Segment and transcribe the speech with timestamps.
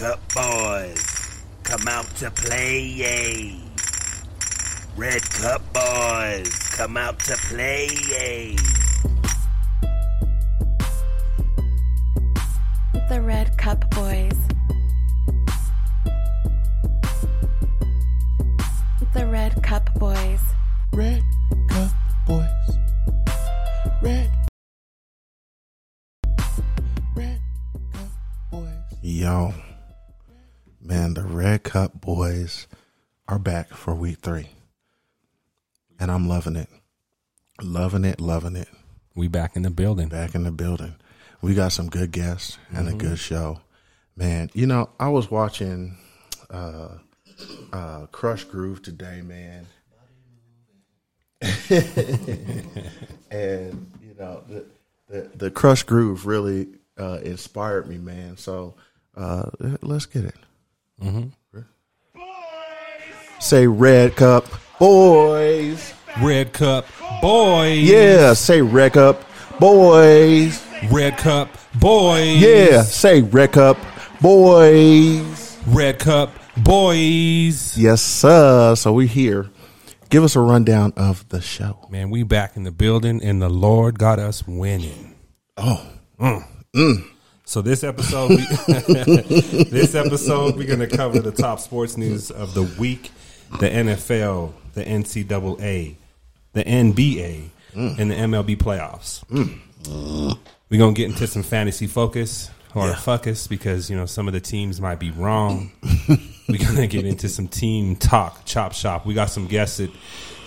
[0.00, 3.54] Cup boys, come out to play, yay.
[4.96, 8.56] Red Cup boys, come out to play, yay.
[13.10, 14.09] The Red Cup Boys.
[32.50, 32.66] Boys
[33.28, 34.48] are back for week three.
[36.00, 36.68] And I'm loving it.
[37.62, 38.66] Loving it, loving it.
[39.14, 40.08] We back in the building.
[40.08, 40.96] Back in the building.
[41.42, 43.60] We got some good guests and a good show.
[44.16, 45.96] Man, you know, I was watching
[46.50, 46.98] uh
[47.72, 49.66] uh Krush Groove today, man.
[53.30, 54.64] and you know, the
[55.08, 56.66] the, the Krush Groove really
[56.98, 58.36] uh inspired me, man.
[58.36, 58.74] So
[59.16, 59.50] uh
[59.82, 60.36] let's get it.
[63.40, 64.46] Say Red Cup
[64.78, 65.94] Boys.
[66.22, 66.86] Red Cup
[67.20, 67.78] boys.
[67.78, 69.24] Yeah, say Red Cup
[69.58, 70.64] Boys.
[70.90, 72.36] Red Cup boys.
[72.40, 73.78] Yeah, say Red Cup
[74.20, 75.58] Boys.
[75.66, 77.76] Red Cup boys.
[77.76, 78.74] Yes, sir.
[78.74, 79.50] So we here.
[80.10, 81.86] Give us a rundown of the show.
[81.90, 85.14] Man, we back in the building, and the Lord got us winning.
[85.56, 85.86] Oh,
[86.18, 87.10] mm, mm.
[87.44, 88.36] So this episode, we,
[89.64, 93.10] this episode, we're going to cover the top sports news of the week:
[93.58, 95.96] the NFL, the NCAA,
[96.52, 99.24] the NBA, and the MLB playoffs.
[100.70, 104.40] We're gonna get into some fantasy focus or focus because you know some of the
[104.40, 105.72] teams might be wrong.
[106.48, 109.06] We're gonna get into some team talk, chop shop.
[109.06, 109.90] We got some guests that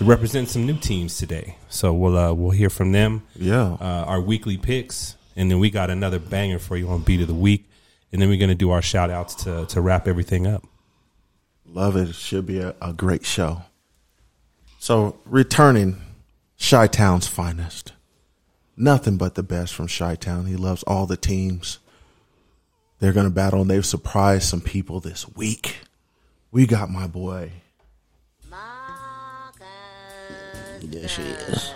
[0.01, 3.77] represent some new teams today, so we'll uh, we'll hear from them yeah.
[3.79, 7.27] uh, our weekly picks, and then we got another banger for you on beat of
[7.27, 7.69] the week,
[8.11, 10.63] and then we're gonna do our shout outs to to wrap everything up.
[11.65, 12.13] Love it.
[12.15, 13.63] Should be a, a great show.
[14.79, 16.01] So, returning
[16.59, 17.93] Chi Town's finest.
[18.75, 20.45] Nothing but the best from Chi Town.
[20.45, 21.79] He loves all the teams.
[22.99, 25.77] They're going to battle, and they've surprised some people this week.
[26.51, 27.51] We got my boy.
[30.81, 31.71] There she is.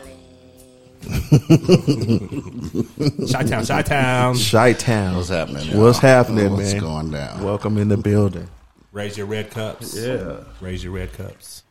[3.31, 4.35] Chi town, Chi town.
[4.37, 5.15] Chi Town.
[5.15, 5.65] What's happening?
[5.69, 5.81] y'all?
[5.81, 6.81] What's happening, What's man?
[6.81, 7.43] going down?
[7.43, 8.49] Welcome in the building.
[8.97, 9.95] Raise your red cups.
[9.95, 10.39] Yeah.
[10.59, 11.61] Raise your red cups.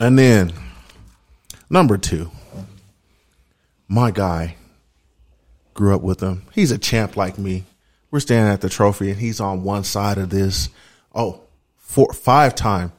[0.00, 0.52] And then
[1.70, 2.32] number two,
[3.86, 4.56] my guy
[5.74, 6.42] grew up with him.
[6.50, 7.62] He's a champ like me.
[8.10, 10.70] We're standing at the trophy, and he's on one side of this.
[11.14, 11.42] Oh,
[11.76, 12.90] four, five time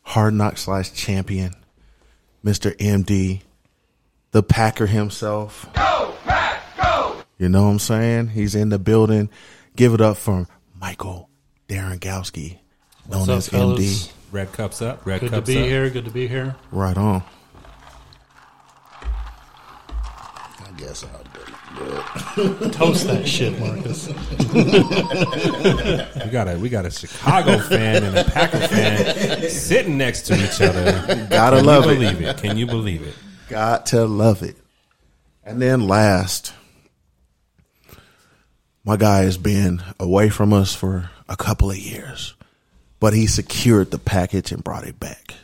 [0.00, 1.52] hard knock slash champion,
[2.42, 3.42] Mister MD,
[4.30, 5.68] the Packer himself.
[7.42, 7.60] Go Pack, go!
[7.60, 8.28] You know what I'm saying?
[8.28, 9.30] He's in the building.
[9.76, 10.46] Give it up for
[10.80, 11.28] Michael
[11.68, 12.58] Darengowski,
[13.08, 13.80] known What's as fellas?
[14.08, 14.12] MD.
[14.32, 15.06] Red cups up.
[15.06, 15.30] Red Cups.
[15.32, 15.66] Good to be up.
[15.66, 15.90] here.
[15.90, 16.56] Good to be here.
[16.70, 17.22] Right on.
[19.10, 21.40] I guess I'll do
[22.64, 22.72] it.
[22.72, 24.08] Toast that shit, Marcus.
[26.24, 30.34] We got a we got a Chicago fan and a Packer fan sitting next to
[30.34, 31.26] each other.
[31.30, 31.94] Gotta Can love you it.
[31.98, 32.36] believe it?
[32.38, 33.14] Can you believe it?
[33.48, 34.56] Got to love it.
[35.44, 36.52] And then last,
[38.84, 42.34] my guy has been away from us for a couple of years,
[43.00, 45.34] but he secured the package and brought it back.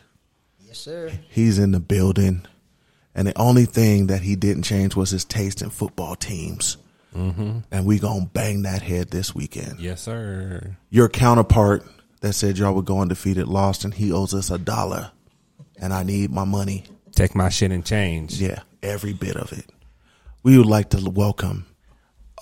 [0.60, 1.12] Yes, sir.
[1.28, 2.46] He's in the building,
[3.14, 6.76] and the only thing that he didn't change was his taste in football teams.
[7.14, 7.60] Mm-hmm.
[7.70, 9.80] And we gonna bang that head this weekend.
[9.80, 10.76] Yes, sir.
[10.90, 11.84] Your counterpart
[12.20, 15.12] that said y'all were going undefeated lost, and he owes us a dollar,
[15.80, 16.84] and I need my money.
[17.12, 18.40] Take my shit and change.
[18.40, 19.70] Yeah, every bit of it.
[20.42, 21.66] We would like to welcome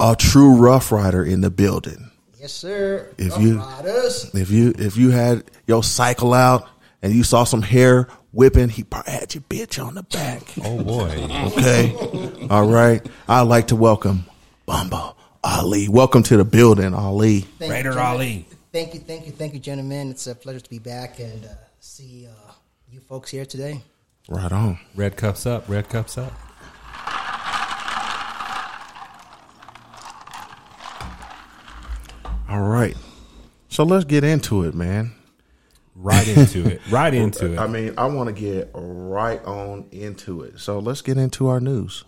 [0.00, 2.10] a true Rough Rider in the building.
[2.40, 3.08] Yes, sir.
[3.18, 4.30] If Rough you- Riders.
[4.34, 6.68] If you if you had your cycle out
[7.02, 10.42] and you saw some hair whipping, he probably had your bitch on the back.
[10.64, 11.10] Oh boy.
[11.56, 13.04] Okay, all right.
[13.28, 14.26] I'd like to welcome
[14.66, 15.88] Bumbo Ali.
[15.88, 17.40] Welcome to the building, Ali.
[17.58, 18.06] Thank Raider gentlemen.
[18.14, 18.48] Ali.
[18.72, 20.10] Thank you, thank you, thank you, gentlemen.
[20.10, 21.48] It's a pleasure to be back and uh,
[21.80, 22.52] see uh,
[22.92, 23.80] you folks here today.
[24.28, 24.78] Right on.
[24.94, 25.68] Red cups up.
[25.68, 26.32] Red cups up.
[32.48, 32.96] All right.
[33.68, 35.12] So let's get into it, man.
[35.94, 36.80] Right into it.
[36.90, 37.58] Right into it.
[37.58, 40.60] I mean, I want to get right on into it.
[40.60, 42.04] So let's get into our news.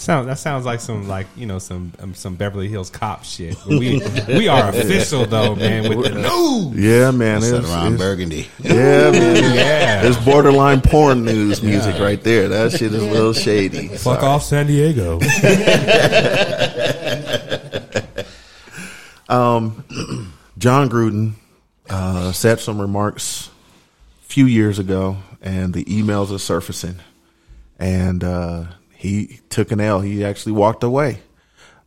[0.00, 3.54] Sound that sounds like some like you know some um, some Beverly Hills cop shit.
[3.68, 5.90] But we we are official though, man.
[5.94, 7.42] With the news, Yeah, man.
[7.42, 8.48] It's, around it's- Burgundy.
[8.60, 9.36] yeah, man.
[9.54, 10.02] yeah.
[10.06, 12.48] It's borderline porn news music right there.
[12.48, 13.88] That shit is a little shady.
[13.88, 15.18] Fuck off, San Diego.
[19.28, 19.84] um,
[20.56, 21.32] Jon Gruden
[21.90, 23.50] uh, said some remarks
[24.22, 26.96] a few years ago, and the emails are surfacing.
[27.78, 28.64] And uh,
[29.00, 30.02] he took an L.
[30.02, 31.20] He actually walked away.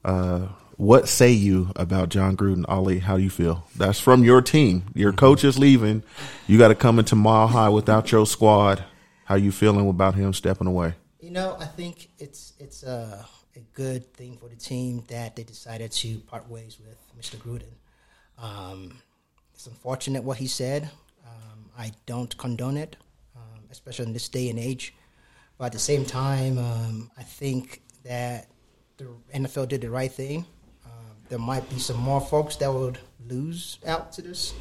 [0.04, 2.98] Uh, what say you about Jon Gruden, Ali?
[2.98, 3.68] How do you feel?
[3.78, 4.86] That's from your team.
[4.96, 6.02] Your coach is leaving.
[6.48, 8.84] You got to come into Mile High without your squad.
[9.26, 10.96] How you feeling about him stepping away?
[11.20, 13.24] You know, I think it's it's a,
[13.56, 17.38] a good thing for the team that they decided to part ways with Mr.
[17.38, 17.76] Gruden.
[18.40, 18.98] Um,
[19.54, 20.90] it's unfortunate what he said.
[21.28, 22.96] Um, I don't condone it,
[23.36, 24.96] um, especially in this day and age.
[25.58, 28.48] But at the same time, um, I think that
[28.98, 30.46] the NFL did the right thing.
[30.86, 30.92] Um,
[31.30, 32.98] there might be some more folks that would
[33.28, 34.54] lose out to this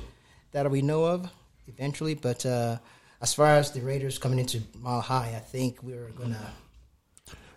[0.52, 1.28] that we know of
[1.66, 2.14] eventually.
[2.14, 2.78] But uh,
[3.20, 6.52] as far as the Raiders coming into Mile High, I think we're gonna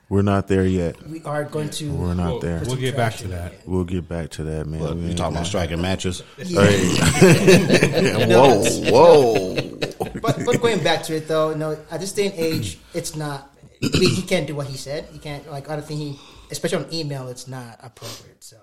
[0.09, 1.01] We're not there yet.
[1.07, 1.91] we are going to.
[1.91, 2.61] We're not there.
[2.65, 3.53] We'll get back to that.
[3.53, 3.61] it.
[3.65, 4.79] We'll get back to that, man.
[4.79, 6.23] But We you ain't talking about striking matches?
[6.37, 6.55] hey.
[8.29, 9.55] whoa, whoa.
[10.35, 13.15] But but going back to it though, you know, at this day and age, it's
[13.15, 13.51] not.
[13.79, 15.05] He, can't do what he said.
[15.11, 15.69] He can't like.
[15.69, 18.43] I don't think he, especially on email, it's not appropriate.
[18.43, 18.57] So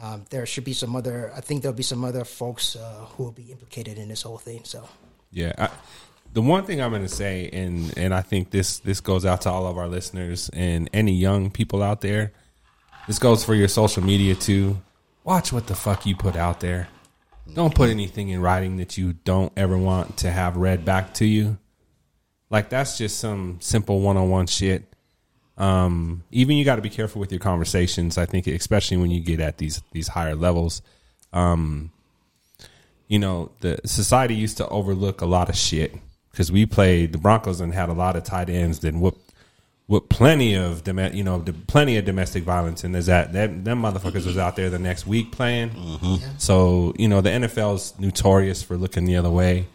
[0.00, 1.32] um, there should be some other.
[1.36, 4.38] I think there'll be some other folks uh, who will be implicated in this whole
[4.38, 4.62] thing.
[4.64, 4.88] So
[5.30, 5.68] Yeah, I,
[6.32, 9.42] the one thing I'm going to say, and and I think this this goes out
[9.42, 12.32] to all of our listeners and any young people out there.
[13.06, 14.80] This goes for your social media too.
[15.24, 16.88] Watch what the fuck you put out there.
[17.52, 21.24] Don't put anything in writing that you don't ever want to have read back to
[21.24, 21.58] you.
[22.48, 24.84] Like that's just some simple one on one shit.
[25.56, 28.18] Um, even you got to be careful with your conversations.
[28.18, 30.82] I think, especially when you get at these these higher levels.
[31.32, 31.92] Um,
[33.08, 35.94] you know, the society used to overlook a lot of shit
[36.30, 39.29] because we played the Broncos and had a lot of tight ends that whooped
[39.90, 44.24] with plenty of you know plenty of domestic violence and there's that that them motherfuckers
[44.24, 45.70] was out there the next week playing.
[45.70, 46.38] Mm-hmm.
[46.38, 49.66] So you know the NFL's notorious for looking the other way,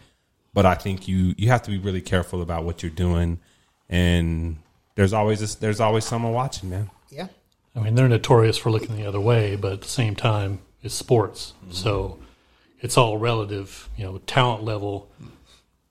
[0.54, 3.40] but I think you you have to be really careful about what you're doing,
[3.90, 4.56] and
[4.94, 6.90] there's always this, there's always someone watching, man.
[7.10, 7.28] yeah,
[7.76, 10.94] I mean, they're notorious for looking the other way, but at the same time, it's
[10.94, 11.52] sports.
[11.60, 11.72] Mm-hmm.
[11.72, 12.18] So
[12.80, 13.90] it's all relative.
[13.98, 15.10] You know, talent level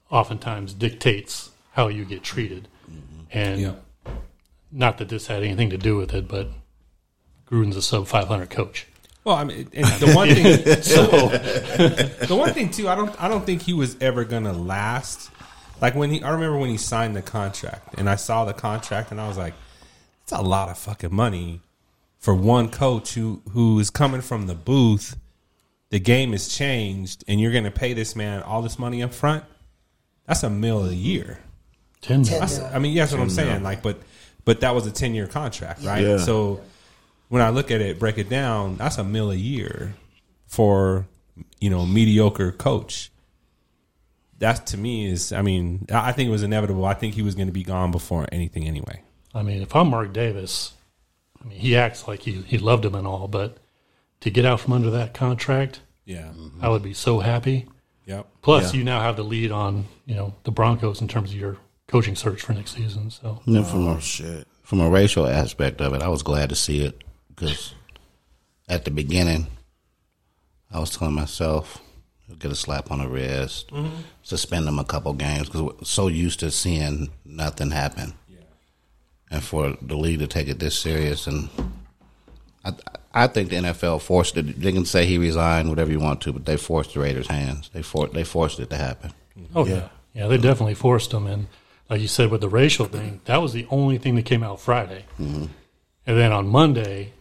[0.10, 2.68] oftentimes dictates how you get treated.
[2.90, 3.38] Mm-hmm.
[3.38, 3.62] And
[4.72, 6.50] not that this had anything to do with it, but
[7.50, 8.88] Gruden's a sub 500 coach.
[9.24, 10.44] Well, I mean, and the one thing,
[12.28, 15.32] the one thing too, I don't, I don't think he was ever gonna last.
[15.82, 19.12] Like when he, I remember when he signed the contract, and I saw the contract,
[19.12, 19.56] and I was like,
[20.24, 21.62] "It's a lot of fucking money
[22.20, 25.18] for one coach who who is coming from the booth.
[25.90, 29.44] The game has changed, and you're gonna pay this man all this money up front.
[30.28, 31.40] That's a mill a year.
[32.02, 32.74] 10 Ten million.
[32.74, 33.64] I mean, that's what I'm saying.
[33.64, 34.00] Like, but
[34.46, 36.04] but that was a ten year contract, right?
[36.04, 36.18] Yeah.
[36.18, 36.62] So
[37.30, 39.96] when I look at it, break it down, that's a mill a year
[40.48, 41.06] for
[41.60, 43.12] you know mediocre coach.
[44.40, 46.86] That to me is, I mean, I I think it was inevitable.
[46.86, 49.02] I think he was going to be gone before anything anyway.
[49.34, 50.74] I mean, if I'm Mark Davis,
[51.44, 53.58] I mean, he acts like he, he loved him and all, but
[54.22, 56.32] to get out from under that contract, Yeah.
[56.62, 57.68] I would be so happy.
[58.06, 58.28] Yep.
[58.42, 61.58] Plus, you now have the lead on you know the Broncos in terms of your
[61.88, 63.10] coaching search for next season.
[63.12, 64.48] So And then oh, from a, Shit.
[64.64, 67.74] from a racial aspect of it, I was glad to see it because
[68.68, 69.48] at the beginning,
[70.72, 71.82] I was telling myself,
[72.40, 74.02] get a slap on the wrist, mm-hmm.
[74.24, 78.14] suspend him a couple games because we're so used to seeing nothing happen,
[79.30, 81.50] and for the league to take it this serious, and
[82.64, 82.74] I,
[83.14, 84.60] I think the NFL forced it.
[84.60, 87.70] They can say he resigned, whatever you want to, but they forced the Raiders' hands.
[87.74, 89.14] They for, they forced it to happen.
[89.54, 89.90] Oh yeah.
[90.14, 91.48] yeah, they definitely forced them, and
[91.90, 94.60] like you said with the racial thing, that was the only thing that came out
[94.60, 95.46] Friday, mm-hmm.
[96.08, 97.14] and then on Monday,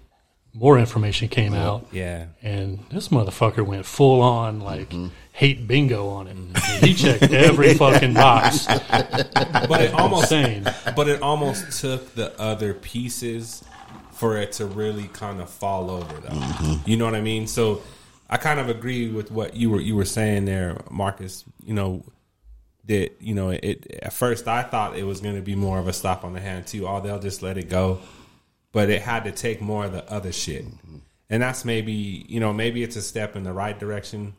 [0.55, 2.27] more information came out, Yeah.
[2.41, 5.09] and this motherfucker went full on like mm-hmm.
[5.33, 6.37] hate bingo on it.
[6.37, 6.87] Mm-hmm.
[6.87, 8.67] He checked every fucking box.
[8.67, 10.65] But it almost Insane.
[10.95, 13.65] but it almost took the other pieces
[14.13, 16.79] for it to really kind of fall over though.
[16.87, 17.49] You know what I mean?
[17.49, 17.83] So
[18.31, 21.45] I kind of agree with what you were you were saying there, Marcus.
[21.65, 22.05] You know
[22.87, 24.01] that you know it.
[24.03, 26.41] At first, I thought it was going to be more of a slap on the
[26.41, 26.87] hand too.
[26.87, 28.01] Oh, they'll just let it go,
[28.73, 30.99] but it had to take more of the other shit, mm-hmm.
[31.31, 31.93] and that's maybe
[32.29, 34.35] you know maybe it's a step in the right direction.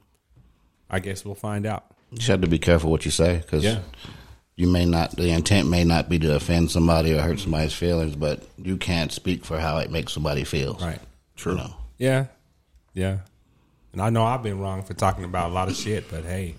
[0.89, 1.85] I guess we'll find out.
[2.11, 3.79] You just have to be careful what you say because Yeah.
[4.55, 8.15] you may not the intent may not be to offend somebody or hurt somebody's feelings,
[8.15, 10.75] but you can't speak for how it makes somebody feel.
[10.75, 10.99] Right.
[11.35, 11.53] True.
[11.53, 11.75] You know?
[11.97, 12.25] Yeah.
[12.93, 13.17] Yeah.
[13.93, 16.55] And I know I've been wrong for talking about a lot of shit, but hey,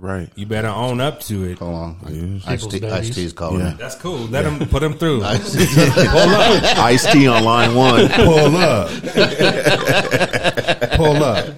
[0.00, 0.30] Right.
[0.34, 1.58] you better own up to it.
[1.58, 1.94] Hold on.
[1.96, 2.92] People's Ice T- babies.
[3.10, 3.74] Ice T's calling Yeah.
[3.78, 4.20] That's cool.
[4.28, 5.22] Let them put him through.
[5.22, 5.58] Ice T.
[5.68, 8.08] Ice T on line one.
[8.14, 8.88] Pull up.
[10.96, 11.54] Pull up.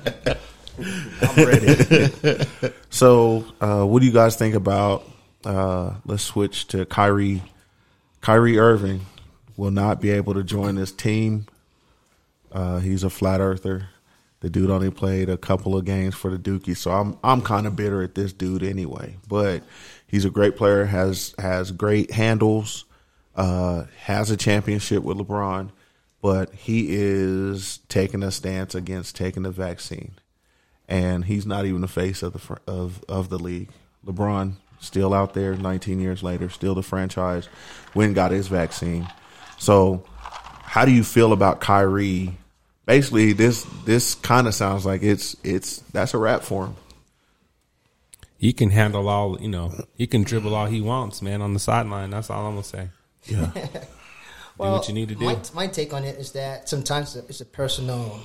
[1.23, 2.45] I'm ready.
[2.91, 5.05] So, uh, what do you guys think about?
[5.45, 7.43] Uh, let's switch to Kyrie.
[8.23, 9.07] Kyrie Irving
[9.57, 11.47] will not be able to join this team.
[12.51, 13.89] Uh, he's a flat earther.
[14.43, 17.67] The dude only played a couple of games for the Dookie, so I'm I'm kind
[17.67, 19.17] of bitter at this dude anyway.
[19.29, 19.63] But
[20.07, 20.85] he's a great player.
[20.85, 22.85] has has great handles.
[23.35, 25.71] Uh, has a championship with LeBron,
[26.21, 30.13] but he is taking a stance against taking the vaccine
[30.93, 33.71] and he's not even the face of the of of the league.
[34.07, 37.49] LeBron still out there, 19 years later, still the franchise.
[37.95, 39.09] When got his vaccine.
[39.59, 42.37] So, how do you feel about Kyrie?
[42.87, 46.77] Basically, this this kind of sounds like it's it's that's a wrap for him.
[48.39, 51.61] he can handle all, you know, he can dribble all he wants, man, on the
[51.61, 52.11] sideline.
[52.11, 52.89] That's all I'm going to say.
[53.27, 53.51] Yeah,
[54.59, 55.25] Well, what you need to do.
[55.25, 58.19] My, my take on it is that sometimes it's a personal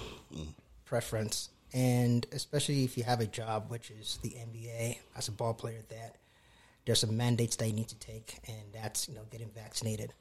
[0.85, 5.53] preference, and especially if you have a job, which is the NBA, as a ball
[5.53, 6.15] player, that
[6.85, 10.13] there's some mandates that you need to take, and that's you know getting vaccinated.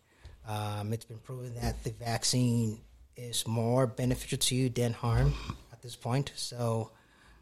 [0.46, 2.80] Um, it's been proven that the vaccine
[3.16, 5.34] is more beneficial to you than harm
[5.72, 6.32] at this point.
[6.36, 6.90] So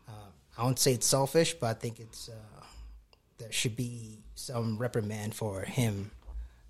[0.08, 0.12] uh,
[0.56, 2.64] I won't say it's selfish, but I think it's uh,
[3.38, 6.10] there should be some reprimand for him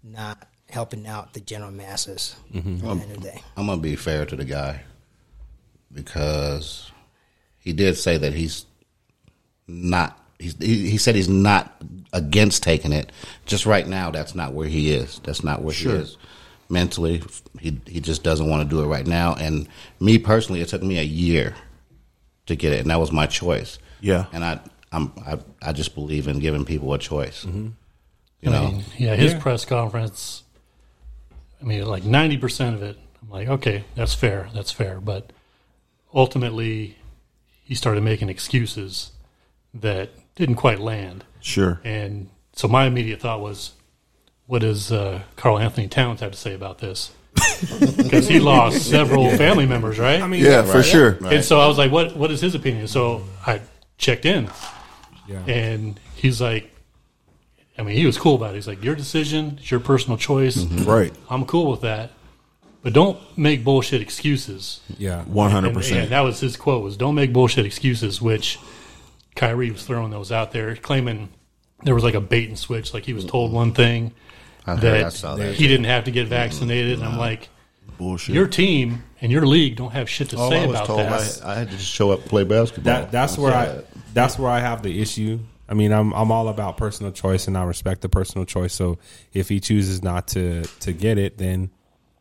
[0.02, 3.42] not helping out the general masses at the end of the day.
[3.56, 4.82] I'm gonna be fair to the guy
[5.92, 6.90] because
[7.58, 8.66] he did say that he's
[9.66, 10.18] not.
[10.38, 11.80] He's, he, he said he's not
[12.12, 13.12] against taking it.
[13.46, 15.20] Just right now, that's not where he is.
[15.22, 16.16] That's not where he is
[16.68, 17.22] mentally.
[17.60, 19.34] He he just doesn't want to do it right now.
[19.34, 19.68] And
[20.00, 21.54] me personally, it took me a year
[22.46, 23.78] to get it, and that was my choice.
[24.00, 24.26] Yeah.
[24.32, 24.60] and I
[24.92, 27.44] I'm I, I just believe in giving people a choice.
[27.44, 27.68] Mm-hmm.
[28.42, 29.40] You I know, mean, yeah, his Yeah.
[29.40, 30.42] press conference.
[31.60, 35.00] I mean, like ninety percent of it, I'm like, okay, that's fair, that's fair.
[35.00, 35.32] But
[36.12, 36.96] ultimately,
[37.64, 39.12] he started making excuses
[39.72, 41.24] that didn't quite land.
[41.40, 41.80] sure.
[41.84, 43.72] And so my immediate thought was,
[44.46, 47.12] what does uh, Karl-Anthony Towns have to say about this?
[47.96, 50.20] Because he lost several family members, right?
[50.20, 51.18] I mean, Yeah, for sure.
[51.24, 52.86] And so I was like, what What is his opinion?
[52.88, 53.60] So I
[53.98, 54.50] checked in,
[55.26, 55.42] Yeah.
[55.46, 56.70] and he's like,
[57.78, 58.56] I mean, he was cool about it.
[58.56, 60.58] He's like, your decision, it's your personal choice.
[60.64, 61.12] Right.
[61.30, 62.10] I'm cool with that,
[62.82, 64.80] but don't make bullshit excuses.
[64.98, 65.22] yeah.
[65.24, 66.10] One hundred And, and percent.
[66.10, 68.58] that was his quote: "Was don't make bullshit excuses." Which
[69.34, 71.30] Kyrie was throwing those out there, claiming
[71.82, 74.12] there was like a bait and switch, like he was told one thing
[74.66, 75.54] I heard, that I saw that.
[75.54, 76.94] he didn't have to get vaccinated.
[76.94, 77.20] And I'm mm-hmm.
[77.20, 77.48] like,
[77.98, 78.34] Bullshit.
[78.34, 81.00] your team and your league don't have shit to Oh, say I was about told
[81.00, 81.40] that.
[81.44, 82.92] I, I had to just show up and play basketball.
[82.92, 83.84] That that's I where I that.
[84.14, 85.38] that's where I have the issue.
[85.68, 88.74] I mean, I'm I'm all about personal choice, and I respect the personal choice.
[88.74, 88.98] So
[89.32, 91.70] if he chooses not to to get it, then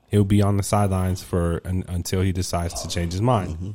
[0.09, 3.49] he'll be on the sidelines for un, until he decides to change his mind.
[3.55, 3.71] Mm-hmm.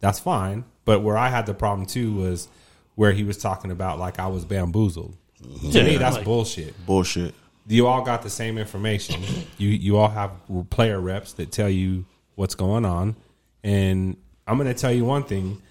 [0.00, 0.64] That's fine.
[0.84, 2.48] But where I had the problem too was
[2.94, 5.16] where he was talking about like I was bamboozled.
[5.42, 6.74] To Yeah, me, that's like- bullshit.
[6.86, 7.34] Bullshit.
[7.66, 9.22] You all got the same information.
[9.58, 10.32] you you all have
[10.70, 12.04] player reps that tell you
[12.34, 13.16] what's going on,
[13.62, 14.16] and
[14.46, 15.62] I'm going to tell you one thing: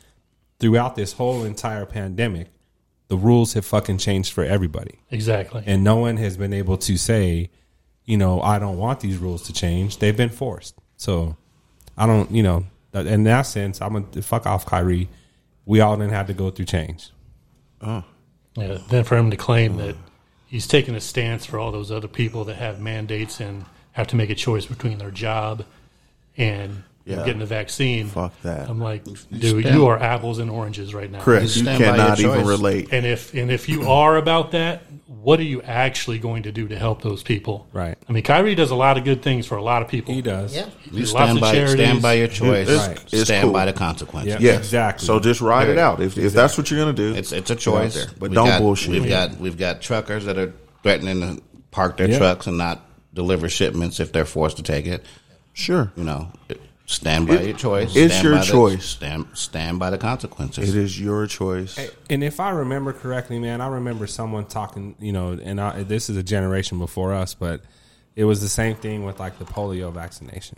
[0.60, 2.48] throughout this whole entire pandemic,
[3.10, 5.64] the rules have fucking changed for everybody, Exactly.
[5.66, 7.50] and no one has been able to say,
[8.06, 9.98] you know, I don't want these rules to change.
[9.98, 11.36] They've been forced, so
[11.98, 15.10] I don't, you know, in that sense, I'm gonna fuck off Kyrie.
[15.66, 17.12] We all didn't have to go through change.
[17.82, 18.04] Oh.
[18.56, 19.96] Yeah, then for him to claim that
[20.52, 24.18] he's taking a stance for all those other people that have mandates and have to
[24.18, 25.64] make a choice between their job
[26.36, 27.18] and Yeah.
[27.26, 28.08] getting the vaccine.
[28.08, 28.70] Fuck that.
[28.70, 31.20] I'm like, dude, stand- you are apples and oranges right now.
[31.22, 32.90] Chris, you stand by your cannot even relate.
[32.92, 36.68] And if and if you are about that, what are you actually going to do
[36.68, 37.68] to help those people?
[37.74, 37.96] Right.
[38.08, 40.14] I mean, Kyrie does a lot of good things for a lot of people.
[40.14, 40.56] He does.
[40.56, 40.68] Yeah.
[40.92, 41.74] You does lots stand of by, charities.
[41.86, 42.68] stand by your choice.
[42.70, 43.04] It's- Right.
[43.12, 43.54] it's stand cool.
[43.54, 44.34] by the consequences.
[44.34, 44.40] Yeah.
[44.40, 45.06] Yes, Exactly.
[45.06, 47.14] So just ride it out if if that's what you're gonna do.
[47.16, 48.08] It's it's a choice, there.
[48.20, 48.92] But We don't got- bullshit.
[48.92, 50.54] We've got we've got truckers that are
[50.84, 51.42] threatening to
[51.72, 52.18] park their Yeah.
[52.20, 55.04] trucks and not deliver shipments if they're forced to take it.
[55.54, 55.92] sure.
[55.98, 56.30] You know,
[56.86, 57.96] stand by It- your choice.
[57.96, 58.86] it's stand your the- choice.
[58.86, 60.70] stand stand by the consequences.
[60.70, 61.78] It is your choice.
[62.10, 66.10] And if I remember correctly, man, I remember someone talking, you know, and I, this
[66.10, 67.62] is a generation before us, but
[68.16, 70.58] it was the same thing with like the polio vaccination.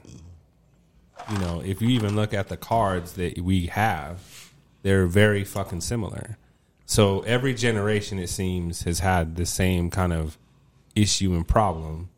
[1.31, 4.51] You know, if you even look at the cards that we have,
[4.81, 6.37] they're very fucking similar.
[6.85, 10.37] So every generation, it seems, has had the same kind of
[10.95, 12.09] issue and problem,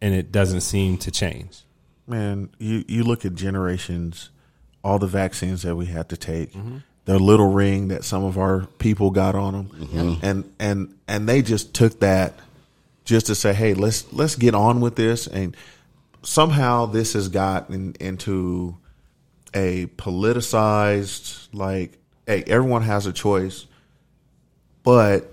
[0.00, 1.58] and it doesn't seem to change.
[2.06, 4.30] Man, you you look at generations,
[4.82, 6.78] all the vaccines that we had to take, mm-hmm.
[7.04, 10.24] the little ring that some of our people got on them, mm-hmm.
[10.24, 12.34] and and and they just took that
[13.04, 15.56] just to say, hey, let's let's get on with this, and
[16.22, 18.76] somehow this has gotten into
[19.54, 23.66] a politicized like, hey, everyone has a choice,
[24.82, 25.32] but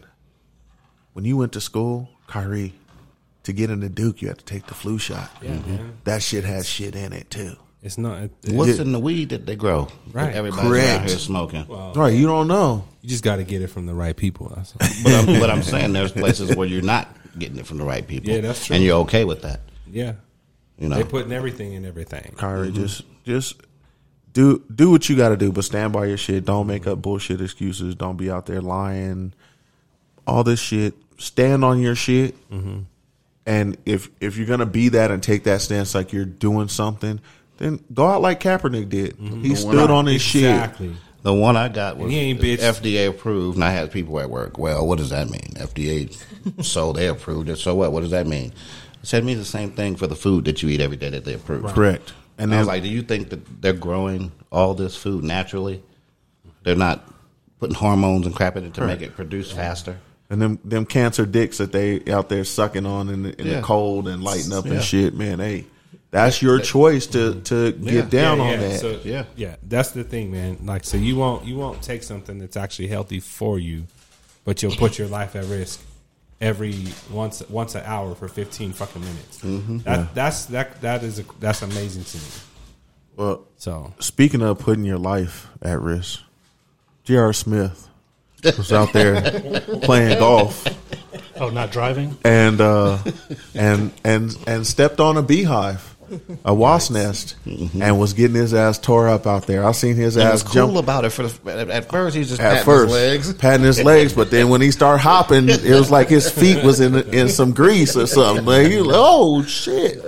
[1.13, 2.74] when you went to school, Kyrie.
[3.44, 5.30] To get into Duke, you have to take the flu shot.
[5.42, 5.90] Yeah, mm-hmm.
[6.06, 7.56] That shit has shit in it too.
[7.82, 8.24] It's not.
[8.24, 9.90] It, it- What's in the weed that they grow?
[10.14, 10.28] Right.
[10.28, 11.02] That Everybody's Correct.
[11.02, 11.66] out here smoking.
[11.94, 12.88] Right, you don't know.
[13.02, 14.52] you just got to get it from the right people.
[14.56, 14.88] That's all.
[15.04, 18.08] But I'm, but I'm saying there's places where you're not getting it from the right
[18.08, 18.30] people.
[18.32, 18.76] Yeah, that's true.
[18.78, 19.60] And you're okay with that.
[19.92, 20.14] yeah,
[20.78, 20.96] You know.
[20.96, 22.34] they're putting everything in everything.
[22.38, 22.82] Kyrie, mm-hmm.
[22.82, 23.62] just just
[24.32, 26.46] do do what you got to do, but stand by your shit.
[26.46, 27.96] Don't make up bullshit excuses.
[27.96, 29.34] Don't be out there lying.
[30.26, 30.94] All this shit.
[31.18, 32.36] Stand on your shit.
[32.50, 32.80] Mm-hmm.
[33.46, 37.20] And if if you're gonna be that and take that stance like you're doing something,
[37.58, 39.18] then go out like Kaepernick did.
[39.18, 39.42] Mm-hmm.
[39.44, 40.44] He stood on his shit.
[40.44, 40.96] Exactly.
[41.24, 42.60] The one I got was he ain't bitch.
[42.60, 44.58] FDA approved, and I had people at work.
[44.58, 45.54] Well, what does that mean?
[45.56, 46.14] FDA,
[46.64, 47.58] so they approved it.
[47.58, 47.92] So what?
[47.94, 48.54] What does that mean?
[49.04, 51.10] I said it means the same thing for the food that you eat every day
[51.10, 51.66] that they approve.
[51.66, 52.14] Correct.
[52.38, 55.24] And And I then was like, do you think that they're growing all this food
[55.24, 55.84] naturally?
[56.64, 57.08] They're not
[57.60, 59.98] putting hormones and crap in it to make it produce faster.
[60.34, 63.56] And them them cancer dicks that they out there sucking on in the, in Yeah.
[63.58, 64.74] the cold and lighting up Yeah.
[64.74, 65.38] and shit, man.
[65.40, 65.66] Hey,
[66.10, 68.58] that's your choice to to get down yeah, on yeah.
[68.68, 68.80] that.
[68.80, 69.25] So, Yeah.
[69.36, 69.56] yeah.
[69.63, 70.58] That's the thing, man.
[70.66, 73.84] Like, so you won't you won't take something that's actually healthy for you,
[74.44, 75.80] but you'll put your life at risk
[76.42, 76.75] every
[77.12, 79.40] once once an hour for fifteen fucking minutes.
[79.42, 79.78] Mm-hmm.
[79.80, 82.24] That that's that that is a, that's amazing to me.
[83.18, 86.22] well, So Speaking of putting your life at risk,
[87.04, 87.34] J.R.
[87.34, 87.88] Smith
[88.44, 90.66] was out there playing golf
[91.40, 92.18] Oh, not driving?
[92.24, 93.00] and uh,
[93.56, 95.96] and and and stepped on a beehive,
[96.46, 99.66] a wasp nest, and was getting his ass tore up out there.
[99.66, 102.16] I seen his And ass what's jump cool about it for the, at, at first
[102.16, 103.34] he's just at patting first, his legs.
[103.34, 106.79] patting his legs, but then when he started hopping, it was like his feet was
[106.79, 108.46] in in some grease or something.
[108.46, 110.03] Like, he was like, oh shit,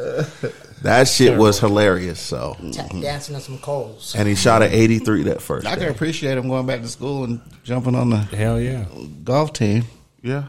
[0.86, 2.20] that shit was hilarious.
[2.20, 3.02] So, Tap mm-hmm.
[3.02, 4.16] dancing on some coals.
[4.16, 5.68] and he shot at eighty three that first.
[5.68, 5.82] I day.
[5.82, 8.86] can appreciate him going back to school and jumping on the hell yeah,
[9.24, 9.84] golf team.
[10.26, 10.46] Yeah,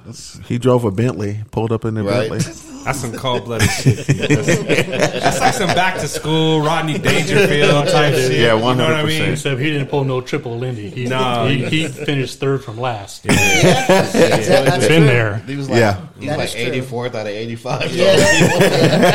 [0.46, 2.30] he drove a Bentley, pulled up in the Right.
[2.30, 2.38] Bentley.
[2.84, 4.06] that's some cold blooded shit.
[4.06, 8.32] That's, that's like some back to school Rodney Dangerfield type shit.
[8.40, 9.32] Yeah, You know what I 100%.
[9.32, 10.88] Except he didn't pull no triple Lindy.
[10.88, 11.46] He, No.
[11.46, 13.24] he, he finished third from last.
[13.24, 14.96] That's It's true.
[14.96, 15.36] in there.
[15.46, 16.00] He was like, Yeah.
[16.18, 17.94] he was like eighty fourth out of eighty five.
[17.94, 19.12] Yeah.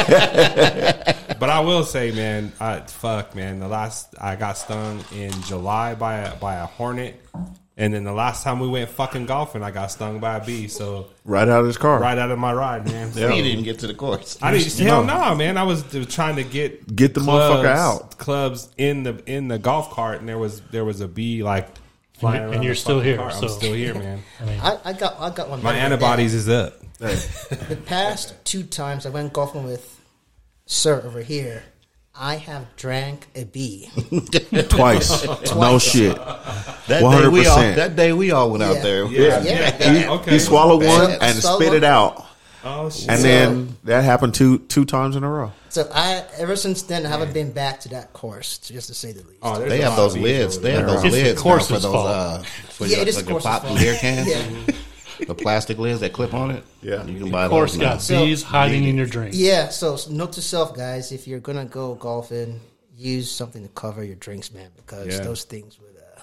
[1.41, 3.59] But I will say, man, I, fuck, man.
[3.59, 7.19] The last I got stung in July by a, by a hornet,
[7.81, 10.67] and then the last time we went fucking golfing, I got stung by a bee.
[10.67, 11.99] So Right out of his car.
[11.99, 13.11] right out of my ride, man.
[13.11, 14.37] So, He didn't get to the course.
[14.41, 14.77] I didn't.
[14.77, 15.57] Hell no, man.
[15.57, 18.17] I was trying to get Get the motherfucker out.
[18.19, 21.67] Clubs in the in the golf cart, and there was there was a bee like
[22.19, 22.53] flying.
[22.53, 23.33] And you're still here, cart.
[23.33, 24.21] so- I'm still here, man.
[24.61, 25.63] I, I got I got one.
[25.63, 26.79] My antibodies is up.
[26.99, 27.65] that.
[27.67, 29.99] The past two times I went golfing with
[30.67, 31.63] Sir over here,
[32.23, 33.89] I have drank a bee.
[34.69, 35.25] Twice.
[35.55, 36.15] no shit.
[36.15, 37.75] That day we all 100%.
[37.75, 38.81] that day we all went out Yeah.
[38.83, 39.05] there.
[39.07, 40.11] Yeah, yeah.
[40.11, 40.31] Okay.
[40.31, 42.25] He swallowed one So- and swallow- spit it out.
[42.63, 43.09] Oh shit.
[43.09, 45.51] And then that happened two two times in a row.
[45.69, 49.13] So I ever since then I haven't been back to that course, just to say
[49.13, 49.39] the least.
[49.41, 50.57] Oh, there's They a have lot those bees lids.
[50.57, 52.07] over They have those It's the lids now course's for those fault.
[52.07, 53.79] uh for Yeah, your, it is like the your course's pop fault.
[53.79, 54.27] beer cans.
[54.29, 54.75] Yeah.
[55.27, 56.63] The plastic lids that clip on it.
[56.81, 57.05] Yeah.
[57.05, 57.89] you can buy Of course, those now.
[57.93, 59.33] got So- bees hiding in your drink.
[59.37, 62.59] Yeah, so note to self, guys: if you're gonna go golfing,
[62.97, 65.19] use something to cover your drinks, man, because Yeah.
[65.23, 66.21] those things would uh,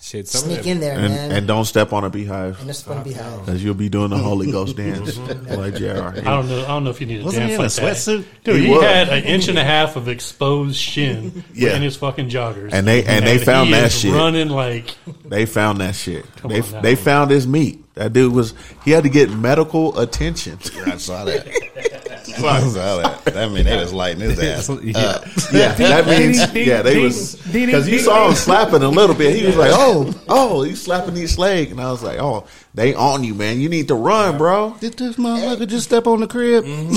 [0.00, 1.32] Shit, sneak in there, And man.
[1.32, 2.60] and don't step on a beehive.
[2.60, 3.36] and it's gonna be high.
[3.38, 6.08] Because you'll be doing the Holy Ghost dance like JR.
[6.08, 6.62] I don't know.
[6.62, 7.96] I don't know if you need a Wasn't dance he in a like that.
[7.96, 8.24] sweatsuit?
[8.44, 11.74] Dude, He he, had an inch and a half of exposed shin Yeah.
[11.76, 14.12] in his fucking joggers, And they- and they found he that is shit.
[14.12, 14.94] running like
[15.24, 16.26] They found that shit.
[16.46, 17.82] they on they found his meat.
[17.94, 18.54] That dude was
[18.84, 20.58] he had to get medical attention.
[20.86, 22.00] I saw that.
[22.44, 23.36] I saw that.
[23.36, 24.68] I mean, they was lighting his ass.
[24.82, 24.98] Yeah.
[24.98, 25.24] up.
[25.52, 29.36] Yeah, that means yeah they was because you saw him slapping a little bit.
[29.36, 32.94] He was like, oh oh, he's slapping his leg, and I was like, oh, they
[32.94, 33.60] on you, man.
[33.60, 34.76] You need to run, bro.
[34.80, 36.64] Did this motherfucker just step on the crib?
[36.64, 36.94] Mm-hmm.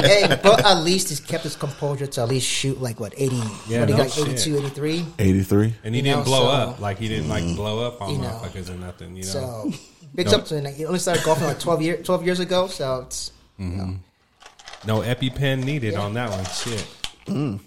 [0.00, 3.36] hey, but at least he kept his composure to at least shoot like what eighty?
[3.68, 4.28] Yeah, what he no got shit.
[4.28, 5.06] 82, 83?
[5.18, 5.74] Eighty three.
[5.84, 7.56] and he You didn't know, blow so- up like he didn't like mm-hmm.
[7.56, 8.28] blow up on You know.
[8.28, 9.16] motherfuckers or nothing.
[9.16, 9.72] You know, So
[10.14, 10.38] bigs No.
[10.38, 10.72] up to him.
[10.74, 15.94] He only started golfing like 12, year, 12 years ago, so it's no EpiPen needed
[15.94, 16.44] on that one.
[16.44, 16.86] Shit.
[17.26, 17.60] Mm.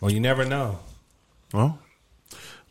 [0.00, 0.78] Well, you never know.
[1.52, 1.78] Well,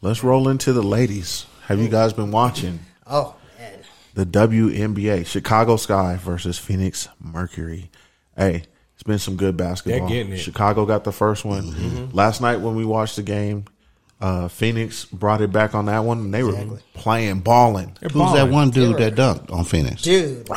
[0.01, 1.45] let's roll into the ladies.
[1.65, 2.79] Have you guys been watching?
[3.07, 3.79] oh man,
[4.13, 7.89] the WNBA, Chicago Sky versus Phoenix Mercury.
[8.35, 8.63] Hey,
[8.95, 10.07] it's been some good basketball.
[10.07, 10.37] They're getting it.
[10.37, 13.65] Chicago got the first one last night when we watched the game.
[14.21, 16.53] Uh, Phoenix brought it back on that one, and they were
[16.93, 17.97] playing, balling.
[17.99, 20.03] They're Who's that one dude that dunked on Phoenix?
[20.03, 20.45] Dude,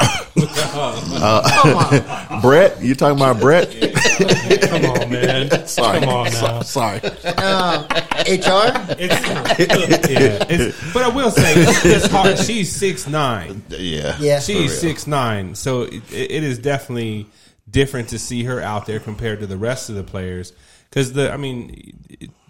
[2.43, 3.71] Brett, you talking about Brett?
[4.69, 5.51] Come on, man.
[5.67, 6.61] Sorry, Come on now.
[6.61, 6.99] sorry.
[6.99, 7.87] HR.
[8.99, 12.39] It's, yeah, it's, but I will say it's, it's hard.
[12.39, 13.63] She's six nine.
[13.71, 14.17] Yeah.
[14.21, 14.41] Yeah.
[14.41, 17.27] She's six nine, so it, it is definitely
[17.71, 20.53] different to see her out there compared to the rest of the players.
[20.95, 21.93] Because the, I mean,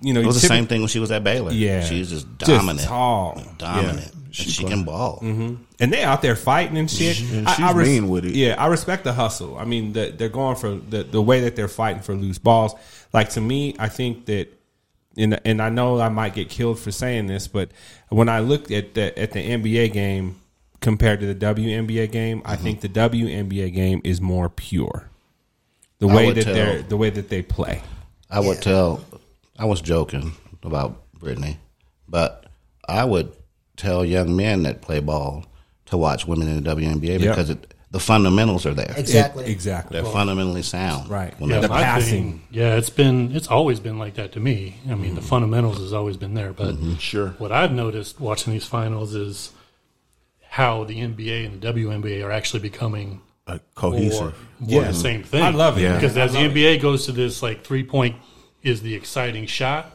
[0.02, 1.50] you know, It was the same thing when she was at Baylor.
[1.50, 2.86] Yeah, She's just Just dominant.
[2.86, 3.42] tall.
[3.56, 3.98] Dominant.
[4.00, 4.10] Yeah.
[4.12, 5.20] And she can ball.
[5.22, 5.54] Mm-hmm.
[5.80, 7.18] and they out there fighting and shit.
[7.22, 8.34] And I- she's I res- mean with it.
[8.34, 9.56] Yeah, I respect the hustle.
[9.56, 12.74] I mean, the, they're going for the the way that they're fighting for loose balls.
[13.14, 14.48] Like to me, I think that,
[15.16, 17.70] and and I know I might get killed for saying this, but
[18.10, 20.36] when I looked at the at the NBA game
[20.80, 25.08] compared to the WNBA game, I think the WNBA game is more pure.
[26.00, 27.82] The I way that tell- they're the way that they play.
[28.30, 29.04] I would tell,
[29.58, 30.32] I was joking
[30.62, 31.56] about Brittney,
[32.08, 32.46] but
[32.88, 33.32] I would
[33.76, 35.44] tell young men that play ball
[35.86, 37.30] to watch women in the WNBA Yeah.
[37.30, 38.92] because it, the fundamentals are there.
[38.96, 39.44] Exactly.
[39.44, 40.00] It- exactly.
[40.00, 41.08] They're fundamentally sound.
[41.08, 41.38] Right.
[41.38, 42.10] When Yeah, The passing.
[42.10, 44.76] thing- yeah, it's been it's always been like that to me.
[44.90, 45.28] I mean, the mm-hmm.
[45.28, 46.96] fundamentals has always been there, but mm-hmm.
[46.96, 47.28] Sure.
[47.38, 49.52] what I've noticed watching these finals is
[50.48, 54.34] how the NBA and the WNBA are actually becoming Uh, cohesive.
[54.58, 54.88] more Yeah.
[54.88, 55.42] the same thing.
[55.42, 55.82] I love it.
[55.82, 55.94] Yeah.
[55.94, 56.58] because as the love it.
[56.58, 58.16] NBA goes to this like three point
[58.62, 59.90] is the exciting shot.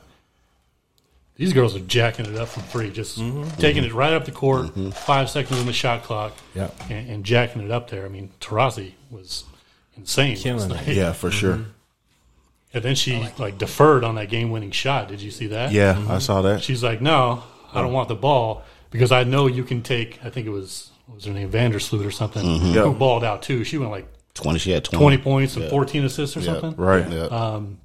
[1.36, 3.60] These girls are jacking it up from three, just Mm-hmm.
[3.62, 6.76] taking it right up the court, five seconds on the shot clock, Yep.
[6.90, 8.06] and, and jacking it up there.
[8.06, 9.46] I mean, Taurasi was
[9.96, 10.36] insane.
[10.36, 10.88] Killing it.
[10.90, 11.62] Yeah, for sure.
[12.74, 15.08] And then she like deferred on that game winning shot.
[15.08, 15.72] Did you see that?
[15.72, 16.62] Yeah, I saw that.
[16.62, 17.42] She's like, no,
[17.74, 20.20] I don't want the ball because I know you can take.
[20.24, 22.74] I think it was what was her name Vandersloot or something mm-hmm.
[22.76, 22.84] Yeah.
[22.84, 23.64] who balled out too.
[23.64, 25.02] She went like 20, she had 20.
[25.04, 26.76] twenty points and fourteen assists or something.
[26.76, 27.10] Right.
[27.10, 27.24] Yeah.
[27.26, 27.80] Um,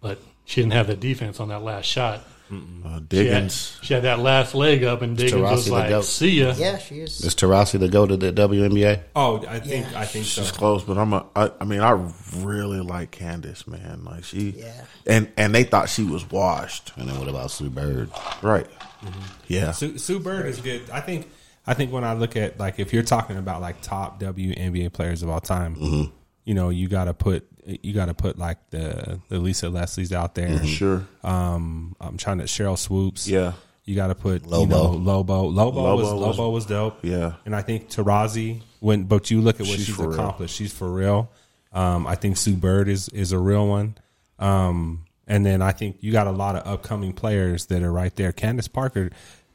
[0.00, 2.20] but she didn't have the defense on that last shot.
[2.50, 3.78] Uh, She had, Diggins.
[3.82, 6.04] she had that last leg up, and Diggins was Taurasi the like, goat.
[6.04, 7.20] "See ya." Yeah, she is.
[7.22, 9.00] Is Taurasi the go to the WNBA?
[9.16, 10.00] Oh, I think Yeah.
[10.00, 10.42] I think so.
[10.42, 11.24] She's close, but I'm a.
[11.34, 11.92] I, I mean, I
[12.36, 14.04] really like Candace, man.
[14.04, 14.72] Like she, Yeah.
[15.06, 18.10] and and they thought she was washed, And then what about Sue Bird?
[18.42, 18.66] right?
[19.02, 19.20] Mm-hmm.
[19.48, 20.82] Yeah, Sue, Sue Bird is good.
[20.90, 21.30] I think.
[21.66, 25.22] I think when I look at like if you're talking about like top WNBA players
[25.22, 26.12] of all time,
[26.44, 30.12] you know, you got to put you got to put like the the Lisa Leslie's
[30.12, 30.62] out there.
[30.66, 31.06] sure.
[31.22, 33.26] Um, I'm trying to Sheryl Swoopes.
[33.28, 33.52] Yeah.
[33.86, 34.62] You got to put Lobo.
[34.62, 35.42] You know, Lobo.
[35.44, 36.98] Lobo, Lobo was, was- Lobo was dope.
[37.04, 37.34] Yeah.
[37.46, 40.12] And I think Taurasi when but you look at what She's she's, for real.
[40.14, 40.54] accomplished.
[40.56, 41.30] She's for real.
[41.72, 43.96] Um, I think Sue Bird is is a real one.
[44.38, 48.14] Um, and then I think you got a lot of upcoming players that are right
[48.16, 48.32] there.
[48.32, 49.10] Candace Parker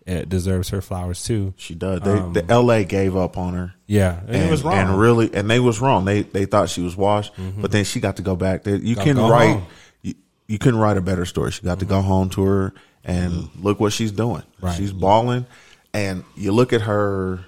[0.06, 1.54] deserves her flowers too.
[1.58, 2.02] She does.
[2.02, 2.84] They the um, L.A.
[2.84, 3.74] gave up on her.
[3.86, 4.78] Yeah, and, it was wrong.
[4.78, 6.06] and really, and they was wrong.
[6.06, 7.62] They they thought she was washed, mm-hmm.
[7.62, 8.64] but then she got to go back.
[8.64, 9.64] They, you Gotta write.
[10.02, 10.16] You,
[10.48, 11.52] you couldn't write a better story.
[11.52, 11.96] She got to mm-hmm.
[11.96, 13.64] go home to her, and mm-hmm.
[13.64, 14.44] look what she's doing.
[14.62, 14.76] Right.
[14.76, 15.46] She's balling,
[15.94, 17.46] and you look at her,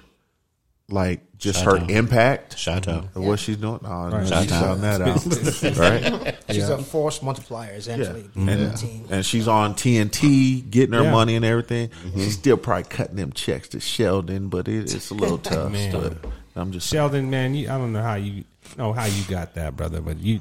[0.88, 3.08] like just her impact Chateau.
[3.14, 3.80] of what she's doing.
[3.84, 4.48] Oh, no, she's Chateau.
[4.48, 6.36] shouting that out, right?
[6.50, 8.28] She's a force multiplier, essentially.
[8.36, 8.50] Yeah.
[8.50, 9.06] And, team.
[9.10, 11.10] and she's on TNT, getting her Yeah.
[11.10, 11.88] money and everything.
[11.88, 12.18] Mm-hmm.
[12.18, 15.72] She's still probably cutting them checks to Sheldon, but it, it's a little tough.
[15.72, 15.92] Man.
[15.92, 18.44] But I'm just Sheldon, man, you, I don't know how you
[18.76, 20.40] know how you got that, brother, but you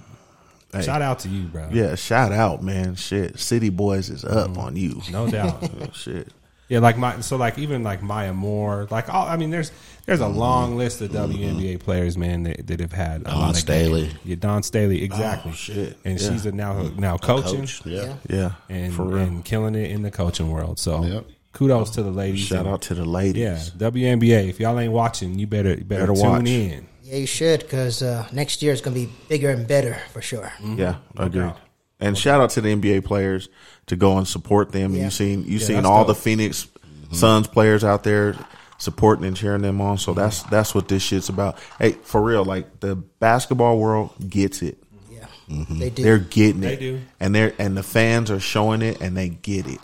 [0.74, 0.84] Hey.
[0.84, 1.70] shout out to you, bro.
[1.72, 2.96] Yeah, shout out, man.
[2.96, 4.60] Shit, City Boys is up mm-hmm.
[4.60, 5.02] on you.
[5.12, 5.64] no doubt.
[5.82, 6.30] Oh, shit.
[6.70, 9.72] Yeah, like my so like even like Maya Moore, like all I mean, there's
[10.12, 13.50] there's a long list of WNBA players, man, that, that have had a Dawn lot
[13.52, 14.04] of Staley.
[14.08, 14.16] games.
[14.26, 15.52] Yeah, Dawn Staley, exactly.
[15.52, 15.98] Oh, shit.
[16.04, 16.30] and Yeah.
[16.32, 17.82] she's a now now coaching Coach.
[17.86, 18.16] Yeah.
[18.30, 19.18] Yeah, and for real.
[19.24, 20.80] and killing it in the coaching world.
[20.80, 21.26] So Yep.
[21.54, 22.42] kudos to the ladies.
[22.42, 23.42] shout out to the ladies.
[23.42, 24.50] yeah, WNBA.
[24.50, 26.48] If y'all ain't watching, you better you better, Better tune watch.
[26.50, 26.88] in.
[27.04, 30.22] Yeah, you should, because uh, next year is going to be bigger and better for
[30.22, 30.52] sure.
[30.64, 31.40] Yeah, agreed.
[31.42, 31.58] doubt.
[32.02, 33.48] And shout out to the NBA players
[33.88, 34.94] to go and support them.
[34.94, 35.06] Yeah.
[35.06, 36.16] You seen you Yeah, seen that's all dope.
[36.18, 36.68] the Phoenix
[37.14, 38.36] Suns players out there
[38.82, 39.98] supporting and cheering them on.
[39.98, 41.58] So that's that's what this shit's about.
[41.80, 44.78] Hey, for real, like the basketball world gets it.
[45.10, 45.26] Yeah,
[45.70, 46.04] they do.
[46.04, 46.80] They're getting They it.
[46.80, 47.02] do.
[47.20, 49.80] And they're and the fans are showing it and they get it.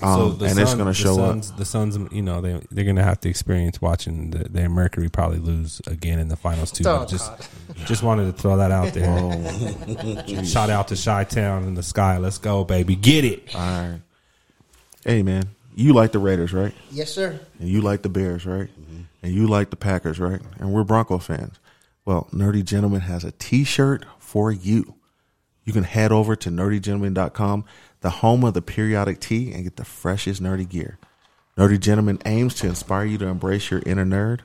[0.00, 1.56] so Um, the and it's going to the show Suns, up.
[1.58, 5.08] The Suns, you know, they they're going to have to experience watching the, their Mercury
[5.10, 6.84] probably lose again in the finals too.
[6.88, 7.30] Oh, But just
[7.86, 10.44] just wanted to throw that out there.
[10.44, 12.16] Shout out to Chi Town in the sky.
[12.18, 12.96] Let's go, baby.
[12.96, 13.54] Get it.
[13.54, 14.00] All right.
[15.04, 16.74] Hey man, you like the Raiders, right?
[16.90, 17.38] yes, sir.
[17.58, 18.68] And you like the Bears, right?
[18.68, 19.02] Mm-hmm.
[19.22, 20.40] And you like the Packers, right?
[20.58, 21.58] And we're Bronco fans.
[22.04, 24.94] Well, Nerdy Gentleman has a t-shirt for you.
[25.64, 27.64] You can head over to nerdygentleman.com,
[28.00, 30.98] the home of the periodic tee, and get the freshest nerdy gear.
[31.56, 34.40] Nerdy Gentleman aims to inspire you to embrace your inner nerd.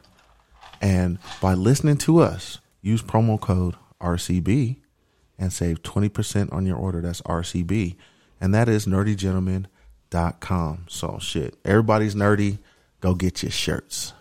[0.79, 4.77] And by listening to us, use promo code RCB
[5.39, 7.01] and save 20% on your order.
[7.01, 7.95] That's RCB.
[8.39, 8.85] And that is
[10.12, 10.86] nerdygentleman.com.
[10.88, 12.60] So shit, everybody's nerdy.
[13.02, 14.13] Go get your shirts.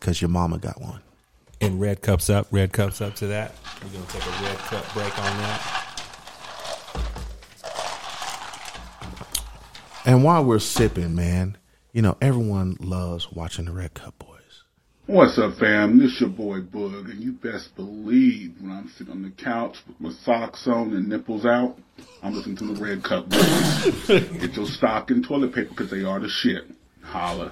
[0.00, 1.02] Cause your mama got one.
[1.60, 3.54] And red cups up, red cups up to that.
[3.82, 5.76] We're gonna take a red cup break on that.
[10.06, 11.58] And while we're sipping, man,
[11.92, 14.29] you know, everyone loves watching the Red Cup Boys.
[15.10, 15.98] What's up, fam?
[15.98, 20.00] This your boy Boog, and you best believe when I'm sitting on the couch with
[20.00, 21.76] my socks on and nipples out,
[22.22, 24.06] I'm listening to the Red Cup Boys.
[24.40, 26.62] Get your stock and toilet paper because they are the shit.
[27.02, 27.50] Holla.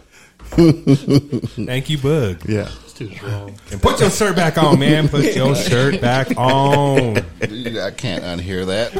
[0.52, 2.48] Thank you, Bug.
[2.48, 2.70] Yeah.
[2.84, 3.58] This dude's wrong.
[3.72, 5.08] And put your shirt back on, man.
[5.08, 7.18] Put your shirt back on.
[7.18, 8.94] I can't unhear that.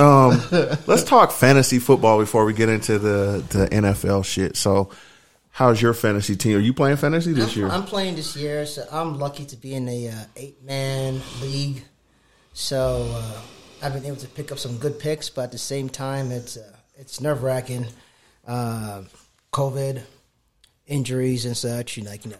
[0.86, 4.56] Let's talk fantasy football before we get into the, the NFL shit.
[4.56, 4.90] So,
[5.50, 6.56] how's your fantasy team?
[6.56, 7.68] Are you playing fantasy this year?
[7.68, 11.84] I'm playing this year, so I'm lucky to be in a uh, eight man league.
[12.52, 13.40] So uh,
[13.82, 16.56] I've been able to pick up some good picks, but at the same time, it's
[16.56, 17.86] uh, it's nerve wracking.
[18.46, 19.02] Uh,
[19.52, 20.02] COVID,
[20.86, 21.96] injuries, and such.
[21.96, 22.38] You like you know,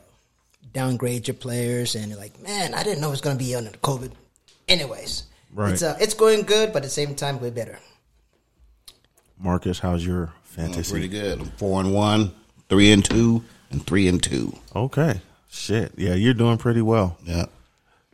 [0.72, 3.54] downgrade your players, and you're like, man, I didn't know it was going to be
[3.54, 4.12] under COVID.
[4.68, 5.72] Anyways, Right.
[5.72, 7.78] It's uh, it's going good, but at the same time, we're better.
[9.38, 10.32] Marcus, how's your Doing
[10.72, 10.92] fantasy?
[10.92, 11.40] pretty good.
[11.40, 12.32] I'm four and one,
[12.68, 14.54] three and two, and three and two.
[14.76, 15.20] Okay.
[15.48, 15.92] Shit.
[15.96, 17.16] Yeah, you're doing pretty well.
[17.24, 17.46] Yeah.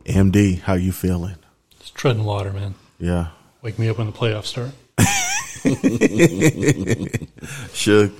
[0.05, 1.35] MD, how you feeling?
[1.79, 2.75] Just treading water, man.
[2.99, 3.27] Yeah.
[3.61, 4.71] Wake me up when the playoffs start.
[7.73, 8.13] Should.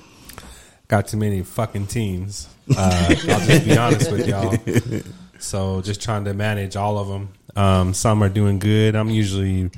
[0.88, 2.48] Got too many fucking teams.
[2.76, 4.56] Uh, I'll just be honest with y'all.
[5.40, 7.28] So just trying to manage all of them.
[7.56, 8.94] Um, some are doing good.
[8.94, 9.70] I'm usually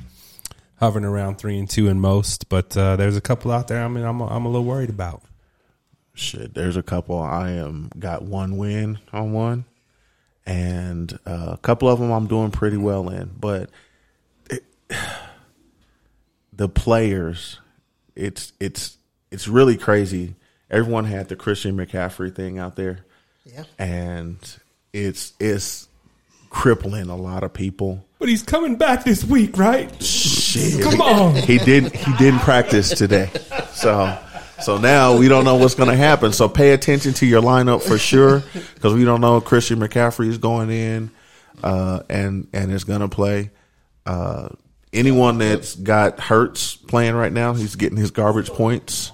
[0.79, 3.83] hovering around three and two in most, but uh, there's a couple out there.
[3.83, 5.21] I mean, I'm a, I'm a little worried about.
[6.13, 7.19] Shit, there's a couple.
[7.19, 9.65] I am got one win on one,
[10.45, 13.31] and uh, a couple of them I'm doing pretty well in.
[13.39, 13.69] But
[14.49, 14.63] it,
[16.53, 17.59] the players,
[18.15, 18.97] it's it's
[19.31, 20.35] it's really crazy.
[20.69, 23.05] Everyone had the Christian McCaffrey thing out there,
[23.45, 23.63] Yeah.
[23.79, 24.37] and
[24.93, 25.87] it's it's
[26.51, 28.05] crippling a lot of people.
[28.19, 29.89] But he's coming back this week, right?
[30.03, 30.83] Shit.
[30.83, 31.35] Come on.
[31.35, 33.29] he did he didn't practice today
[33.71, 34.17] so
[34.61, 37.81] so now we don't know what's going to happen so pay attention to your lineup
[37.81, 38.43] for sure
[38.75, 41.09] because we don't know if christian mccaffrey is going in
[41.63, 43.49] uh, and and is going to play
[44.05, 44.49] uh,
[44.91, 49.13] anyone that's got hurts playing right now he's getting his garbage points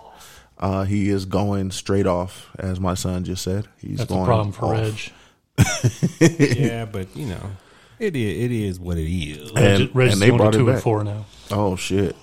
[0.57, 4.25] uh, he is going straight off as my son just said he's That's going a
[4.25, 4.81] problem for off.
[4.81, 5.11] Reg.
[6.19, 7.51] yeah, but you know,
[7.99, 9.51] it is it is what it is.
[9.55, 10.75] And- Reg's and they brought it two back.
[10.75, 11.25] and four now.
[11.51, 12.15] Oh shit.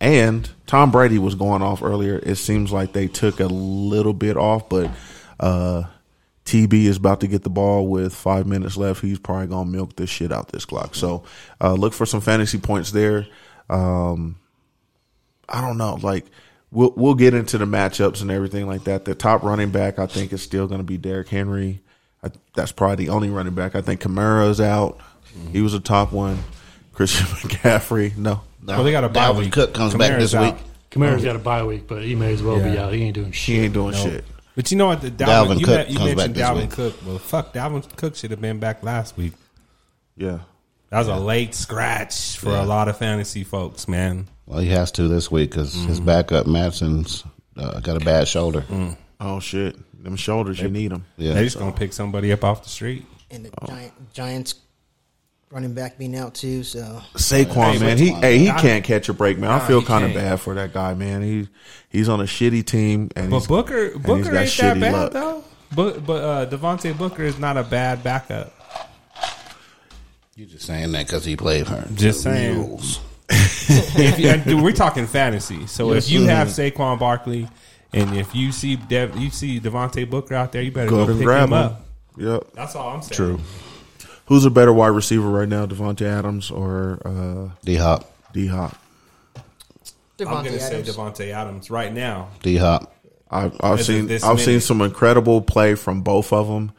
[0.00, 2.20] And Tom Brady was going off earlier.
[2.22, 4.90] It seems like they took a little bit off, but
[5.40, 5.84] uh
[6.44, 9.02] TB is about to get the ball with five minutes left.
[9.02, 10.94] He's probably gonna milk this shit out this clock.
[10.94, 11.24] So
[11.60, 13.26] uh look for some fantasy points there.
[13.68, 14.36] Um
[15.48, 16.26] I don't know, like
[16.70, 19.04] we'll we'll get into the matchups and everything like that.
[19.04, 21.82] The top running back I think is still gonna be Derrick Henry.
[22.22, 23.74] I, that's probably the only running back.
[23.74, 24.98] I think Kamara's out.
[24.98, 25.52] Mm-hmm.
[25.52, 26.38] He was a top one.
[26.92, 28.42] Christian McCaffrey, no.
[28.64, 29.52] Well, they got a bye Dalvin week.
[29.52, 30.54] Cook comes back Kamara's this out.
[30.54, 30.64] week.
[30.90, 31.26] Kamara's oh.
[31.26, 32.92] got a bye week, but he may as well be out.
[32.92, 33.64] He ain't doing He shit.
[33.64, 34.24] ain't doing shit.
[34.56, 35.00] But you know what?
[35.00, 36.70] The Dalvin, Dalvin you, Cook met- you comes mentioned back this Dalvin week.
[36.70, 37.06] Cook.
[37.06, 39.34] Well, fuck, Dalvin Cook should have been back last week.
[40.16, 40.40] Yeah.
[40.90, 44.26] That was a late scratch for a lot of fantasy folks, man.
[44.46, 46.06] Well, he has to this week because his mm.
[46.06, 47.22] backup Mattison's
[47.56, 48.62] uh, got a bad shoulder.
[48.62, 48.96] Mm.
[49.20, 49.76] Oh shit.
[50.02, 51.04] Them shoulders, you need them.
[51.16, 53.04] Yeah, They're just gonna pick somebody up off the street.
[53.30, 54.54] And the Giant, Giants
[55.50, 56.62] running back being out too.
[56.62, 59.50] So Saquon, Hey, man, he hey he can't catch a break, man.
[59.50, 61.22] I feel kind of bad for that guy, man.
[61.22, 61.48] He
[61.90, 64.80] he's on a shitty team, and But he's, Booker, and he's Booker got ain't that
[64.80, 65.12] bad luck.
[65.12, 65.44] though.
[65.74, 68.52] But but uh, Devontae Booker is not a bad backup.
[70.36, 71.86] you just saying that because he played her.
[71.94, 72.56] Just The saying.
[72.56, 73.00] rules.
[73.30, 75.66] if you, dude, we're talking fantasy.
[75.66, 77.48] So if you have Saquon Barkley,
[77.92, 81.02] and if you see Dev, you see Devontae Booker out there, you better Go go,
[81.02, 81.58] ahead and pick grab him him.
[81.58, 81.80] up.
[82.16, 83.16] Yep, That's all I'm saying.
[83.16, 83.40] true.
[84.26, 88.76] Who's a better wide receiver right now, Davante Adams or uh, D Hop, D Hop?
[90.20, 90.96] I'm going to say Adams.
[90.96, 92.28] Davante Adams right now.
[92.42, 92.92] D Hop.
[93.30, 96.72] I've, I've seen I've seen some incredible play from both of them.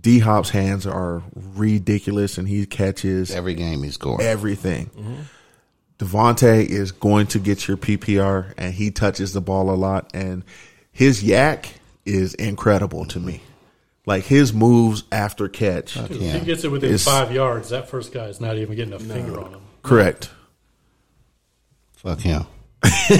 [0.00, 4.20] D Hop's hands are ridiculous, and he catches Every game he scored.
[4.20, 4.90] everything.
[6.02, 10.42] Davante is going to get your PPR, and he touches the ball a lot, and
[10.90, 11.66] his YAC
[12.04, 13.40] is incredible to me.
[14.04, 18.12] Like his moves after catch, If he gets it within It's- five yards, that first
[18.12, 19.60] guy is not even getting a finger on him.
[19.84, 20.30] correct.
[21.92, 22.46] Fuck him.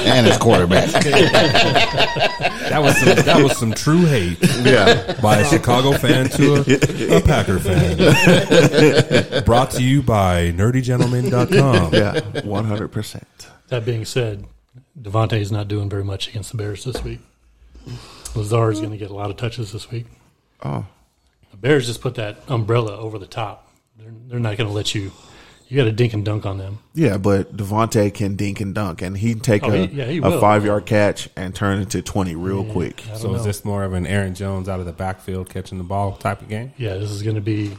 [0.00, 0.90] and his quarterback.
[2.68, 4.38] That was some, that was some true hate.
[4.62, 5.18] Yeah.
[5.22, 9.44] by a Chicago fan to a, a Packer fan.
[9.44, 11.94] Brought to you by nerdygentleman.com.
[11.94, 12.20] Yeah.
[12.42, 13.22] 100%.
[13.68, 14.46] That being said,
[15.00, 17.20] Davante is not doing very much against the Bears this week.
[18.34, 20.06] Lazard is going to get a lot of touches this week.
[20.62, 20.86] Oh.
[21.50, 23.70] The Bears just put that umbrella over the top.
[23.96, 25.12] They're, they're not going to let you.
[25.68, 26.78] You got to dink and dunk on them.
[26.94, 30.04] Yeah, but Davante can dink and dunk, and he can take Oh, a, he- yeah,
[30.06, 33.04] he a five yard catch and turn it to 20 real quick.
[33.16, 33.34] So know.
[33.34, 36.40] is this more of an Aaron Jones out of the backfield catching the ball type
[36.40, 36.72] of game?
[36.78, 37.76] Yeah, this is going to be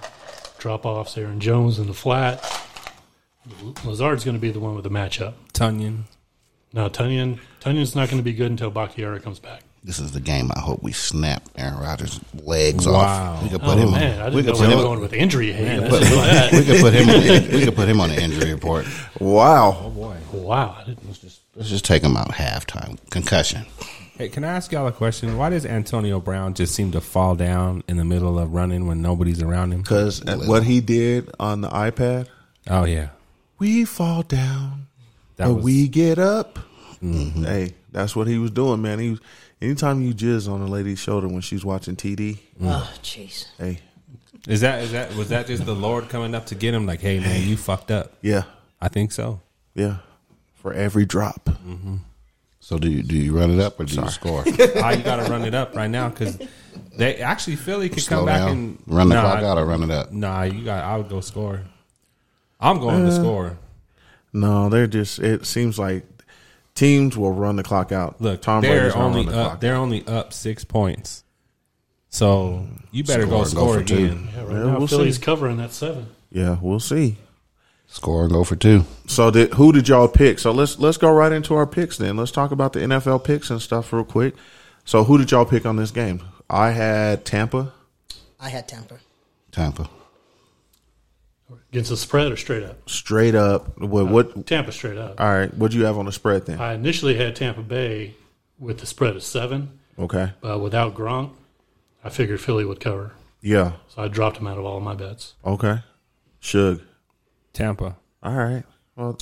[0.59, 1.17] drop offs.
[1.17, 2.43] Aaron Jones in the flat.
[3.83, 5.33] Lazard's going to be the one with the matchup.
[5.53, 6.03] Tonyan.
[6.73, 7.39] No, Tonyan.
[7.61, 9.63] Tonyan's not going to be good until Bakhtiari comes back.
[9.83, 12.93] This is the game I hope we snap Aaron Rodgers' legs Wow.
[12.95, 13.43] off.
[13.43, 13.91] We could put Oh him.
[13.91, 14.77] man, I we didn't could know put him.
[14.77, 15.79] were going with injury hate.
[15.89, 16.51] put- That's bad.
[16.53, 17.09] we could put him.
[17.09, 18.85] On, we could put him on the injury report.
[19.19, 19.77] Wow.
[19.85, 20.17] Oh boy.
[20.33, 21.07] Wow, I didn't,
[21.55, 22.97] Let's just take him out halftime.
[23.09, 23.65] Concussion.
[24.17, 25.37] Hey, can I ask y'all a question?
[25.37, 29.01] Why does Antonio Brown just seem to fall down in the middle of running when
[29.01, 29.81] nobody's around him?
[29.81, 32.27] Because what he did on the iPad,
[32.69, 33.09] Oh yeah,
[33.59, 34.87] we fall down,
[35.37, 36.59] that but was we get up.
[37.01, 37.45] Mm-hmm.
[37.45, 38.99] Hey, that's what he was doing, man.
[38.99, 39.19] He was,
[39.61, 42.99] anytime you jizz on a lady's shoulder when she's watching TD, Oh, mm.
[43.01, 43.45] jeez.
[43.57, 43.79] hey,
[44.47, 46.85] Is that is that was that just the Lord coming up to get him?
[46.85, 48.13] Like, hey man, you fucked up.
[48.21, 48.43] yeah,
[48.81, 49.41] I think so.
[49.75, 49.97] yeah,
[50.55, 51.45] for every drop.
[51.45, 51.95] Mm-hmm.
[52.61, 54.43] So do you do you run it up or do you score?
[54.43, 56.37] How oh, you got to run it up right now because
[56.95, 58.49] they actually Philly could Slow come back down.
[58.51, 60.11] and run the Nah, clock out or run it up.
[60.11, 60.83] Nah, you got.
[60.83, 61.61] I would go score.
[62.59, 63.57] I'm going to uh, score.
[64.33, 65.19] No, they're just.
[65.19, 66.03] It seems like
[66.79, 68.19] teams will run the clock out.
[68.21, 69.47] Look, Tom they're Brady's gonna only run the up.
[69.47, 71.23] clock They're only up six points.
[72.09, 73.95] So you better Score go and go score for two.
[73.95, 74.29] again.
[74.33, 75.21] yeah, right Yeah, now we'll Philly's see.
[75.21, 76.07] covering that seven.
[76.31, 77.17] Yeah, we'll see.
[77.87, 78.85] Score and go for two.
[79.07, 80.39] So did who did y'all pick?
[80.39, 82.17] So let's let's go right into our picks then.
[82.17, 84.35] Let's talk about the NFL picks and stuff real quick.
[84.85, 86.21] So who did y'all pick on this game?
[86.49, 87.73] I had Tampa.
[88.39, 88.99] I had Tampa.
[89.51, 89.89] Tampa.
[91.71, 92.89] Against the spread or straight up?
[92.89, 93.77] Straight up.
[93.79, 94.07] What?
[94.07, 95.19] what Tampa straight up.
[95.19, 95.53] all right.
[95.53, 96.59] What'd you have on the spread then?
[96.59, 98.15] I initially had Tampa Bay
[98.59, 100.31] with the spread of seven, Okay.
[100.41, 101.31] but without Gronk,
[102.03, 103.13] I figured Philly would cover.
[103.41, 103.73] Yeah.
[103.89, 105.33] So I dropped him out of all of my bets.
[105.45, 105.79] Okay.
[106.39, 106.81] Shug.
[107.53, 107.95] Tampa.
[108.21, 108.63] All right.
[108.95, 109.17] Well,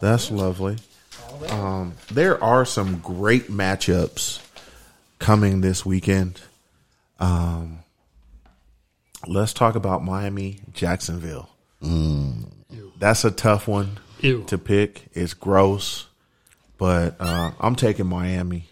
[0.00, 0.76] that's lovely.
[1.48, 4.40] Um, there are some great matchups
[5.18, 6.40] coming this weekend.
[7.18, 7.78] Um,
[9.26, 11.48] let's talk about Miami, Jacksonville.
[11.82, 14.44] That's a tough one Ew.
[14.46, 15.06] to pick.
[15.12, 16.06] It's gross,
[16.78, 18.68] but uh, I'm taking Miami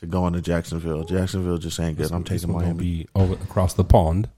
[0.00, 1.04] to go into Jacksonville.
[1.04, 2.12] Jacksonville just ain't good.
[2.12, 2.78] I'm taking one Miami.
[2.78, 4.28] be over across the pond,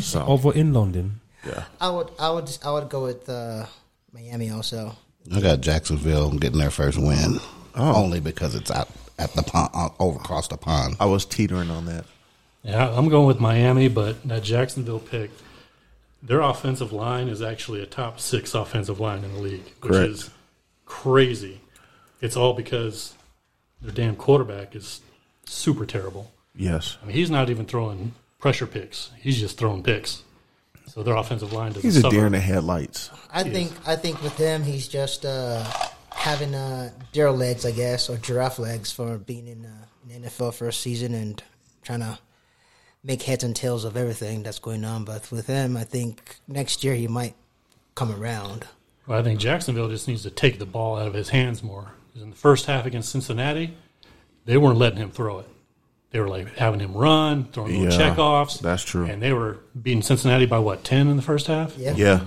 [0.00, 1.20] So over in London.
[1.46, 1.64] Yeah.
[1.80, 3.66] I would, I would, I would go with uh,
[4.12, 4.96] Miami also.
[5.32, 7.38] I got Jacksonville getting their first win.
[7.74, 7.94] Oh.
[7.94, 10.96] Only because it's out at the pond, uh, over across the pond.
[10.98, 12.04] I was teetering on that.
[12.62, 15.30] Yeah, I'm going with Miami, but that Jacksonville pick,
[16.22, 20.10] their offensive line is actually a top six offensive line in the league, which Correct.
[20.10, 20.30] is
[20.84, 21.60] crazy.
[22.20, 23.14] It's all because
[23.82, 25.00] their damn quarterback is
[25.44, 26.32] super terrible.
[26.54, 30.22] Yes, I mean, he's not even throwing pressure picks; he's just throwing picks.
[30.88, 32.14] So their offensive line doesn't he's a suffer.
[32.16, 33.10] deer in the headlights.
[33.30, 35.62] I think, I think with him, he's just uh,
[36.10, 40.28] having uh, deer legs, I guess, or giraffe legs for being in, uh, in the
[40.28, 41.42] NFL first season and
[41.82, 42.18] trying to
[43.06, 45.04] make heads and tails of everything that's going on.
[45.04, 47.34] But with him, I think next year he might
[47.94, 48.66] come around.
[49.06, 51.92] Well, I think Jacksonville just needs to take the ball out of his hands more.
[52.12, 53.76] 'Cause in the first half against Cincinnati,
[54.44, 55.48] they weren't letting him throw it.
[56.10, 58.58] They were like having him run, throwing little checkoffs.
[58.60, 59.04] that's true.
[59.06, 61.76] And they were beating Cincinnati by what ten in the first half.
[61.78, 61.94] Yeah.
[61.96, 62.20] Yeah,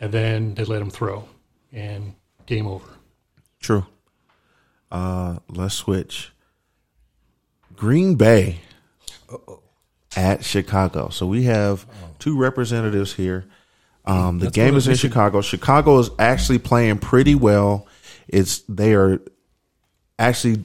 [0.00, 1.28] And then they let him throw,
[1.72, 2.14] and
[2.46, 2.86] game over.
[3.60, 3.86] true.
[4.90, 6.32] Uh, let's switch.
[7.74, 8.60] Green Bay
[10.16, 11.08] at Chicago.
[11.08, 11.86] So we have
[12.18, 13.44] two representatives here.
[14.04, 15.40] Um, the That's game is in should- Chicago.
[15.40, 17.86] Chicago is actually playing pretty well.
[18.28, 19.20] It's they are
[20.18, 20.64] actually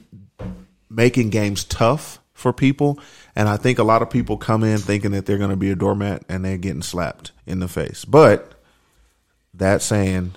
[0.90, 2.98] making games tough for people,
[3.34, 5.70] and I think a lot of people come in thinking that they're going to be
[5.70, 8.04] a doormat and they're getting slapped in the face.
[8.04, 8.52] But
[9.54, 10.34] that saying,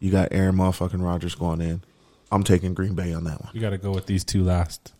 [0.00, 1.82] you got Aaron motherfucking Rodgers going in.
[2.32, 3.50] I'm taking Green Bay on that one.
[3.54, 4.92] You got to go with these two last.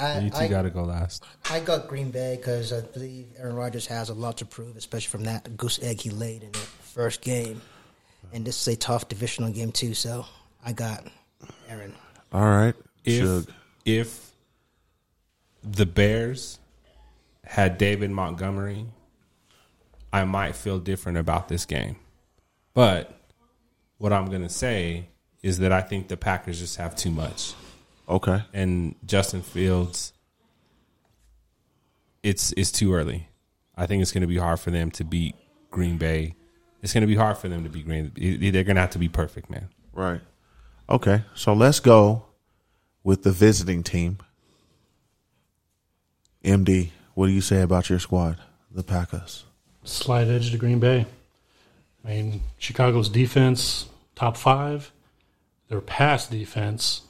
[0.00, 1.24] I, You two got to go last.
[1.50, 5.10] I got Green Bay because I believe Aaron Rodgers has a lot to prove, especially
[5.10, 7.60] from that goose egg he laid in the first game.
[8.32, 10.24] And this is a tough divisional game too, so
[10.64, 11.06] I got
[11.68, 11.94] Aaron.
[12.32, 12.74] All right,
[13.04, 13.50] If Shug.
[13.84, 14.30] if
[15.62, 16.58] the Bears
[17.44, 18.86] had David Montgomery,
[20.12, 21.96] I might feel different about this game.
[22.72, 23.12] But
[23.98, 25.08] what I'm going to say
[25.42, 27.54] is that I think the Packers just have too much.
[28.10, 28.42] Okay.
[28.52, 30.12] And Justin Fields,
[32.22, 33.28] it's it's too early.
[33.76, 35.36] I think it's going to be hard for them to beat
[35.70, 36.34] Green Bay.
[36.82, 38.12] It's going to be hard for them to beat Green.
[38.14, 39.68] They're going to have to be perfect, man.
[39.92, 40.20] Right.
[40.88, 41.22] Okay.
[41.34, 42.24] So let's go
[43.04, 44.18] with the visiting team.
[46.44, 48.38] MD, what do you say about your squad,
[48.70, 49.44] the Packers?
[49.84, 51.06] Slight edge to Green Bay.
[52.04, 54.90] I mean, Chicago's defense, top five.
[55.68, 57.02] Their pass defense,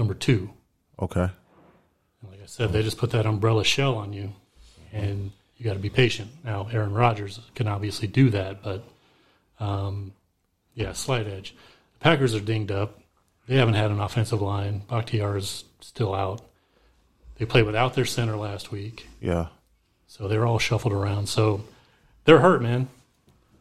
[0.00, 0.50] number two.
[1.00, 1.20] Okay.
[2.22, 4.32] And like I said, they just put that umbrella shell on you,
[4.92, 6.30] and you got to be patient.
[6.44, 8.82] Now, Aaron Rodgers can obviously do that, but
[9.60, 10.12] um,
[10.74, 11.54] yeah, slight edge.
[11.94, 12.98] The Packers are dinged up.
[13.46, 14.82] They haven't had an offensive line.
[14.88, 16.40] Bakhtiar is still out.
[17.36, 19.46] They played without their center last week, Yeah.
[20.06, 21.28] so they're all shuffled around.
[21.28, 21.62] So
[22.24, 22.88] they're hurt, man.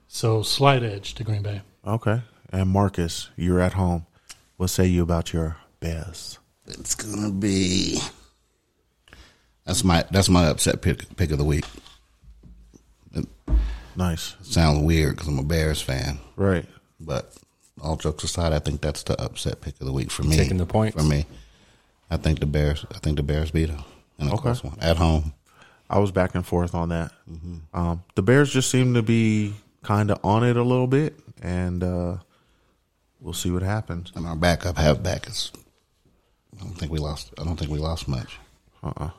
[0.07, 1.61] So slight edge to Green Bay.
[1.85, 2.21] Okay.
[2.51, 4.05] And Marcus, you're at home.
[4.57, 6.39] What say you about your Bears?
[6.67, 7.99] It's gonna be.
[9.65, 11.65] That's my that's my upset pick pick of the week.
[13.13, 13.27] It
[13.95, 14.35] Nice.
[14.41, 16.65] sounds weird because I'm a Bears fan, Right.
[16.99, 17.33] but
[17.81, 20.35] all jokes aside, I think that's the upset pick of the week for me.
[20.35, 20.95] Taking the points?
[20.97, 21.25] for me.
[22.11, 22.85] I think the Bears.
[22.93, 23.83] I think the Bears beat them
[24.17, 24.41] in a Okay.
[24.41, 25.33] close one at home.
[25.89, 27.11] I was back and forth on that.
[27.73, 31.83] Um, the Bears just seem to be kind of on it a little bit, and
[31.83, 32.17] uh,
[33.19, 34.11] we'll see what happens.
[34.15, 35.51] And our backup halfback is.
[36.59, 37.31] I don't think we lost.
[37.39, 38.37] I don't think we lost much
[38.83, 39.09] Uh-uh.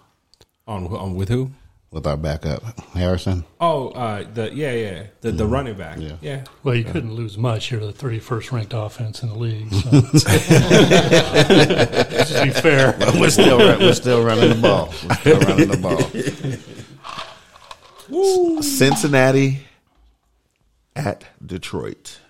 [0.66, 1.50] On, on with who?
[1.90, 2.62] with our backup
[2.94, 3.44] Harrison.
[3.60, 5.98] Oh, uh, the yeah, yeah, the the running back.
[5.98, 6.16] Yeah.
[6.20, 6.44] yeah.
[6.62, 7.70] Well, you couldn't lose much.
[7.72, 9.72] You're the 31st ranked offense in the league.
[9.72, 9.90] So.
[12.30, 12.96] Let's be fair.
[13.18, 14.94] we're still we're still running the ball.
[15.08, 15.76] We're still running the
[18.12, 18.62] ball.
[18.62, 19.62] Cincinnati
[20.94, 22.20] at Detroit.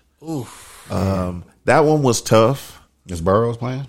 [0.89, 2.81] Um, that one was tough.
[3.07, 3.85] Is Burrows playing?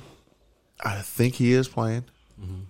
[0.83, 2.05] I think he is playing.
[2.41, 2.63] Mm-hmm.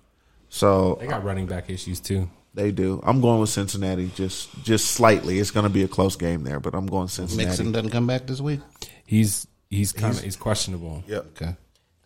[0.49, 2.29] So They got running back issues too.
[2.55, 3.01] they do.
[3.05, 5.39] I'm going with Cincinnati just just slightly.
[5.39, 7.49] It's going to be a close game there, but I'm going Cincinnati.
[7.49, 8.61] Mixon doesn't come back this week.
[9.07, 11.03] He's he's kind of he's questionable.
[11.07, 11.19] Yeah.
[11.19, 11.57] Okay.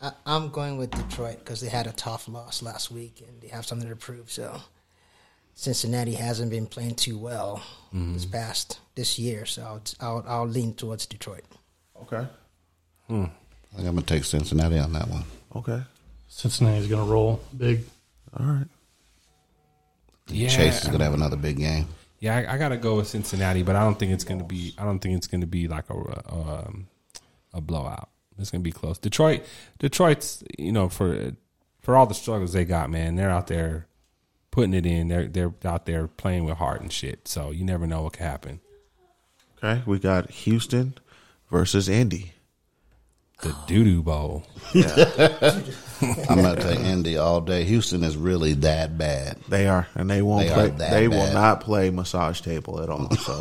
[0.00, 3.48] I, I'm going with Detroit because they had a tough loss last week and they
[3.48, 4.30] have something to prove.
[4.30, 4.61] So
[5.54, 8.12] Cincinnati hasn't been playing too well mm-hmm.
[8.12, 11.44] this past this year, so I'll, I'll I'll lean towards Detroit.
[12.02, 12.26] Okay.
[13.09, 13.24] Hmm.
[13.72, 15.24] I think I'm gonna take Cincinnati on that one.
[15.57, 15.82] Okay.
[16.37, 17.84] Cincinnati's going to roll big.
[18.39, 18.66] All right.
[20.26, 21.89] Yeah, Chase is gonna have another big game.
[22.18, 24.45] Yeah, I, I got to go with Cincinnati, but I don't think it's going to
[24.45, 24.74] be.
[24.76, 26.89] I don't think it's going to be like a um,
[27.55, 28.11] a blowout.
[28.39, 28.99] It's going to be close.
[28.99, 29.45] Detroit,
[29.78, 31.32] Detroit's you know for
[31.80, 33.87] for all the struggles they got, man, they're out there
[34.51, 35.09] putting it in.
[35.09, 37.28] They're they're out there playing with heart and shit.
[37.28, 38.61] So you never know what could happen.
[39.57, 39.82] Okay.
[39.87, 40.99] We got Houston
[41.51, 42.32] versus Indy.
[43.43, 44.45] The doo doo bowl.
[44.74, 47.64] I'm gonna take Indy all day.
[47.64, 49.39] Houston is really that bad.
[49.49, 50.68] They are, and they won't They are play.
[50.70, 51.34] that They will bad.
[51.34, 53.11] not play massage table at all.
[53.16, 53.39] So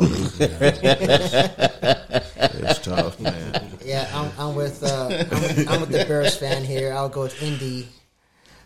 [2.58, 3.70] it's tough, man.
[3.84, 6.92] Yeah, I'm, I'm with uh, I'm, with- I'm with the Bears fan here.
[6.92, 7.88] I'll go with Indy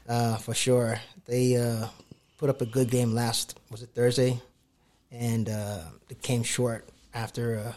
[0.09, 1.01] uh, for sure.
[1.27, 1.87] They uh,
[2.39, 4.41] put up a good game last was it Thursday,
[5.13, 7.73] and uh, they came short after uh,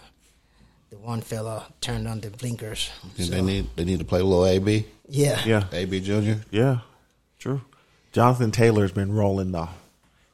[0.94, 2.92] the one fella turned on the blinkers.
[3.18, 4.86] And So, They need they need to play a little AB.
[5.08, 6.42] yeah, Yeah, AB Junior.
[6.52, 6.80] yeah,
[7.40, 7.62] true.
[8.12, 9.70] Jonathan Taylor's been rolling though.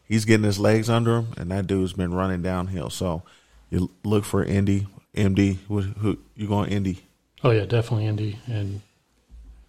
[0.05, 2.89] He's getting his legs under him, and that dude's been running downhill.
[2.89, 3.21] So
[3.69, 5.57] you look for Indy, MD.
[5.67, 7.03] Who, who you going Indy?
[7.43, 8.37] Oh, yeah, definitely Indy.
[8.47, 8.81] And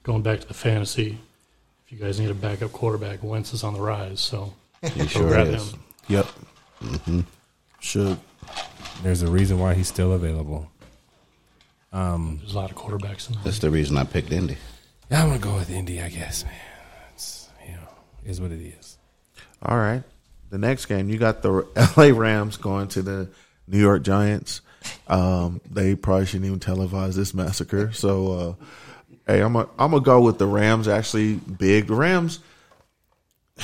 [0.03, 1.18] going back to the fantasy,
[1.84, 4.18] if you guys need a backup quarterback, Wentz is on the rise.
[4.20, 4.55] So
[4.95, 5.72] He sure grab is.
[5.72, 5.80] him.
[6.09, 6.26] Yep.
[6.82, 7.20] Mm-hmm.
[7.80, 8.18] Should
[9.03, 10.70] There's a reason why he's still available.
[11.93, 13.45] There's a lot of quarterbacks in the league.
[13.45, 14.57] That's the reason I picked Indy.
[15.11, 16.55] Yeah, I'm gonna go with Indy, I guess, man.
[17.14, 17.88] It's you know,
[18.24, 18.99] is what it is.
[19.62, 20.03] All right.
[20.51, 21.66] The next game, you got the
[21.97, 23.28] LA Rams going to the
[23.66, 24.61] New York Giants.
[25.09, 27.93] Um, they probably shouldn't even televise this massacre.
[27.93, 28.64] So, uh,
[29.26, 30.88] hey, I'm a, I'm gonna go with the Rams.
[30.88, 32.41] Actually, big the Rams.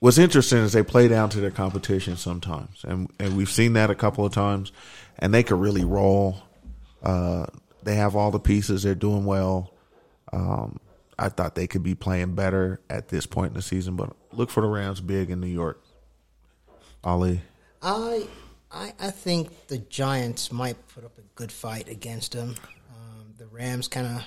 [0.00, 3.90] What's interesting is they play down to their competition sometimes, and and we've seen that
[3.90, 4.70] a couple of times,
[5.18, 6.42] and they could really roll.
[7.02, 7.46] Uh,
[7.82, 8.82] they have all the pieces.
[8.82, 9.72] They're doing well.
[10.32, 10.78] Um,
[11.18, 14.50] I thought they could be playing better at this point in the season, but look
[14.50, 15.82] for the Rams big in New York.
[17.02, 17.40] Ali.
[17.82, 18.26] I,
[18.70, 22.54] I I think the Giants might put up a good fight against them.
[22.90, 24.22] Um, the Rams kind of,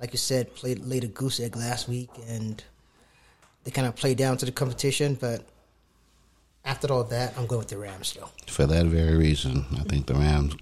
[0.00, 2.62] like you said, played laid a goose egg last week, and
[3.64, 5.14] they kind of played down to the competition.
[5.14, 5.44] But
[6.64, 8.30] after all that, I'm going with the Rams still.
[8.46, 10.54] For that very reason, I think the Rams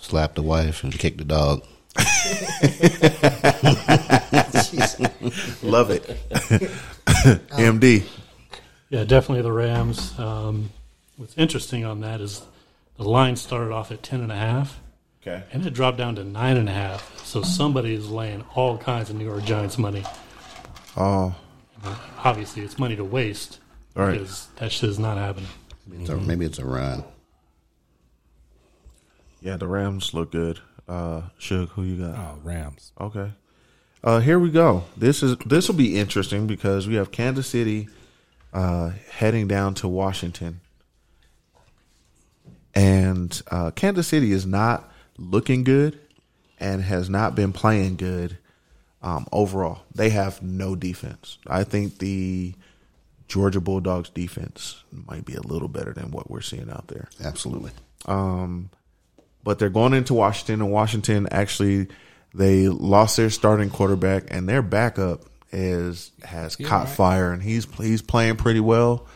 [0.00, 1.64] slap the wife and kick the dog.
[5.62, 6.02] Love it.
[7.56, 8.04] MD.
[8.88, 10.18] Yeah, definitely the Rams.
[10.18, 10.70] Um,
[11.16, 12.42] what's interesting on that is
[12.96, 14.78] the line started off at ten and a half,
[15.22, 15.42] Okay.
[15.52, 17.24] and it dropped down to nine and a half.
[17.24, 20.04] So somebody is laying all kinds of New York Giants money.
[20.96, 21.34] Oh,
[22.22, 23.58] Obviously, it's money to waste
[23.94, 24.12] Right.
[24.12, 25.48] because that shit is not happening.
[25.92, 27.04] It's a, maybe it's a run.
[29.40, 30.60] Yeah, the Rams look good.
[30.88, 32.16] Uh, Suge, who you got?
[32.16, 32.92] Oh, Rams.
[33.00, 33.32] Okay.
[34.02, 34.84] Uh, here we go.
[34.96, 37.88] This is this will be interesting because we have Kansas City
[38.52, 40.60] uh, heading down to Washington,
[42.74, 45.98] and uh, Kansas City is not looking good
[46.58, 48.38] and has not been playing good
[49.02, 49.82] um, overall.
[49.94, 51.38] They have no defense.
[51.46, 52.54] I think the
[53.28, 57.70] Georgia Bulldogs defense might be a little better than what we're seeing out there Absolutely.
[59.42, 61.88] But they're going into Washington, and Washington actually
[62.34, 65.22] they lost their starting quarterback, and their backup
[65.52, 69.06] is has caught fire, and he's he's playing pretty well.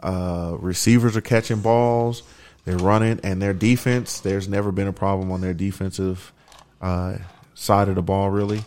[0.00, 2.22] Uh, receivers are catching balls,
[2.64, 4.20] they're running, and their defense.
[4.20, 6.32] There's never been a problem on their defensive
[6.80, 7.18] uh,
[7.54, 8.64] side of the ball, really.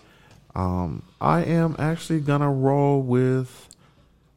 [0.55, 3.69] Um, I am actually gonna roll with.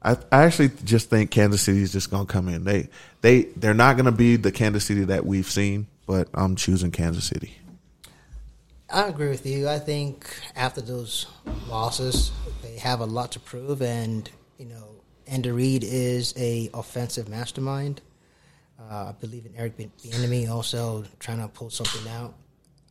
[0.02, 2.64] I, I actually just think Kansas City is just gonna come in.
[2.64, 2.88] They
[3.20, 7.26] they they're not gonna be the Kansas City that we've seen, but I'm choosing Kansas
[7.26, 7.54] City.
[8.90, 9.68] I agree with you.
[9.68, 11.26] I think after those
[11.68, 12.32] losses,
[12.62, 18.00] they have a lot to prove, and you know, Andy Reid is a offensive mastermind.
[18.80, 22.34] Uh, I believe in Eric Bieniemy also trying to pull something out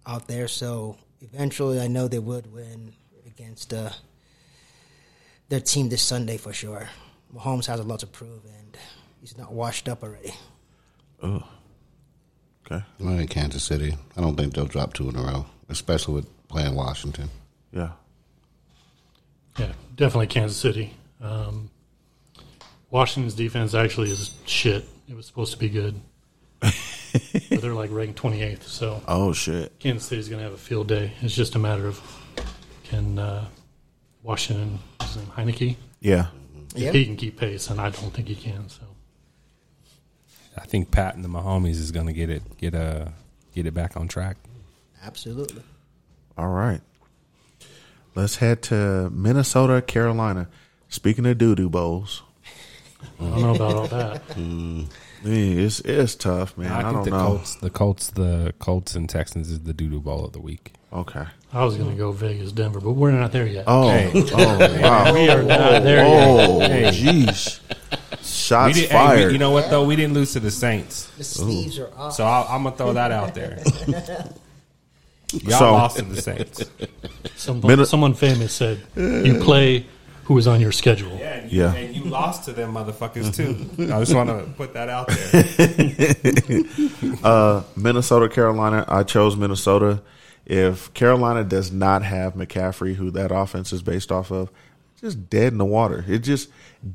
[0.06, 0.48] out there.
[0.48, 2.94] So eventually, I know they would win
[3.26, 3.90] against uh,
[5.50, 6.88] their team this Sunday for sure.
[7.36, 8.78] Mahomes has a lot to prove, and
[9.22, 10.36] he's not washed up already.
[12.70, 12.84] Okay.
[13.00, 13.96] I'm in Kansas City.
[14.18, 17.30] I don't think they'll drop two in a row, especially with playing Washington.
[17.72, 17.92] Yeah.
[19.58, 20.94] Yeah, definitely Kansas City.
[21.22, 21.70] Um,
[22.90, 24.86] Washington's defense actually is shit.
[25.10, 26.00] It was supposed to be good,
[26.60, 26.74] but
[27.62, 28.64] they're like ranked 28th.
[28.64, 29.80] So Oh shit.
[29.80, 31.14] Kansas City's going to have a field day.
[31.22, 32.02] It's just a matter of
[32.84, 33.46] can uh,
[34.24, 36.28] Washington, his name Heinicke, Yeah.
[36.76, 36.92] Yeah.
[36.92, 38.68] he can keep pace, and I don't think he can.
[38.70, 38.82] So
[40.58, 43.14] I think Pat and the Mahomes is going to get it get a
[43.54, 44.38] get it back on track.
[45.04, 45.64] Absolutely.
[46.38, 46.82] All right.
[48.16, 50.48] Let's head to Minnesota, Carolina.
[50.90, 52.24] Speaking of doo doo bowls,
[53.20, 54.24] I don't know about all that.
[54.38, 54.88] Mm.
[55.24, 56.72] yeah, it's it's tough, man.
[56.72, 57.26] I, I think don't the know.
[57.26, 60.74] Colts, the Colts, the Colts and Texans is the doo doo bowl of the week.
[60.94, 61.26] Okay.
[61.52, 63.64] I was going to go Vegas, Denver, but we're not there yet.
[63.68, 65.14] Oh, oh wow.
[65.16, 66.50] we are not there oh, yet.
[66.50, 66.84] Oh, Hey.
[66.92, 67.60] jeez.
[68.48, 69.84] We Shots did, hey, we, you know what though?
[69.86, 72.14] We didn't lose to the Saints, The sleeves are off.
[72.14, 73.60] so I'll, I'm gonna throw that out there.
[75.34, 76.64] Y'all So- lost to the Saints.
[77.36, 79.86] Someone, someone famous said, "You play
[80.24, 81.74] who is on your schedule." Yeah, and you, Yeah.
[81.74, 83.94] and you lost to them motherfuckers too.
[83.94, 86.64] I just want to put that out there.
[87.24, 88.86] Uh, Minnesota, Carolina.
[88.88, 90.02] I chose Minnesota.
[90.46, 94.50] If Carolina does not have McCaffrey, who that offense is based off of,
[95.02, 96.04] just dead in the water.
[96.08, 96.50] It just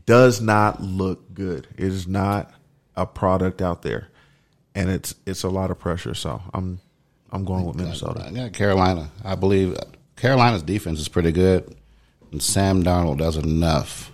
[0.06, 1.66] does not look good.
[1.76, 2.52] It is not
[2.96, 4.08] a product out there,
[4.74, 6.14] and it's it's a lot of pressure.
[6.14, 6.80] So I'm
[7.30, 8.24] I'm going with Minnesota.
[8.26, 9.10] I got Carolina.
[9.24, 9.76] I believe
[10.16, 11.74] Carolina's defense is pretty good,
[12.30, 14.10] and Sam Darnold does enough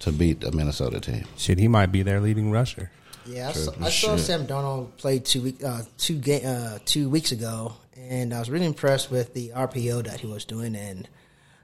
[0.00, 1.24] to beat the Minnesota team.
[1.36, 2.90] Shit, he might be their leading rusher.
[3.26, 7.08] Yeah, I saw, I saw Sam Donald play two week, uh, two ga- uh, two
[7.10, 11.08] weeks ago, and I was really impressed with the RPO that he was doing and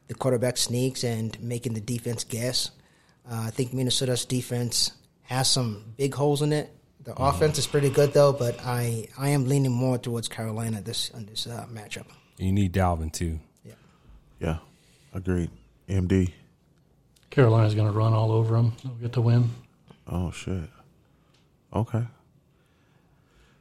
[0.08, 2.70] the quarterback sneaks and making the defense guess.
[3.30, 4.92] Uh, I think Minnesota's defense
[5.22, 6.70] has some big holes in it.
[7.04, 11.10] The offense is pretty good though, but I, I am leaning more towards Carolina this
[11.14, 12.06] on this uh, matchup.
[12.38, 13.40] You need Dalvin too.
[13.64, 13.74] Yeah.
[14.40, 14.56] Yeah,
[15.12, 15.50] agreed.
[15.88, 16.32] MD.
[17.30, 18.74] Carolina's going to run all over them.
[18.82, 19.50] They'll get the win.
[20.06, 20.70] Oh shit.
[21.74, 22.04] Okay.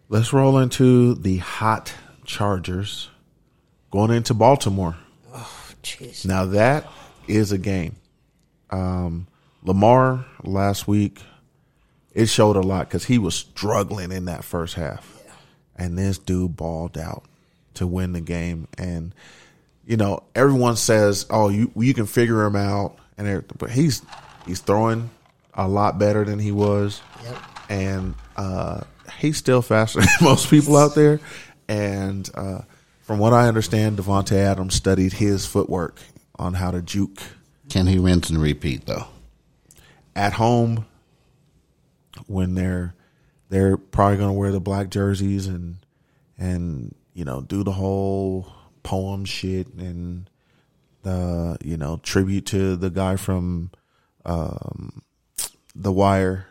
[0.10, 3.10] Let's roll into the hot Chargers
[3.92, 4.96] going into Baltimore.
[5.84, 6.26] Jeez.
[6.26, 6.88] Now that
[7.28, 7.96] is a game.
[8.70, 9.28] Um,
[9.64, 11.22] Lamar last week,
[12.14, 15.10] it showed a lot because he was struggling in that first half,
[15.76, 17.24] and this dude balled out
[17.76, 18.68] to win the game.
[18.78, 19.14] And
[19.86, 24.02] you know, everyone says, "Oh, you you can figure him out," and everything, but he's
[24.46, 25.10] he's throwing
[25.54, 27.38] a lot better than he was, Yep.
[27.70, 28.82] and uh,
[29.20, 31.20] he's still faster than most people out there.
[31.68, 32.62] And uh,
[33.14, 36.00] from what I understand, Davante Adams studied his footwork
[36.40, 37.22] on how to juke
[37.70, 39.06] Can he rinse and repeat though?
[40.16, 40.88] at home
[42.26, 42.96] when they're
[43.50, 45.78] they're probably going to wear the black jerseys and
[46.40, 48.52] and you know do the whole
[48.82, 50.28] poem shit and
[51.04, 53.70] the you know tribute to the guy from
[54.26, 55.04] um,
[55.76, 56.48] the Wire.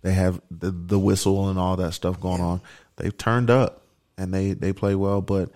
[0.00, 2.62] They have the the whistle and all that stuff going on.
[2.96, 3.82] They've turned up
[4.16, 5.50] and they they play well, but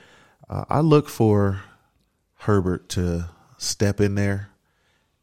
[0.50, 1.62] uh, I look for
[2.34, 4.50] Herbert to step in there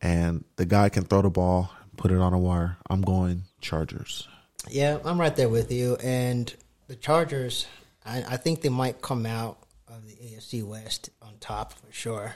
[0.01, 2.78] and the guy can throw the ball, put it on a wire.
[2.89, 4.28] I'm going Chargers.
[4.69, 5.97] Yeah, I'm right there with you.
[5.97, 6.53] And
[6.88, 7.67] the Chargers,
[8.05, 9.57] I, I think they might come out
[9.88, 12.36] of the AFC West on top for sure.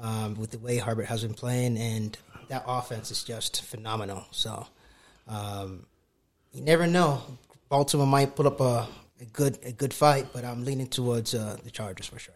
[0.00, 2.18] Um, with the way Herbert has been playing, and
[2.48, 4.24] that offense is just phenomenal.
[4.32, 4.66] So,
[5.28, 5.86] um,
[6.52, 7.22] you never know.
[7.68, 8.88] Baltimore might put up a,
[9.24, 12.34] a good a good fight, but I'm leaning towards uh, the Chargers for sure.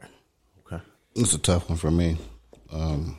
[0.67, 0.83] Okay.
[1.15, 2.17] It's a tough one for me.
[2.73, 3.19] Um,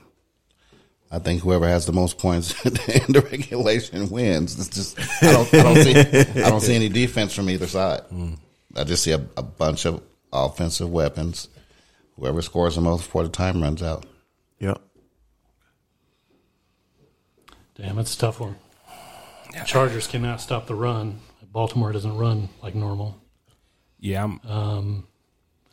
[1.12, 4.60] I think whoever has the most points in the regulation wins.
[4.60, 8.02] It's just I don't, I don't see I don't see any defense from either side.
[8.76, 10.02] I just see a, a bunch of
[10.34, 11.48] offensive weapons.
[12.16, 14.06] Whoever scores the most before the time runs out.
[14.60, 14.82] Yep.
[17.76, 18.58] Damn, it's a tough one.
[19.66, 21.20] Chargers cannot stop the run.
[21.52, 23.20] Baltimore doesn't run like normal.
[24.00, 25.08] Yeah, I'm, Um,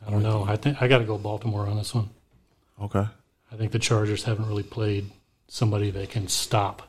[0.07, 0.45] I don't know.
[0.45, 2.11] I think I got to go Baltimore on this one.
[2.81, 3.07] Okay.
[3.53, 5.11] I think the Chargers haven't really played
[5.49, 6.83] somebody that can stop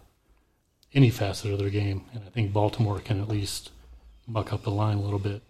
[0.93, 3.71] any facet of their game, and I think Baltimore can at least
[4.25, 5.41] muck up the line a little bit.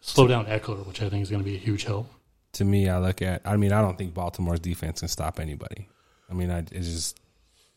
[0.00, 2.10] Slow down Ekeler, which I think is going to be a huge help.
[2.54, 3.42] to me, I look at.
[3.44, 5.88] I mean, I don't think Baltimore's defense can stop anybody.
[6.30, 7.20] I mean, I, it's just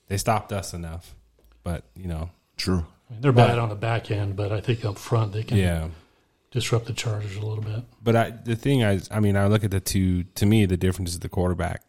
[0.08, 1.16] they stopped us enough,
[1.64, 2.86] but you know, True.
[3.10, 5.58] I mean, they're bad on the back end, but I think up front they can
[5.58, 5.88] yeah.
[6.54, 7.84] Disrupt the Chargers a little bit.
[8.01, 10.24] But I, the thing I, I mean, I look at the two.
[10.24, 11.82] To me, the difference is the quarterback.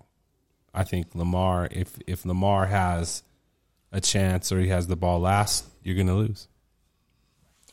[0.74, 1.68] I think Lamar.
[1.70, 3.22] If if Lamar has
[3.92, 6.48] a chance or he has the ball last, you're going to lose.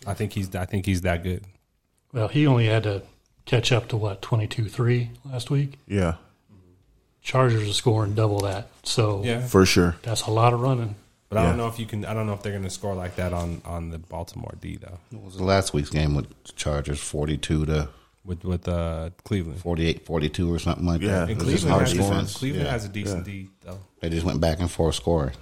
[0.06, 0.54] I think he's.
[0.56, 1.46] I think he's that good.
[2.14, 3.02] Well, he only had to
[3.46, 5.80] catch up to what twenty two three last week.
[5.88, 6.16] Yeah.
[7.24, 9.96] Chargers are scoring double that, so Yeah, For sure.
[10.02, 10.96] that's a lot of running.
[11.32, 12.04] But I don't know if you can.
[12.06, 14.76] I don't know if they're going to score like that on on the Baltimore D
[14.76, 15.00] though.
[15.12, 17.90] What was the last week's game with the Chargers 42 to
[18.26, 19.60] With with uh, Cleveland.
[19.62, 21.08] 48, 42 or something like Yeah.
[21.26, 21.30] that?
[21.30, 22.38] And It was just Cleveland, hard has, defense.
[22.38, 22.72] Cleveland Yeah.
[22.74, 23.80] has a decent D though.
[24.02, 25.34] They just went back and forth scoring.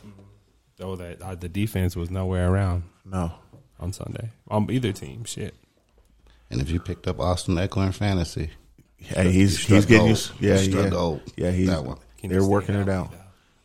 [0.77, 3.31] Though that uh, the defense was nowhere around No.
[3.79, 5.25] on Sunday on either team.
[5.25, 5.55] Shit.
[6.51, 8.51] And if you picked up Austin Ekeler in fantasy,
[8.97, 10.09] Hey, he's struck he's getting gold.
[10.09, 10.31] used.
[10.39, 11.51] Yeah, You yeah, yeah.
[11.51, 11.97] He's That one.
[12.23, 13.18] They're working it healthy, out.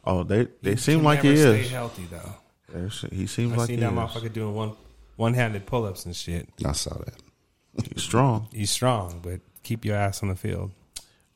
[0.05, 0.11] Though?
[0.21, 1.67] Oh, they they He seem can like he never is.
[1.67, 2.35] Stay healthy though.
[2.73, 3.99] There's- He seems I like seen he that is.
[3.99, 4.73] motherfucker doing one
[5.17, 6.49] one handed pull ups and shit.
[6.65, 7.15] I saw that.
[7.93, 8.49] He's strong.
[8.53, 10.71] He's strong, but keep your ass on the field.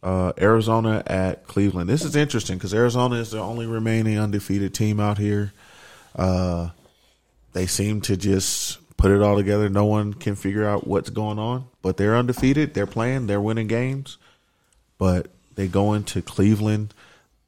[0.03, 1.89] Uh, Arizona at Cleveland.
[1.89, 5.53] This is interesting because Arizona is the only remaining undefeated team out here.
[6.15, 6.71] Uh,
[7.53, 9.69] they seem to just put it all together.
[9.69, 12.75] No one can figure out what's going on, but they're undefeated.
[12.75, 13.27] They're playing.
[13.27, 14.19] They're winning games,
[14.99, 16.95] but they go into Cleveland.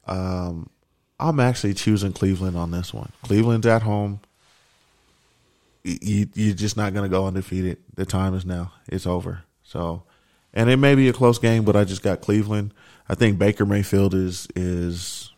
[0.06, 0.70] Um,
[1.20, 3.12] I'm actually choosing Cleveland on this one.
[3.22, 4.20] Cleveland's at home.
[5.84, 7.78] You, you're just not going to go undefeated.
[7.94, 8.72] The time is now.
[8.88, 9.42] It's over.
[9.62, 10.02] So,
[10.54, 12.72] and it may be a close game, but I just got Cleveland.
[13.08, 15.32] I think Baker Mayfield is is.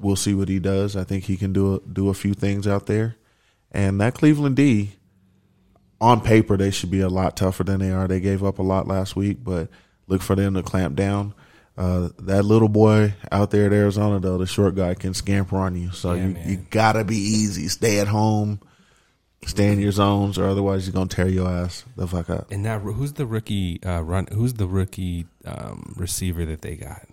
[0.00, 0.94] We'll see what he does.
[0.94, 3.16] I think he can do a, do a few things out there,
[3.72, 4.92] and that Cleveland D.
[6.00, 8.06] On paper, they should be a lot tougher than they are.
[8.06, 9.68] They gave up a lot last week, but
[10.06, 11.34] look for them to clamp down.
[11.78, 15.80] Uh, that little boy out there at Arizona, though, the short guy can scamper on
[15.80, 15.92] you.
[15.92, 16.48] So Yeah, you, man.
[16.48, 17.68] you gotta be easy.
[17.68, 18.58] Stay at home,
[19.46, 22.50] stay in your zones, or otherwise you're gonna tear your ass the fuck up.
[22.50, 24.26] And that who's the rookie uh, run?
[24.32, 27.06] Who's the rookie um, receiver that they got?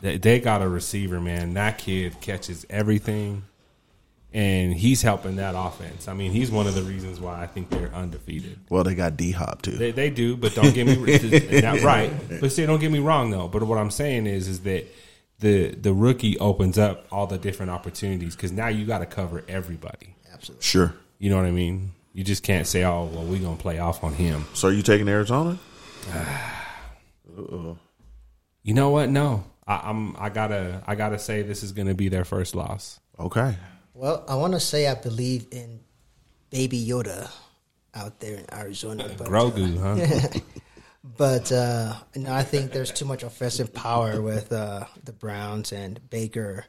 [0.00, 1.54] They, they got a receiver, man.
[1.54, 3.42] That kid catches everything,
[4.36, 6.08] and he's helping that offense.
[6.08, 8.58] I mean, he's one of the reasons why I think they're undefeated.
[8.68, 9.70] Well, they got D Hop too.
[9.70, 12.12] They, they do, but don't get me not right.
[12.38, 13.48] But see, don't get me wrong though.
[13.48, 14.86] But what I'm saying is, is that
[15.38, 19.42] the the rookie opens up all the different opportunities because now you got to cover
[19.48, 20.14] everybody.
[20.30, 20.62] Absolutely.
[20.62, 20.94] sure.
[21.18, 21.92] You know what I mean?
[22.12, 24.82] You just can't say, "Oh, well, we're gonna play off on him." So are you
[24.82, 25.58] taking Arizona?
[27.38, 27.74] Uh,
[28.62, 29.10] you know what?
[29.10, 30.16] No, I, I'm.
[30.16, 30.82] I gotta.
[30.86, 32.98] I gotta say this is gonna be their first loss.
[33.20, 33.54] Okay.
[33.96, 35.80] Well, I want to say I believe in
[36.50, 37.30] Baby Yoda
[37.94, 39.08] out there in Arizona.
[39.16, 40.40] But, Grogu, uh, huh?
[41.16, 45.72] but uh, you know, I think there's too much offensive power with uh, the Browns
[45.72, 46.66] and Baker.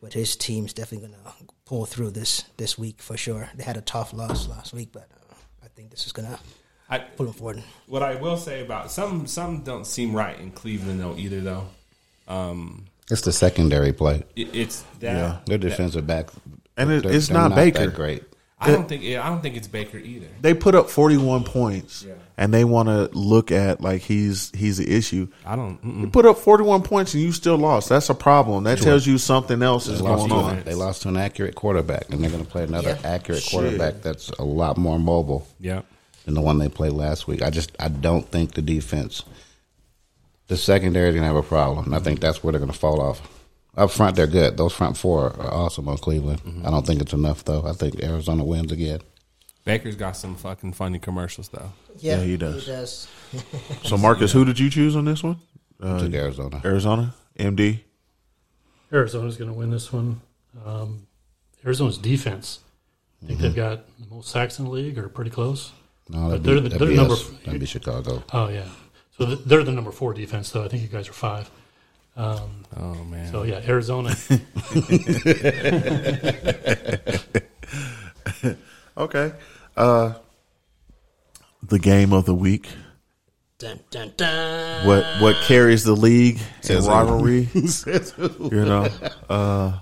[0.00, 1.32] But his team's definitely going to
[1.64, 3.48] pull through this this week for sure.
[3.54, 6.38] They had a tough loss last week, but uh, I think this is going to
[6.90, 7.62] I, pull them forward.
[7.86, 11.68] what I will say about some some don't seem right in Cleveland though either though.
[12.26, 14.24] Um, It's the secondary play.
[14.34, 15.16] it, it's that.
[15.16, 15.38] Yeah.
[15.46, 16.30] Their defensive back,
[16.76, 17.86] And it- they're- it's they're not Baker.
[17.86, 18.24] that great.
[18.60, 20.28] I don't think I don't think it's Baker either.
[20.40, 22.14] They put up 41 points, Yeah.
[22.38, 25.28] and they want to look at like he's he's the issue.
[25.44, 25.78] I don't.
[25.84, 26.12] You Mm-mm.
[26.12, 27.90] put up 41 points and you still lost.
[27.90, 28.64] That's a problem.
[28.64, 30.56] That tells you something else They is lost, going to on.
[30.58, 33.10] an, they lost to an accurate quarterback, and they're going to play another Yeah.
[33.12, 33.50] accurate Shit.
[33.52, 35.82] quarterback that's a lot more mobile Yeah.
[36.24, 37.42] than the one they played last week.
[37.42, 39.24] I just I don't think the defense,
[40.48, 41.84] the secondary, is going to have a problem.
[41.86, 43.20] And I think that's where they're going to fall off.
[43.76, 44.56] Up front, they're good.
[44.56, 46.40] Those front four are awesome on Cleveland.
[46.44, 46.66] Mm-hmm.
[46.66, 47.66] I don't think it's enough though.
[47.66, 49.00] I think Arizona wins again.
[49.64, 51.72] Baker's got some fucking funny commercials though.
[51.98, 52.64] Yeah, he does.
[52.66, 53.08] He does.
[53.84, 55.38] So, Marcus, who did you choose on this one?
[55.82, 56.60] I Uh, took Arizona.
[56.64, 57.80] Arizona, MD.
[58.92, 60.20] Arizona's going to win this one.
[60.64, 61.06] Um,
[61.64, 62.60] Arizona's defense.
[63.22, 65.72] I think they've got the most sacks in the league, or pretty close.
[66.08, 67.28] No, But that'd they're be, the- that'd they're be number us.
[67.44, 68.22] That'd be Chicago.
[68.32, 68.68] Oh yeah,
[69.18, 70.62] so they're the number four defense, though.
[70.64, 71.50] I think you guys are five.
[72.16, 73.30] Um, Oh man.
[73.30, 74.14] so yeah, Arizona.
[78.96, 79.32] Okay.
[79.76, 80.14] Uh,
[81.62, 82.68] the game of the week.
[83.58, 84.86] Dun, dun, dun.
[84.86, 87.48] What what carries the league in Says rivalry?
[87.54, 88.88] you know,
[89.28, 89.78] uh,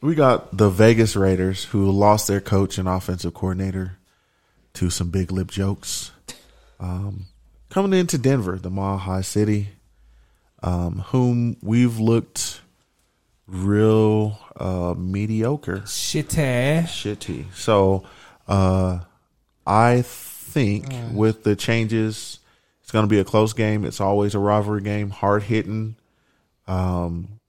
[0.00, 3.98] we got the Vegas Raiders who lost their coach and offensive coordinator
[4.74, 6.10] to some big lip jokes.
[6.80, 7.26] Um,
[7.70, 9.68] coming into Denver, the Mile High City,
[10.62, 12.60] um, whom we've looked
[13.46, 16.28] real uh, mediocre Shit.
[16.28, 17.52] shitty.
[17.54, 18.04] So
[18.48, 19.00] uh,
[19.66, 22.38] I think with the changes,
[22.82, 23.84] it's going to be a close game.
[23.84, 25.96] It's always a rivalry game, hard hitting,
[26.66, 27.40] um,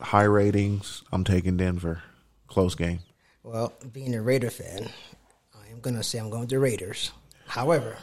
[0.00, 1.02] high ratings.
[1.12, 2.02] I'm taking Denver.
[2.48, 3.00] Close game.
[3.42, 4.88] Well, being a Raider fan,
[5.54, 7.12] I am going to say I'm going to Raiders.
[7.46, 7.96] However,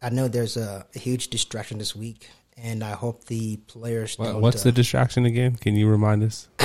[0.00, 4.32] I know there's a, a huge distraction this week, and I hope the players What,
[4.32, 4.40] don't.
[4.40, 5.56] what's uh, the distraction again?
[5.56, 6.48] Can you remind us?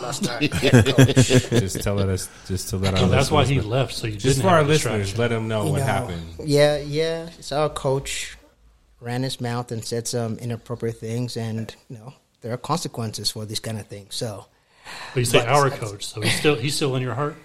[0.00, 2.28] lost our just tell us.
[2.46, 3.94] Just to let our Well, that's why listeners he left.
[3.94, 6.26] So you Just for our listeners, let them know You what know, happened.
[6.44, 7.30] Yeah, yeah.
[7.40, 8.36] So our coach
[9.00, 12.12] ran his mouth and said some inappropriate things, and you know
[12.42, 14.14] there are consequences for these kind of things.
[14.14, 14.46] So
[15.14, 17.36] But you say But- our coach, so he's still he's still in your heart.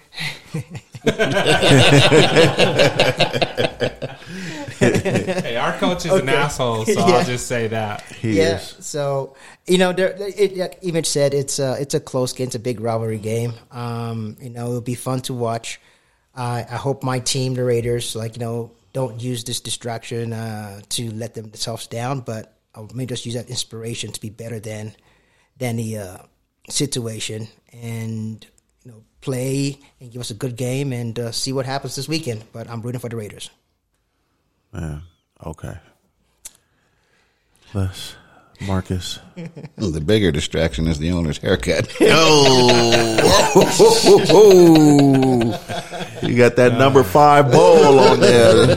[4.81, 7.15] Hey, our coach is an asshole, so Yeah.
[7.17, 8.01] I'll just say that.
[8.03, 8.57] He yeah.
[8.57, 8.75] is.
[8.79, 9.35] So
[9.67, 12.47] you know, there, it, like Image said it's a it's a close game.
[12.47, 13.53] It's a big rivalry game.
[13.71, 15.79] Um, you know, it'll be fun to watch.
[16.35, 20.81] I I hope my team, the Raiders, like you know, don't use this distraction uh,
[20.89, 24.95] to let themselves down, but I may just use that inspiration to be better than
[25.57, 26.17] than the uh,
[26.69, 28.45] situation and
[28.83, 32.07] you know play and give us a good game and uh, see what happens this
[32.07, 32.43] weekend.
[32.51, 33.49] But I'm rooting for the Raiders.
[34.73, 35.01] Man.
[35.43, 35.75] Okay.
[37.73, 38.17] Les,
[38.67, 39.19] Marcus.
[39.77, 41.87] The bigger distraction is the owner's haircut.
[44.23, 45.57] Oh,
[46.21, 48.75] You got that number five bowl on there.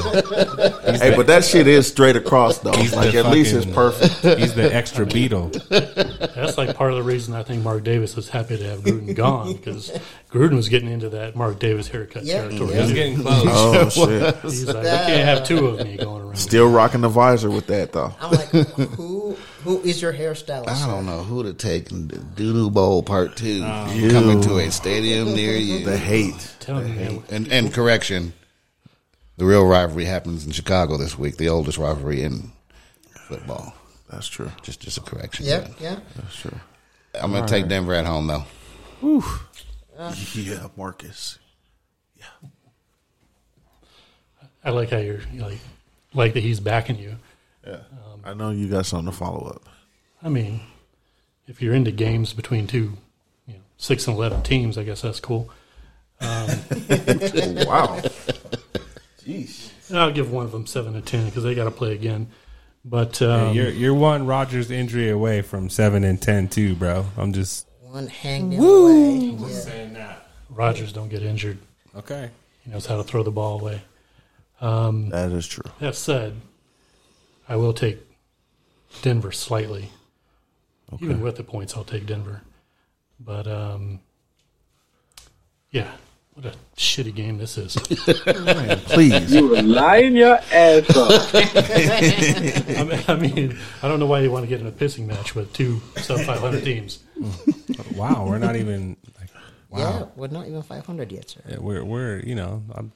[0.99, 2.73] hey, but that shit is straight across though.
[2.73, 4.39] He's Like the at least it's perfect.
[4.39, 5.49] He's the extra beetle.
[5.69, 9.15] That's like part of the reason I think Mark Davis was happy to have Gruden
[9.15, 9.91] gone because
[10.31, 12.73] Gruden was getting into that Mark Davis haircut Yeah, territory.
[12.75, 12.83] yeah.
[12.83, 13.45] He's getting close.
[13.47, 14.37] Oh shit.
[14.43, 16.37] He's like, I can't have two of me going around.
[16.37, 18.15] Still rocking the visor with that though.
[18.21, 20.69] I'm like, who who is your hairstylist?
[20.69, 23.93] I don't know who to take in the Doodoo Bowl Part Two oh.
[23.93, 24.11] Ew.
[24.11, 25.85] coming to a stadium near you.
[25.85, 26.55] The hate.
[26.61, 28.35] Telling you, man, And, and correction,
[29.39, 31.39] the real rivalry happens in Chicago this week.
[31.39, 32.53] The oldest rivalry in
[33.27, 33.75] football.
[34.11, 34.53] That's true.
[34.63, 35.47] Just just a correction.
[35.47, 35.99] Yeah, yeah.
[36.15, 36.59] That's true.
[37.15, 38.45] I'm gonna take Denver at home though.
[39.99, 40.15] Uh.
[40.35, 41.39] Yeah, Marcus.
[42.17, 42.49] Yeah.
[44.65, 45.59] I like how you're you like
[46.13, 47.17] like that he's backing you.
[47.67, 47.79] Yeah.
[48.25, 49.63] I know you got something to follow up.
[50.23, 50.61] I mean,
[51.47, 52.97] if you're into games between two,
[53.47, 55.51] you know, six and eleven teams, I guess that's cool.
[56.21, 58.01] Wow.
[59.25, 59.71] Jeez.
[59.95, 62.29] I'll give one of them seven to ten because they got to play again.
[62.85, 67.07] But Hey, um, you're you're one Rodgers injury away from seven and ten too, bro.
[67.17, 69.17] I'm just One hang down away.
[69.39, 69.49] Yeah.
[69.49, 70.29] saying that.
[70.51, 71.59] Rodgers don't get injured.
[71.97, 72.31] Okay.
[72.65, 73.83] He knows how to throw the ball away.
[74.61, 75.71] Um, That is true.
[75.81, 76.35] That said,
[77.49, 77.99] I will take
[79.03, 79.91] Denver slightly.
[81.01, 82.43] Even with the points, I'll take Denver.
[83.19, 84.01] But um,
[85.71, 85.91] yeah,
[86.35, 87.75] what a shitty game this is.
[88.87, 89.33] Please.
[89.33, 91.35] You were lying your ass off.
[91.35, 95.07] I mean, I mean, I don't know why you want to get in a pissing
[95.07, 97.01] match with two sub 500 teams.
[97.97, 99.31] Wow, we're not even like
[99.77, 101.41] Yeah, we're not even 500 yet, sir.
[101.49, 102.93] Yeah, We're we're you know I'm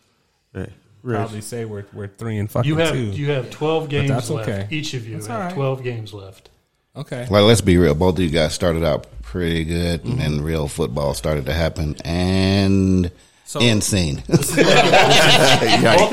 [0.52, 0.72] Hey, Rich.
[1.02, 3.04] Probably say we're we're three and fucking You have two.
[3.10, 4.48] you have 12 games that's left.
[4.48, 4.66] okay.
[4.70, 5.54] Each of you That's have all right.
[5.54, 6.50] 12 games left.
[6.96, 7.20] Okay.
[7.30, 7.94] Like, let's be real.
[7.94, 10.12] Both of you guys started out pretty good, mm-hmm.
[10.12, 13.10] and then real football started to happen, and
[13.44, 14.22] So- end scene.
[14.28, 14.58] Both of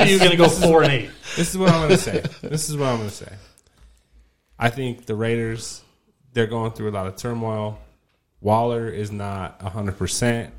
[0.07, 1.09] you are going to go four and eight.
[1.35, 2.23] This is what I'm going to say.
[2.41, 3.33] This is what I'm going to say.
[4.59, 5.81] I think the Raiders,
[6.33, 7.79] they're going through a lot of turmoil.
[8.41, 10.51] Waller is not 100%.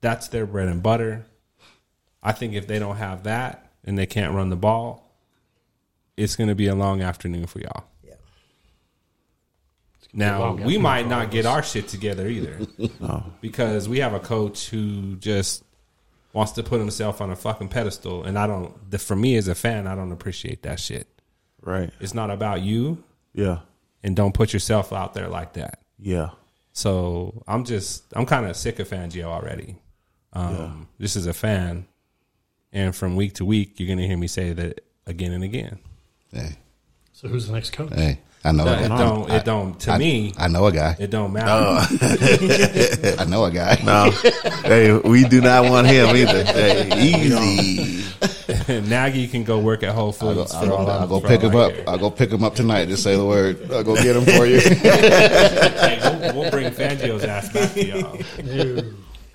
[0.00, 1.26] That's their bread and butter.
[2.28, 5.10] I think if they don't have that and they can't run the ball,
[6.16, 7.84] it's going to be a long afternoon for y'all.
[8.04, 8.14] Yeah.
[10.12, 12.58] Now, we might not all get our shit together either.
[13.40, 15.62] Because we have a coach who just
[16.32, 18.24] wants to put himself on a fucking pedestal.
[18.24, 21.06] And I don't, the, for me as a fan, I don't appreciate that shit.
[21.62, 21.90] Right.
[22.00, 23.02] It's not about you,
[23.32, 23.60] Yeah.
[24.02, 25.80] and don't put yourself out there like that.
[25.98, 26.30] Yeah.
[26.72, 29.76] So I'm just, I'm kind of sick of Fangio already.
[30.34, 31.86] Um, Just as a fan,
[32.72, 35.78] and from week to week, you're gonna hear me say that again and again.
[36.32, 36.56] hey,
[37.12, 37.92] So who's the next coach?
[37.94, 38.66] hey, I know.
[38.66, 38.98] It a guy.
[38.98, 39.80] don't, it don't.
[39.80, 40.96] To I, me, I know a guy.
[40.98, 41.48] it don't matter.
[41.50, 43.16] Oh.
[43.18, 43.80] I know a guy.
[43.84, 44.10] No.
[44.62, 46.44] hey, we do not want him either.
[46.44, 48.04] Hey, easy.
[48.68, 50.54] Nagy can go work at Whole I'll go, Foods.
[50.54, 51.72] I'll for go, all I'm- I'll go pick him I up.
[51.74, 51.84] care.
[51.88, 52.86] I'll go pick him up tonight.
[52.88, 53.70] Just say the word.
[53.72, 54.60] I'll go get him for you.
[55.88, 58.18] Hey, we'll, we'll bring Fangio's ass back to y'all.
[58.44, 58.82] No.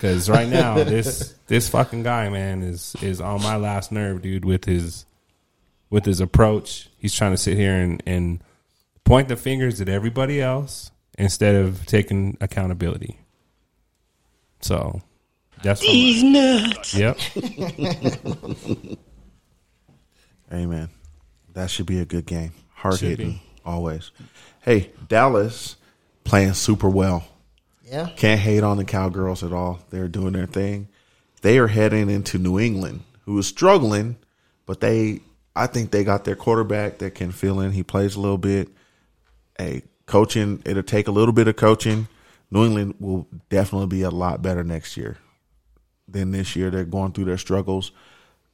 [0.03, 4.43] Because right now, this this fucking guy, man, is is on my last nerve, dude.
[4.43, 5.05] With his
[5.89, 8.43] with his approach, he's trying to sit here and and
[9.05, 13.17] point the fingers at everybody else instead of taking accountability.
[14.59, 15.01] So
[15.63, 16.93] that's these nuts.
[16.93, 17.17] Yep.
[20.51, 20.89] Amen.
[21.53, 22.51] That should be a good game.
[22.73, 24.11] Hard hitting, always.
[24.63, 25.77] Hey, Dallas
[26.25, 27.23] playing super well.
[27.83, 28.09] Yeah.
[28.15, 29.79] Can't hate on the Cowgirls at all.
[29.89, 30.87] They're doing their thing.
[31.41, 34.17] They are heading into New England, who is struggling,
[34.65, 35.19] but they,
[35.55, 37.73] I think they got their quarterback that can fill in.
[37.73, 38.69] He plays a little bit.
[39.57, 42.07] Hey, coaching, it'll take a little bit of coaching.
[42.49, 45.17] New England will definitely be a lot better next year
[46.07, 46.69] than this year.
[46.69, 47.91] They're going through their struggles.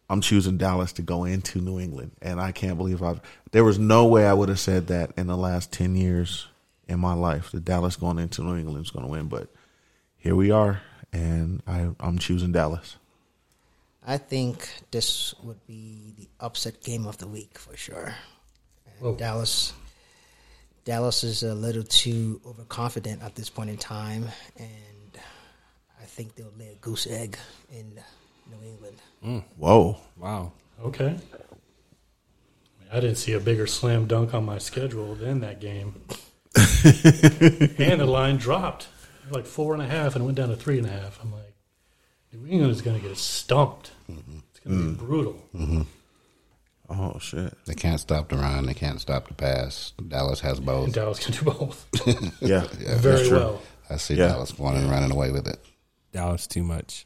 [0.10, 3.22] I'm choosing Dallas to go into New England, and I can't believe I've.
[3.52, 6.48] There was no way I would have said that in the last ten years
[6.90, 9.48] in my life The Dallas going into New England is going to win, but
[10.18, 10.82] here we are,
[11.14, 12.98] and I, I'm choosing Dallas.
[14.06, 18.16] I think this would be the upset game of the week for sure.
[19.18, 19.72] Dallas,
[20.84, 24.26] Dallas is a little too overconfident at this point in time,
[24.58, 25.22] and
[26.02, 27.38] I think they'll lay a goose egg
[27.72, 27.94] in
[28.52, 28.98] New England.
[29.24, 29.44] Mm.
[29.58, 30.52] Whoa, Wow.
[30.84, 31.16] Okay.
[32.92, 36.02] I didn't see a bigger slam dunk on my schedule than that game.
[37.80, 38.88] and the line dropped
[39.32, 41.20] like four and a half and went down to three and a half.
[41.22, 41.56] I'm like,
[42.34, 43.92] New England is going to get stumped.
[44.10, 44.40] Mm-hmm.
[44.50, 45.06] It's going to be mm-hmm.
[45.06, 45.46] brutal.
[45.56, 45.82] Mm-hmm.
[46.90, 48.66] oh shit, They can't stop the run.
[48.66, 49.94] They can't stop the pass.
[50.08, 50.94] Dallas has And both.
[50.94, 51.88] Dallas can do both
[52.42, 52.66] yeah,
[52.98, 53.38] very true.
[53.38, 53.62] well.
[53.90, 54.28] I see Yeah.
[54.28, 55.60] Dallas going and running away with it.
[56.12, 57.06] Dallas too much.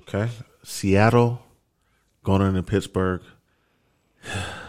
[0.00, 0.30] Okay,
[0.62, 1.42] Seattle
[2.22, 3.22] going into Pittsburgh.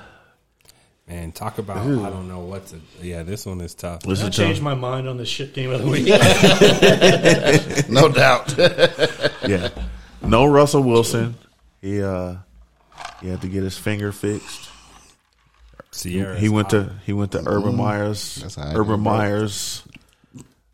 [1.07, 2.77] Man, talk about I don't know what to.
[2.99, 4.01] Yeah, this one is tough.
[4.01, 6.07] This I changed my mind on the shit game of the week.
[7.89, 8.55] No doubt.
[9.47, 9.69] Yeah,
[10.23, 11.35] no Russell Wilson.
[11.79, 12.37] He uh,
[13.21, 14.69] he had to get his finger fixed.
[15.91, 16.35] Sierra.
[16.39, 18.61] he went to he went to Urban Meyer's Mm-hmm.
[18.61, 19.01] That's Urban.
[19.01, 19.83] Meyer's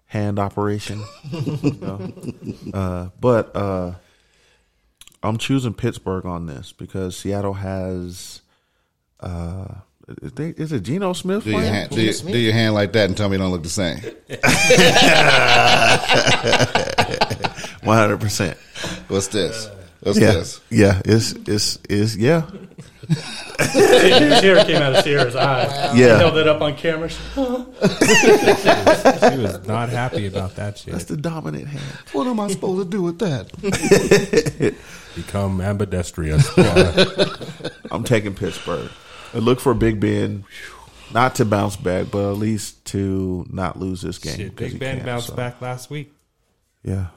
[0.06, 1.04] hand operation.
[1.32, 2.14] you know?
[2.74, 3.96] uh, but uh,
[5.22, 8.42] I'm choosing Pittsburgh on this because Seattle has.
[9.20, 9.66] Uh,
[10.22, 11.44] is, they, is it Geno Smith?
[11.44, 13.52] Do your, hand, do, your, do your hand like that and tell me it don't
[13.52, 13.98] look the same.
[17.84, 18.58] One hundred percent.
[19.08, 19.70] What's this?
[20.02, 20.62] What's Yeah, this?
[20.70, 21.02] yeah.
[21.06, 22.50] It's it's it's yeah.
[23.60, 25.94] His hair came out of Sierra's eye.
[25.96, 26.18] Yeah.
[26.20, 27.10] Held it up on camera.
[27.10, 30.94] She- was, She was not happy about that shit.
[30.94, 31.84] That's the dominant hand.
[32.14, 34.76] What am I supposed to do with that?
[35.16, 36.48] Become ambidextrous.
[37.92, 38.90] I'm taking Pittsburgh.
[39.34, 40.44] I look for Big Ben,
[41.14, 44.36] not to bounce back, but at least to not lose this game.
[44.38, 46.14] Shit, 'cause Big he Ben can't, bounced so, back last week.
[46.84, 47.08] Yeah.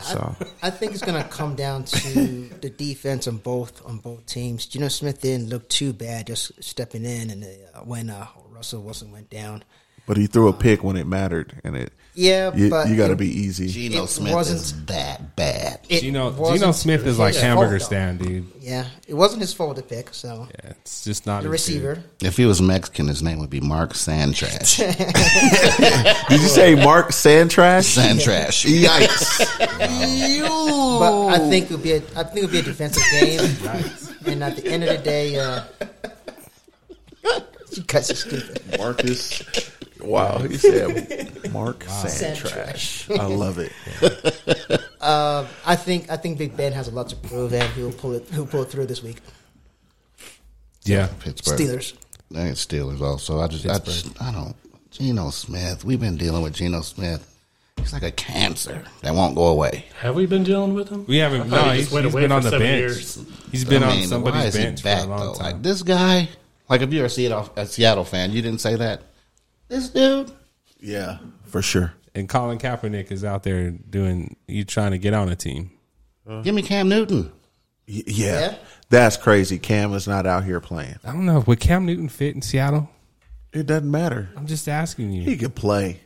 [0.00, 4.24] So I think it's going to come down to the defense on both on both
[4.24, 4.64] teams.
[4.66, 9.12] Geno Smith didn't look too bad just stepping in, and uh, when uh, Russell Wilson
[9.12, 9.64] went down,
[10.06, 11.92] But he threw a pick when it mattered, and it.
[12.14, 13.68] Yeah, you, but you got to be easy.
[13.68, 15.80] Geno It Smith wasn't- is that bad.
[15.88, 18.46] it Geno, wasn't Smith is like hamburger fault, stand, dude.
[18.60, 20.12] Yeah, it wasn't his fault to pick.
[20.12, 21.74] So Yeah, it's just not the his dude.
[21.82, 24.76] receiver, If he was Mexican, his name would be Mark Sandtrash.
[26.28, 27.96] Did you say Mark Sandtrash?
[27.96, 28.66] Sandtrash.
[28.84, 29.58] Yikes!
[30.98, 33.40] but I think it would be a, I think it would be a defensive game.
[34.26, 35.62] and at the end of the day, uh,
[37.74, 38.60] You guys are stupid.
[38.78, 39.42] Marcus.
[40.04, 43.08] Wow, he said Mark Sand Trash.
[43.10, 43.72] I love it.
[45.00, 48.12] Uh, I think I think Big Ben has a lot to prove, and he'll pull
[48.14, 48.28] it.
[48.32, 49.18] He'll pull it through this week.
[50.84, 51.08] Yeah.
[51.20, 51.58] Pittsburgh.
[51.58, 51.94] Steelers.
[52.32, 53.40] I think Steelers also.
[53.40, 54.56] I just, I just, I don't.
[54.90, 55.84] Geno Smith.
[55.84, 57.28] We've been dealing with Geno Smith.
[57.78, 59.86] He's like a cancer that won't go away.
[60.00, 61.06] Have we been dealing with him?
[61.06, 61.42] We haven't.
[61.42, 62.62] I No, he he's, just went he's away been on the bench.
[62.62, 63.24] years.
[63.50, 65.34] He's been I on mean, why somebody's is he bench back, for a long though?
[65.34, 65.52] time.
[65.54, 66.28] Like this guy.
[66.68, 69.02] Like if you're a Seattle, a Seattle fan, you didn't say that.
[69.72, 70.30] This dude.
[70.80, 71.16] Yeah,
[71.46, 71.94] for sure.
[72.14, 74.36] and Colin Kaepernick is out there doing.
[74.46, 75.70] You trying to get on a team?
[76.26, 76.42] Uh-huh.
[76.42, 77.32] Give me Cam Newton.
[77.88, 78.40] Y- yeah.
[78.40, 78.54] Yeah?
[78.90, 79.58] that's crazy.
[79.58, 80.96] Cam is not out here playing.
[81.04, 81.40] I don't know.
[81.46, 82.90] Would Cam Newton fit in Seattle?
[83.54, 84.28] It doesn't matter.
[84.36, 85.22] I'm just asking you.
[85.22, 86.00] He could play.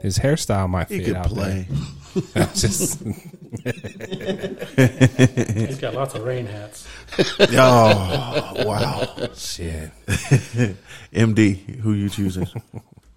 [0.00, 1.68] His hairstyle might He fit could out play.
[2.34, 2.46] there.
[2.54, 3.02] just
[4.66, 6.88] He's got lots of rain hats.
[7.52, 9.28] Oh wow.
[9.34, 9.90] shit.
[11.12, 12.46] MD, who you choosing?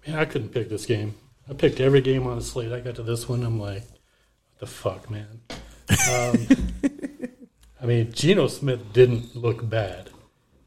[0.06, 1.14] Man, I couldn't pick this game.
[1.48, 2.72] I picked every game on the slate.
[2.72, 3.44] I got to this one.
[3.44, 5.40] I'm like, what the fuck, man?
[6.10, 6.46] Um,
[7.82, 10.10] I mean, Geno Smith didn't look bad.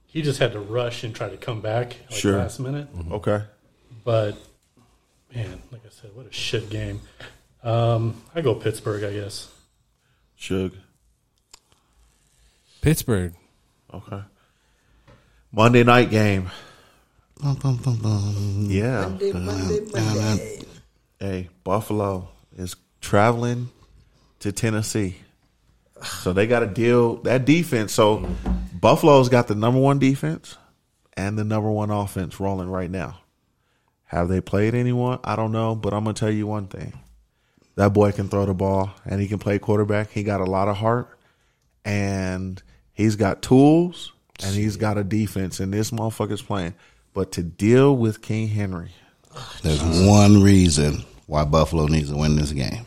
[0.05, 2.37] He just had to rush and try to come back like Sure.
[2.37, 2.87] last minute.
[3.11, 3.41] Okay.
[4.03, 4.35] But
[5.33, 7.01] man, like I said, what a shit game.
[7.63, 9.49] Um, I go Pittsburgh, I guess.
[10.35, 10.73] Shug.
[12.81, 13.33] Pittsburgh.
[13.93, 14.21] Okay.
[15.51, 16.49] Monday night game.
[17.43, 18.67] Bum, bum, bum, bum.
[18.69, 19.01] Yeah.
[19.01, 20.63] Monday, Monday, Monday.
[21.19, 23.69] Hey, Buffalo is traveling
[24.39, 25.17] to Tennessee.
[26.21, 27.91] So they got to deal that defense.
[27.91, 28.25] So
[28.79, 30.55] Buffalo's got the number one defense
[31.17, 33.19] and the number one offense rolling right now.
[34.05, 35.19] Have they played anyone?
[35.25, 36.97] I don't know, but I'm gonna tell you one thing.
[37.75, 40.11] That boy can throw the ball and he can play quarterback.
[40.11, 41.09] He got a lot of heart
[41.83, 42.63] and
[42.93, 46.75] he's got tools and he's got a defense and this motherfucker's playing.
[47.13, 48.91] But to deal with King Henry,
[49.61, 52.85] There's one reason why Buffalo needs to win this game,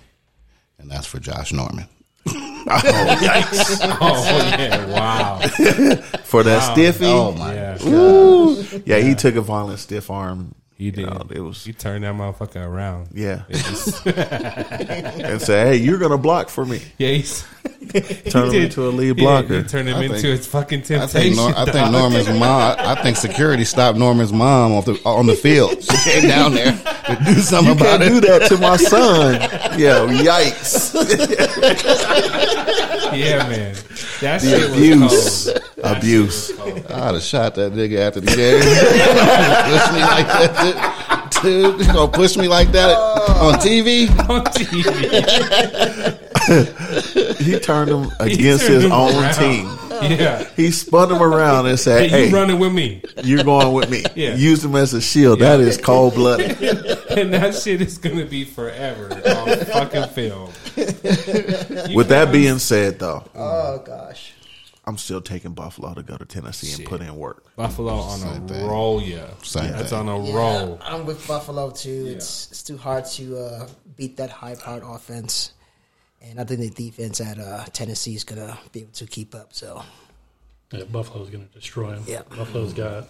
[0.78, 1.86] and that's for Josh Norman.
[2.68, 4.86] Oh, oh yeah!
[4.86, 5.38] Wow.
[6.24, 7.06] for that stiffy.
[7.06, 7.78] Oh my Yeah.
[7.86, 8.82] Ooh.
[8.84, 10.52] Yeah, he took a violent stiff arm.
[10.78, 11.06] He did.
[11.06, 13.08] know, it was He turned that motherfucker around.
[13.14, 13.44] yeah,
[15.26, 17.46] and say, "Hey, you're gonna block for me." Yeah, he's
[18.30, 19.62] Turn him into a lead blocker.
[19.62, 21.20] He turned him I into think- his fucking I temptation.
[21.22, 21.90] think Nor- I think.
[21.92, 22.76] Norman's mom.
[22.78, 25.82] I think security stopped Norman's mom off the on the field.
[25.82, 29.40] She came down there to do something You about can't do that to my son.
[29.78, 30.94] Yo, yikes!
[33.16, 33.74] Yeah, man.
[34.20, 35.62] That The abuse, was cold.
[35.84, 36.46] That abuse.
[36.46, 36.92] shit was cold.
[36.92, 38.60] I'd have shot that nigga after the game.
[38.62, 41.42] push me like that, dude.
[41.42, 41.86] dude.
[41.86, 43.58] You gonna push me like that on oh.
[43.58, 44.08] TV?
[44.30, 46.22] On TV.
[46.46, 49.34] He turned him against turned his him own around.
[49.34, 49.66] team.
[50.18, 50.44] Yeah.
[50.54, 53.02] He spun him around and said, Hey, "Hey, running with me.
[53.24, 54.34] you're going with me." Yeah.
[54.36, 55.40] Use him as a shield.
[55.40, 56.56] That is cold blooded.
[57.20, 60.50] And that shit is going to be forever on fucking film.
[61.94, 64.32] With that being said, though, Oh gosh.
[64.88, 67.44] I'm still taking Buffalo to go to Tennessee and put in work.
[67.56, 68.66] Buffalo on Same a thing.
[68.68, 69.30] roll, yeah.
[69.42, 69.98] Same That's thing.
[69.98, 70.78] on a Yeah, roll.
[70.82, 72.06] I'm with Buffalo too.
[72.08, 75.54] It's it's too hard to uh, beat that high powered offense,
[76.22, 79.52] and I think the defense at uh, Tennessee is gonna be able to keep up.
[79.54, 79.82] So
[80.70, 82.04] Yeah, Buffalo's going to destroy him.
[82.06, 82.22] Yeah.
[82.28, 83.08] Buffalo's got.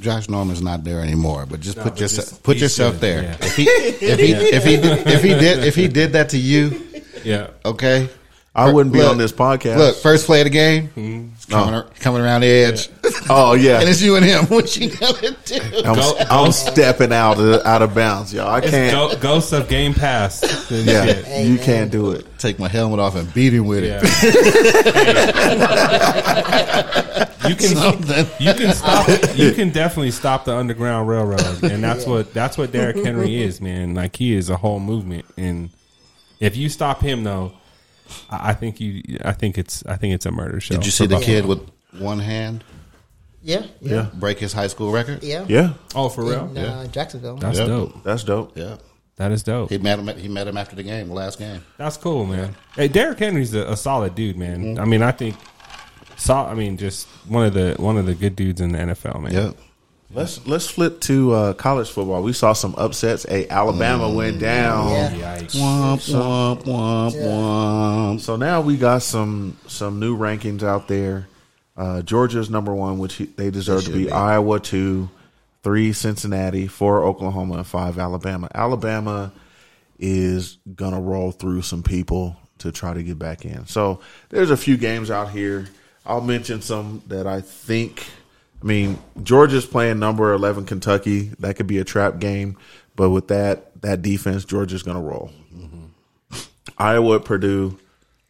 [0.00, 3.00] Josh Norman's not there anymore, but just No, put but yourself just- put yourself should,
[3.00, 3.22] there.
[3.22, 3.36] yeah.
[3.40, 4.74] If he if he if he
[5.14, 6.82] if he did if he did that to you,
[7.24, 7.48] Yeah.
[7.64, 8.08] okay.
[8.56, 9.78] I wouldn't be Look, on this podcast.
[9.78, 11.28] Look, first play of the game, Mm-hmm.
[11.34, 12.88] it's coming, ar- coming around the edge,
[13.28, 14.44] oh yeah, and it's you and him.
[14.46, 15.58] What you gonna do?
[15.84, 18.48] I'm, Go- I'm stepping out of out of bounds, y'all.
[18.48, 18.92] I can't.
[18.92, 20.42] go- Ghosts of Game Pass.
[20.70, 21.02] yeah.
[21.04, 21.64] Hey, you man.
[21.64, 22.26] can't do it.
[22.38, 24.00] Take my helmet off and beat him with Yeah.
[24.04, 25.24] it.
[27.48, 28.26] you can Something.
[28.38, 32.70] you can stop you can definitely stop the underground railroad and that's what that's what
[32.72, 35.70] Derrick Henry is man like he is a whole movement and
[36.40, 37.52] if you stop him though
[38.30, 40.92] I I think you I think it's I think it's a murder show Did you
[40.92, 41.26] see the Buffalo.
[41.40, 41.60] kid with
[41.98, 42.64] one hand
[43.42, 45.22] yeah, yeah, Yeah, break his high school record?
[45.22, 45.44] yeah.
[45.48, 47.36] yeah, oh for real In, uh, Jacksonville.
[47.36, 47.66] that's Yeah.
[47.66, 48.56] dope that's dope.
[48.56, 48.76] Yeah,
[49.16, 50.16] that is dope he met him.
[50.18, 51.62] He met him after the game, the last game.
[51.76, 54.80] that's cool man hey Derrick Henry's a, a solid dude man Mm-hmm.
[54.80, 55.36] I mean I think
[56.16, 59.20] saw I mean just one of the one of the good dudes in the NFL
[59.22, 59.50] man Yeah,
[60.14, 62.22] Let's let's flip to uh, college football.
[62.22, 63.26] We saw some upsets.
[63.28, 64.90] A Alabama went down.
[64.90, 65.38] Yeah.
[65.40, 65.56] Yikes.
[65.56, 68.20] womp womp womp womp.
[68.20, 71.26] So now we got some some new rankings out there.
[71.76, 74.04] Uh, Georgia's number one, which he- they deserve They to be.
[74.04, 74.10] be.
[74.12, 75.10] Iowa two,
[75.64, 78.48] three Cincinnati, four Oklahoma, and five Alabama.
[78.54, 79.32] Alabama
[79.98, 83.66] is gonna roll through some people to try to get back in.
[83.66, 83.98] So
[84.28, 85.66] there's a few games out here.
[86.06, 88.06] I'll mention some that I think
[88.64, 91.32] I mean, Georgia's playing number eleven Kentucky.
[91.38, 92.56] That could be a trap game,
[92.96, 95.30] but with that that defense, Georgia's going to roll.
[95.54, 95.84] Mm-hmm.
[96.78, 97.78] Iowa at Purdue,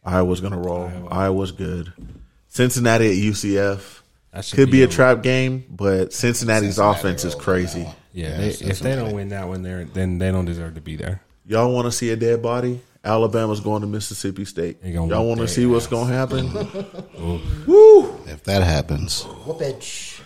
[0.05, 0.91] Iowa's going to roll.
[1.09, 1.93] Iowa's good.
[2.49, 4.01] Cincinnati at UCF
[4.32, 7.82] That could be, be a a- trap game, but Cincinnati's Cincinnati offense is crazy.
[8.12, 10.80] Yeah, Yeah, they, if they don't win that one, there then they don't deserve to
[10.80, 11.22] be there.
[11.47, 12.80] Y'all want to see a dead body?
[13.05, 14.78] Alabama's going to Mississippi State.
[14.82, 16.47] Y'all want to their see what's going to happen?
[18.26, 20.20] If that happens, Whoopage.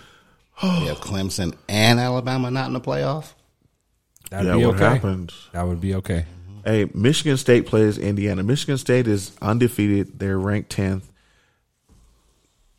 [0.62, 3.32] You have Clemson and Alabama not in the playoff.
[4.30, 4.84] That'd yeah, be what okay.
[4.84, 5.48] happens?
[5.52, 6.26] That would be okay.
[6.64, 8.42] Hey, Michigan State plays Indiana.
[8.42, 10.18] Michigan State is undefeated.
[10.18, 11.10] They're ranked tenth.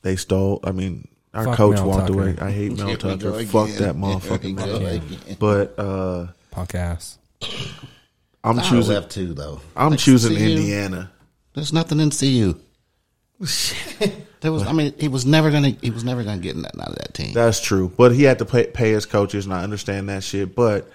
[0.03, 0.59] They stole.
[0.63, 2.13] I mean, our Fuck coach Mel walked Tucker.
[2.21, 2.35] away.
[2.39, 3.43] I hate Mel Tucker.
[3.45, 4.95] Fuck that Here motherfucking go man.
[4.97, 5.37] again.
[5.39, 7.17] But uh, Punk ass.
[8.43, 8.93] I'm I choosing.
[8.93, 9.61] left too though.
[9.75, 11.11] I'm Like, choosing CU, Indiana.
[11.53, 12.59] There's nothing in CU.
[14.41, 14.63] there was.
[14.63, 15.69] I mean, he was never gonna.
[15.81, 17.33] He was never gonna get in that out of that team.
[17.33, 17.91] That's true.
[17.95, 20.55] But he had to pay, pay his coaches, and I understand that shit.
[20.55, 20.89] But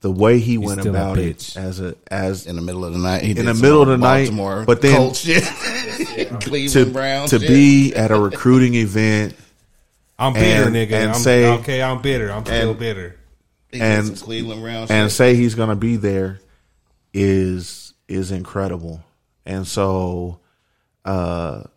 [0.00, 3.22] the way he went about it as a as in the middle of the night,
[3.22, 5.42] he In did the middle of the night, Baltimore but then- Colts shit.
[6.42, 7.48] Cleveland to Browns to shit.
[7.48, 9.34] be at a recruiting event
[10.18, 10.92] I'm bitter, And- nigga.
[10.92, 12.30] and I'm, say- okay, I'm bitter.
[12.30, 13.16] I'm still and- bitter.
[13.72, 15.16] And- Cleveland Browns and shit.
[15.16, 16.38] say he's going to be there
[17.12, 19.02] is is incredible.
[19.46, 20.38] And so
[21.04, 21.73] uh it, it-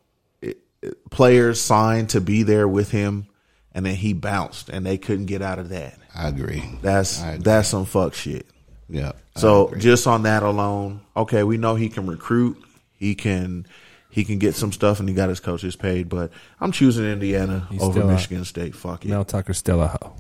[1.10, 3.28] players signed to be there with him
[3.74, 5.98] and then he bounced and they couldn't get out of that.
[6.16, 6.64] I agree.
[6.82, 7.44] That's I agree.
[7.44, 8.48] that's some fuck shit.
[8.90, 9.12] Yeah.
[9.36, 12.58] So just on that alone, okay, we know he can recruit,
[12.98, 13.68] he can
[14.10, 17.68] he can get some stuff and he got his coaches paid, but I'm choosing Indiana
[17.70, 18.76] He's over still a- Michigan State.
[18.76, 19.10] Fuck it.
[19.10, 20.16] Mel Tucker's still a hoe.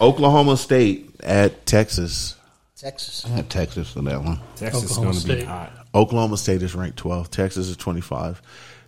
[0.00, 2.36] Oklahoma State at Texas.
[2.76, 3.24] Texas.
[3.26, 4.40] I had Texas for that one.
[4.56, 5.44] Texas is going to be State.
[5.46, 5.70] hot.
[5.94, 7.30] Oklahoma State is ranked 12.
[7.30, 8.40] Texas is 25.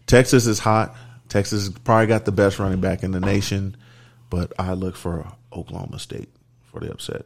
[0.07, 0.95] Texas is hot.
[1.29, 3.77] Texas probably got the best running back in the nation,
[4.31, 6.29] but I look for Oklahoma State
[6.71, 7.25] for the upset.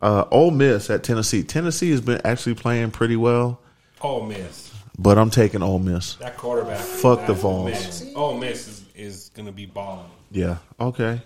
[0.00, 1.42] Uh, Ole Miss at Tennessee.
[1.42, 3.60] Tennessee has been actually playing pretty well,
[4.00, 4.72] Ole Miss.
[4.98, 6.14] but I'm taking Ole Miss.
[6.14, 6.78] That quarterback.
[6.78, 8.02] Fuck the that Vols.
[8.04, 8.12] man.
[8.16, 10.06] Ole Miss is, is going to be balling.
[10.30, 10.58] Yeah.
[10.80, 11.20] Okay.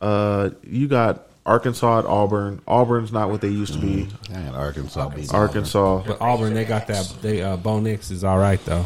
[0.00, 2.60] Uh, you got Arkansas at Auburn.
[2.66, 4.08] Auburn's not what they used to be.
[4.34, 6.02] I had Arkansas beat Arkansas.
[6.06, 7.14] But Auburn, they got that.
[7.22, 8.84] They uh, Bo Nix is all right though.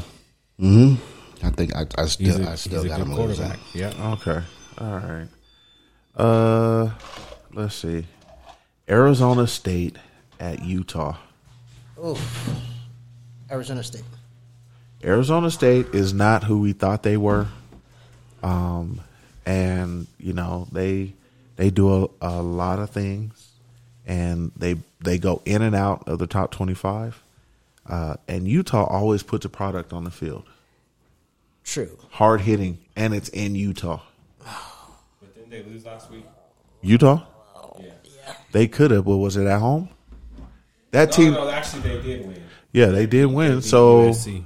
[0.61, 1.03] Mm-hmm.
[1.43, 3.47] I think I, I still a, I still a got good him losing.
[3.47, 3.75] quarterback.
[3.75, 4.13] Yeah.
[4.13, 4.43] Okay.
[4.79, 5.29] All right.
[6.17, 6.91] Uh,
[7.53, 8.07] let's see.
[8.89, 9.97] Arizona State
[10.39, 11.17] at Utah.
[12.01, 12.21] Oh,
[13.51, 14.05] Arizona State.
[15.03, 17.47] Arizona State is not who we thought they were.
[18.43, 19.01] Um,
[19.47, 21.15] and you know they
[21.57, 23.51] they do a, a lot of things,
[24.07, 27.23] and they they go in and out of the top twenty five.
[27.87, 30.45] Uh, and Utah always puts a product on the field,
[31.65, 31.99] True.
[32.11, 34.01] hard hitting, and it's in Utah.
[35.21, 36.25] But didn't they lose last week?
[36.83, 37.25] Utah,
[37.81, 38.35] Yeah.
[38.53, 39.89] they could have, but was it at home?
[40.91, 42.43] That No, team, no, actually they did win.
[42.73, 43.57] yeah, they did win.
[43.57, 44.45] Beat So USC.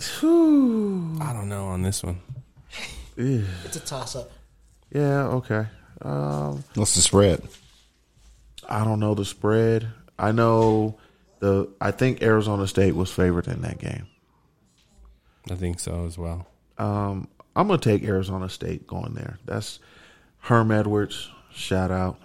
[0.00, 2.20] I don't know on this one.
[3.16, 4.30] It's a toss up.
[4.90, 5.66] yeah, okay.
[6.00, 7.46] Um, What's the spread?
[8.68, 9.88] I don't know the spread.
[10.18, 10.96] I know
[11.40, 11.68] the.
[11.80, 14.06] I think Arizona State was favored in that game.
[15.50, 16.46] I think so as well.
[16.78, 19.38] Um, I'm gonna take Arizona State going there.
[19.44, 19.78] That's
[20.38, 21.30] Herm Edwards.
[21.52, 22.18] Shout out.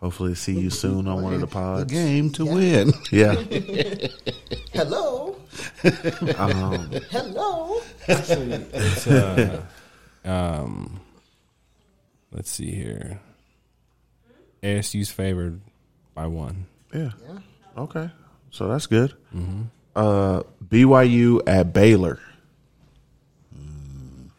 [0.00, 1.92] Hopefully, see you soon on one of the The pods.
[1.92, 2.92] game to win.
[3.10, 3.34] Yeah.
[4.72, 5.36] Hello.
[6.38, 7.80] Um, Hello.
[8.08, 9.62] It's, uh,
[10.24, 11.00] um,
[12.32, 13.20] let's see here.
[14.62, 15.60] ASU's favored
[16.14, 16.66] by one.
[16.94, 17.10] yeah.
[17.76, 18.10] Okay.
[18.50, 19.14] So that's good.
[19.96, 22.20] Uh, BYU at Baylor.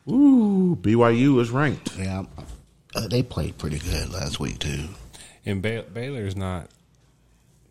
[0.10, 1.96] Ooh, BYU is ranked.
[1.98, 2.24] Yeah,
[2.96, 4.86] uh, they played pretty good last week too.
[5.46, 6.70] And Bay- Baylor's not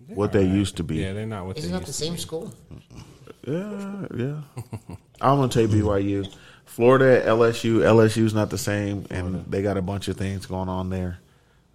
[0.08, 0.96] What they used to be.
[0.96, 2.54] Yeah, they're not what Isn't they that the same to school?
[3.46, 4.40] Yeah, yeah.
[5.20, 6.32] I'm gonna take BYU.
[6.64, 7.80] Florida, at LSU.
[7.80, 11.18] LSU's not the same, and they got a bunch of things going on there.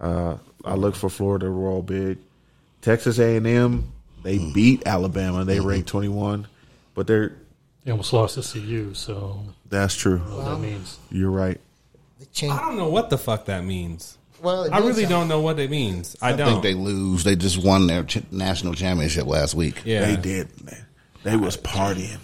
[0.00, 2.18] Uh, I look for Florida to roll big.
[2.80, 3.92] Texas A&M,
[4.26, 5.44] they beat Alabama.
[5.44, 5.68] They mm-hmm.
[5.68, 6.48] ranked 21,
[6.94, 7.36] but they're
[7.84, 10.18] They almost lost to CU, so that's true.
[10.18, 10.98] what that means.
[11.10, 11.60] You're right.
[12.42, 14.18] I don't know what the fuck that means.
[14.42, 15.08] Well, I really something.
[15.10, 16.16] don't know what it means.
[16.20, 16.48] I, I, don't.
[16.48, 17.22] think they lose.
[17.22, 19.80] They just won their ch- national championship last week.
[19.84, 20.64] yeah, They did.
[20.64, 20.86] Man.
[21.22, 22.18] They was partying.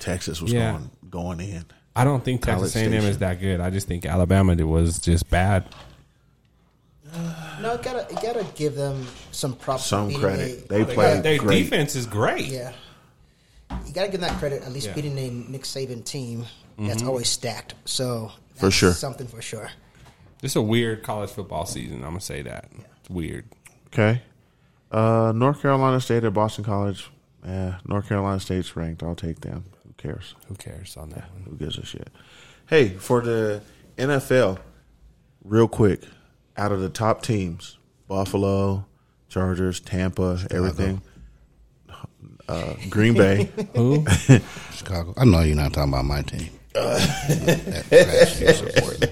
[0.00, 0.72] Texas was Yeah.
[0.72, 1.64] going going in.
[1.94, 3.60] I don't think Texas College A&M is that good.
[3.60, 5.66] I just think Alabama was just bad.
[7.60, 9.86] No, you gotta you gotta give them some props.
[9.86, 10.64] Some credit.
[10.64, 10.94] a- They play.
[10.96, 11.64] gotta- Their great.
[11.64, 12.46] defense is great.
[12.46, 12.72] Yeah.
[13.86, 14.62] you got to give them that credit.
[14.62, 14.92] At least Yeah.
[14.94, 16.44] beating a Nick Saban team
[16.78, 17.74] that's always stacked.
[17.86, 18.92] So For sure.
[18.92, 19.70] something for sure.
[20.42, 21.96] It's a weird college football season.
[21.98, 22.68] I'm gonna say that
[23.00, 23.46] it's weird.
[23.86, 24.22] Okay.
[24.90, 27.10] Uh, North Carolina State at Boston College.
[27.46, 29.02] Yeah, North Carolina State's ranked.
[29.02, 29.64] I'll take them.
[29.86, 30.34] Who cares?
[30.48, 31.42] Who cares on that one?
[31.48, 32.08] Who gives a shit?
[32.66, 33.62] Hey, for the
[33.96, 34.58] NFL,
[35.44, 36.02] real quick,
[36.56, 38.84] out of the top teams, Buffalo,
[39.28, 41.02] Chargers, Tampa, everything,
[42.48, 43.50] uh, Green Bay.
[43.74, 44.04] Who?
[44.72, 45.14] Chicago.
[45.16, 46.50] I know you're not talking about my team.
[46.74, 49.10] that trash you're supporting.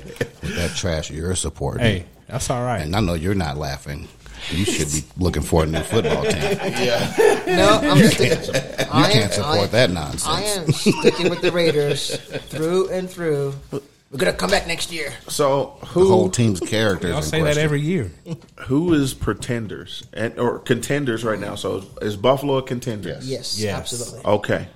[0.56, 1.82] That trash you're supporting.
[1.82, 2.80] hey, that's all right.
[2.82, 4.08] And I know you're not laughing.
[4.50, 6.32] You should be looking for a new football team.
[6.40, 7.42] Yeah.
[7.46, 8.54] No, I'm sticking.
[8.54, 8.60] You
[8.90, 10.26] I can't am- support I- that nonsense.
[10.26, 12.16] I am sticking with the Raiders
[12.48, 13.54] through and through.
[14.10, 15.12] We're gonna come back next year.
[15.28, 17.10] So The whole team's characters?
[17.10, 18.10] Y'all is in say that every year.
[18.66, 21.54] who is pretenders and or contenders right now?
[21.54, 23.18] So is Buffalo a contender?
[23.22, 23.78] Yes, Yes.
[23.78, 24.20] absolutely.
[24.24, 24.68] Okay.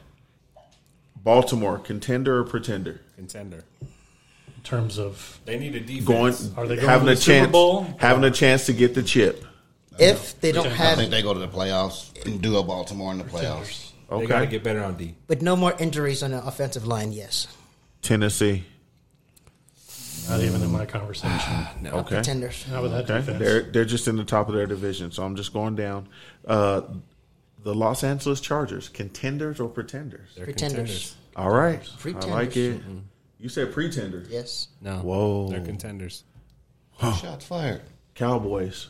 [1.22, 3.00] Baltimore contender or pretender?
[3.16, 3.64] Contender.
[3.80, 6.04] in terms of They need a defense.
[6.46, 7.86] Going, Are they going having to a the Super chance, Bowl?
[7.98, 9.44] having a chance to get the chip.
[9.98, 13.10] If they don't have, I think they go to the playoffs and do a Baltimore
[13.12, 13.90] in the playoffs.
[14.10, 14.22] Okay.
[14.22, 15.14] They got to Okay, get better on D.
[15.26, 17.12] but no more injuries on the offensive line.
[17.12, 17.46] Yes,
[18.02, 18.64] Tennessee.
[20.28, 21.66] Not even in my conversation.
[21.80, 21.90] No.
[21.90, 22.64] Okay, contenders.
[22.70, 23.18] Not with that okay.
[23.18, 23.38] defense.
[23.38, 26.08] They're they're just in the top of their division, so I'm just going down.
[26.46, 26.82] Uh,
[27.62, 30.30] the Los Angeles Chargers, contenders or pretenders?
[30.36, 31.16] They're Pretenders.
[31.36, 32.80] All right, I like it.
[33.38, 34.24] You said pretender.
[34.30, 34.68] Yes.
[34.80, 34.98] No.
[34.98, 35.48] Whoa.
[35.48, 36.24] They're contenders.
[37.00, 37.82] Shots fired.
[38.14, 38.88] Cowboys,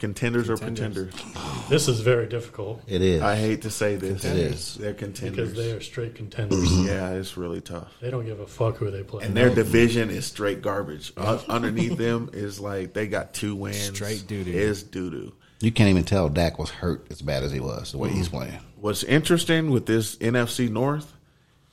[0.00, 1.14] contenders, or Contenders.
[1.14, 1.68] pretenders?
[1.68, 3.22] This is very difficult It is.
[3.22, 4.24] I hate to say this.
[4.24, 4.74] It is.
[4.74, 5.50] They're contenders.
[5.50, 6.72] because they are straight contenders.
[6.86, 7.92] yeah, it's really tough.
[8.00, 9.24] They don't give a fuck who they play.
[9.24, 11.12] And their division is straight garbage.
[11.16, 13.94] Un- underneath them is like they got two wins.
[13.94, 14.50] Straight doo-doo.
[14.50, 15.32] Is doo doo.
[15.60, 18.30] You can't even tell Dak was hurt as bad as he was the way he's
[18.30, 18.58] playing.
[18.80, 21.12] What's interesting with this NFC North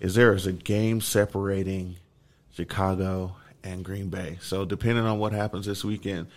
[0.01, 1.95] is there is a game separating
[2.53, 4.37] Chicago and Green Bay.
[4.41, 6.27] So depending on what happens this weekend,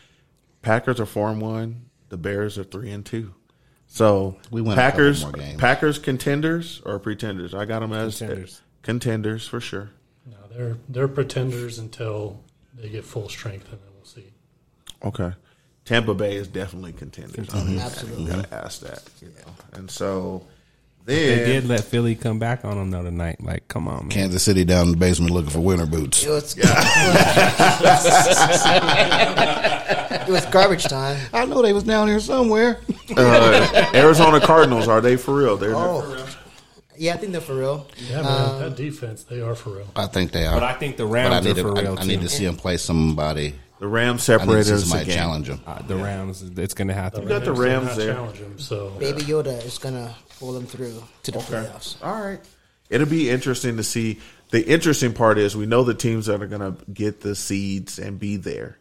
[0.63, 1.87] Packers are four and one.
[2.09, 3.35] The Bears are three and two.
[3.87, 5.61] So We win a Packers, more games.
[5.61, 7.55] Packers contenders or pretenders?
[7.55, 8.61] I got them as Contenders.
[8.83, 9.91] contenders for sure.
[10.27, 12.41] no, they're they're pretenders until
[12.75, 14.27] they get full strength, and then we'll see.
[15.05, 15.33] Okay.
[15.85, 17.53] Tampa Bay is definitely contenders.
[17.53, 18.25] I mean, Absolutely.
[18.25, 19.03] You gotta ask that.
[19.21, 19.53] You know?
[19.73, 20.47] And so
[21.11, 23.43] They did let Philly come back on them the other night.
[23.43, 24.11] Like, come on, man.
[24.11, 26.25] Kansas City down in the basement looking for winter boots.
[26.25, 26.57] It was.
[30.21, 31.19] it was garbage time.
[31.33, 32.79] I know they was down here somewhere.
[33.17, 35.57] uh, Arizona Cardinals, are they for real?
[35.57, 36.27] They're Oh,
[36.97, 37.87] yeah, I think they're for real.
[38.11, 39.87] Yeah, man, that defense, they are for real.
[39.97, 40.55] I think they are.
[40.55, 42.21] But I think the But Rams I need, are to, for I, real I need
[42.21, 43.55] to see them play somebody.
[43.81, 45.17] The Rams I need to separated us somebody again.
[45.17, 45.61] challenge him.
[45.67, 47.23] Uh, the Rams, it's going to have to.
[47.23, 48.15] You got the Rams did Rams not there.
[48.15, 51.97] Challenge them, so Baby Yoda is gonna pull them through to the playoffs.
[52.05, 52.41] All right.
[52.91, 54.21] It'll be interesting to see.
[54.51, 58.01] The interesting part is we know the teams that are going to get the seeds
[58.01, 58.79] and be there.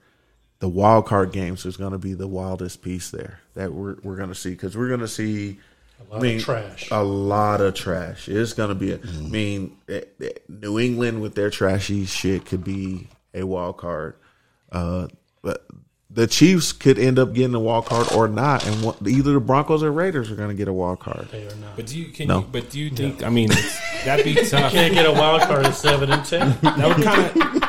[0.57, 4.15] The wild card games is going to be the wildest piece there that we're we're
[4.15, 5.59] going to see because we're going to see
[5.99, 6.87] a lot of trash.
[6.91, 8.27] A lot of trash.
[8.27, 8.91] It's going to be.
[8.93, 13.77] A, I mean, eh, eh, New England with their trashy shit could be a wild
[13.77, 14.15] card.
[14.71, 15.07] Uh,
[15.41, 15.65] but
[16.11, 19.39] the Chiefs could end up getting a wild card or not, and what, either the
[19.39, 21.27] Broncos or Raiders are going to get a wild card.
[21.31, 21.75] they are not.
[21.75, 22.39] But do you can No.
[22.39, 23.23] you, but do you think?
[23.23, 23.49] I mean,
[24.05, 24.73] that'd be tough.
[24.73, 26.57] You can't get a wild card at seven and ten.
[26.61, 27.25] That would kind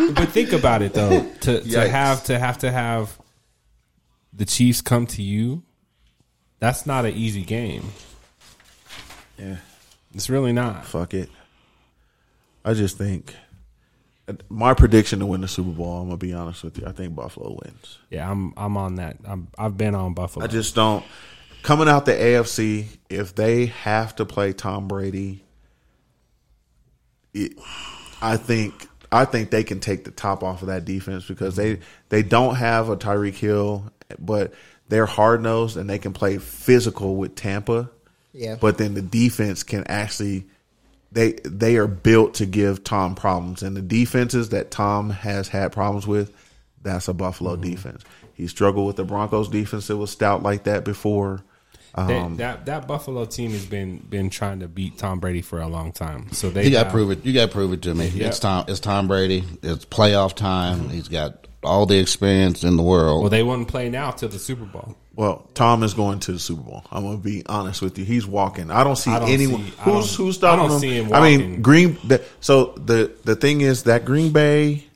[0.08, 0.14] of.
[0.14, 1.30] But think about it though.
[1.42, 3.18] To to have to have to have
[4.32, 5.62] the Chiefs come to you.
[6.60, 7.84] That's not an easy game.
[9.38, 9.56] Yeah.
[10.14, 10.84] It's really not.
[10.86, 11.30] fuck it.
[12.64, 13.34] I just think
[14.48, 16.00] my prediction to win the Super Bowl.
[16.00, 16.86] I'm gonna be honest with you.
[16.86, 17.98] I think Buffalo wins.
[18.10, 19.16] Yeah, I'm I'm on that.
[19.24, 20.44] I'm I've been on Buffalo.
[20.44, 21.04] I just don't.
[21.62, 25.44] Coming out the AFC, if they have to play Tom Brady,
[27.34, 27.52] it,
[28.22, 31.80] I think I think they can take the top off of that defense because they
[32.08, 34.54] they don't have a Tyreek Hill, but
[34.88, 37.90] they're hard nosed and they can play physical with Tampa.
[38.32, 38.56] Yeah.
[38.60, 40.46] But then the defense can actually
[41.12, 45.72] they they are built to give Tom problems, and the defenses that Tom has had
[45.72, 46.34] problems with,
[46.82, 48.02] that's a Buffalo defense.
[48.34, 51.42] He struggled with the Broncos defense that was stout like that before.
[51.96, 55.60] That, Um, that that Buffalo team has been been trying to beat Tom Brady for
[55.60, 56.32] a long time.
[56.32, 57.24] So they You got to prove it.
[57.26, 58.06] You got to prove it to me.
[58.08, 58.28] Yeah.
[58.28, 58.64] It's Tom.
[58.68, 59.44] It's Tom Brady.
[59.62, 60.88] It's playoff time.
[60.88, 63.20] He's got all the experience in the world.
[63.22, 64.96] Well, they wouldn't play now till the Super Bowl.
[65.14, 66.84] Well, Tom is going to the Super Bowl.
[66.90, 68.04] I'm going to be honest with you.
[68.06, 68.70] He's walking.
[68.70, 70.80] I don't see I don't anyone see- I who's don't- who's stopping I don't him.
[70.80, 71.60] see him I mean.
[71.62, 71.98] Green.
[72.40, 74.86] So the the thing is that Green Bay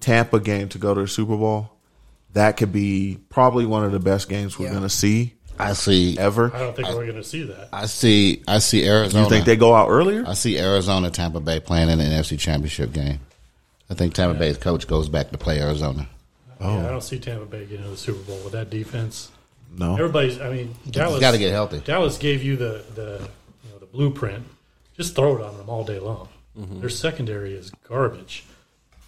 [0.00, 1.70] Tampa game to go to the Super Bowl,
[2.32, 4.70] that could be probably one of the best games we're Yeah.
[4.72, 5.34] going to see.
[5.58, 6.16] I see.
[6.18, 6.50] ever.
[6.54, 7.68] I don't think we're going to see that.
[7.72, 8.42] I see.
[8.48, 9.24] I see Arizona.
[9.24, 10.24] You think they go out earlier?
[10.26, 13.20] I see Arizona, Tampa Bay playing in an NFC Championship game.
[13.92, 16.08] I think Tampa Bay's coach goes back to play Arizona.
[16.58, 19.30] Yeah, I don't see Tampa Bay getting to the Super Bowl with that defense.
[19.76, 19.92] No.
[19.94, 20.40] Everybody's.
[20.40, 21.80] I mean, Dallas got to get healthy.
[21.80, 23.28] Dallas gave you the the
[23.64, 24.46] you know the blueprint.
[24.96, 26.28] Just throw it on them all day long.
[26.58, 26.80] Mm-hmm.
[26.80, 28.44] Their secondary is garbage,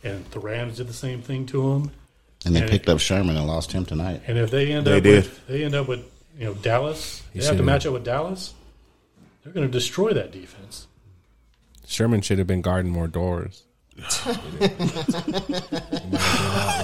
[0.02, 1.90] and the Rams did the same thing to them.
[2.44, 4.20] And they And- picked up Sherman and lost him tonight.
[4.26, 5.16] And if they end They up did.
[5.24, 6.04] with they end up with
[6.38, 8.52] you know Dallas, they have to should've- match up with Dallas.
[9.44, 10.86] They're going to destroy that defense.
[11.86, 13.62] Sherman should have been guarding more doors.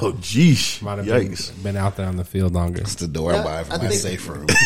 [0.02, 0.80] Oh, geesh.
[0.82, 1.62] Might have been, Yikes.
[1.62, 2.80] been out there on the field longer.
[2.80, 4.46] It's the door I buy for I my think- safe room.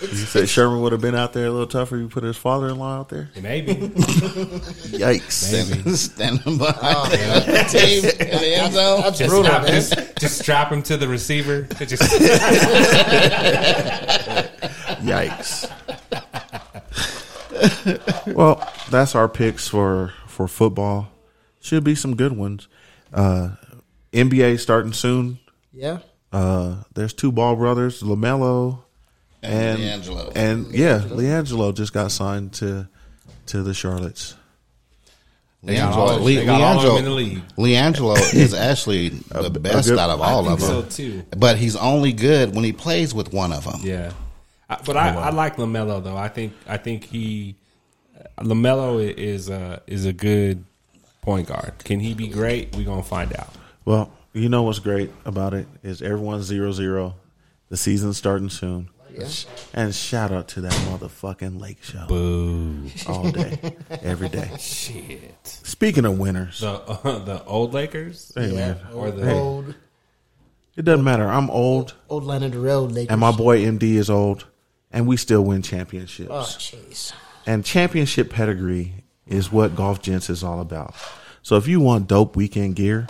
[0.00, 1.96] You said Sherman would have been out there a little tougher.
[1.96, 3.30] You put his father-in-law out there.
[3.40, 3.74] Maybe.
[3.74, 5.30] Yikes!
[5.30, 9.00] Standing, standing behind the team in the end zone.
[9.02, 11.62] That's Just brutal, strap, just, just strap him to the receiver.
[11.86, 12.02] Just,
[15.02, 15.70] Yikes!
[18.26, 21.08] well, that's our picks for for football.
[21.60, 22.68] Should be some good ones.
[23.12, 23.50] Uh,
[24.12, 25.38] NBA starting soon.
[25.72, 25.98] Yeah.
[26.32, 28.80] Uh, there's two Ball brothers, LaMelo
[29.42, 30.32] and LiAngelo.
[30.34, 32.88] and yeah, LiAngelo just got signed to
[33.46, 34.34] to the Charlottes.
[35.64, 37.42] They got LiAngelo, they got all of them in the league.
[37.56, 40.68] LiAngelo is actually the best good- out of all I of them.
[40.68, 41.22] so too.
[41.36, 43.80] But he's only good when he plays with one of them.
[43.82, 44.12] Yeah,
[44.72, 46.16] I, but I, I like LaMelo though.
[46.16, 47.56] I think I think he
[48.38, 50.64] LaMelo is a is a good
[51.20, 51.74] point guard.
[51.84, 52.74] Can he be great?
[52.76, 53.50] We're gonna find out.
[53.84, 57.14] Well, you know what's great about it is everyone's zero zero.
[57.68, 58.88] The season's starting soon.
[59.74, 62.88] And shout out to that motherfucking Lake Show Boo!
[63.06, 64.50] all day, every day.
[64.58, 65.38] Shit.
[65.44, 69.74] Speaking of winners, The uh, the old Lakers hey man, or the Old,
[70.76, 71.28] it doesn't matter.
[71.28, 73.10] I'm old, old Leonard of road, Lakers.
[73.10, 74.46] and my boy MD is old,
[74.92, 76.30] and we still win championships.
[76.30, 77.12] Oh, jeez.
[77.46, 80.94] And championship pedigree is what Golf Gents is all about.
[81.42, 83.08] So if you want dope weekend gear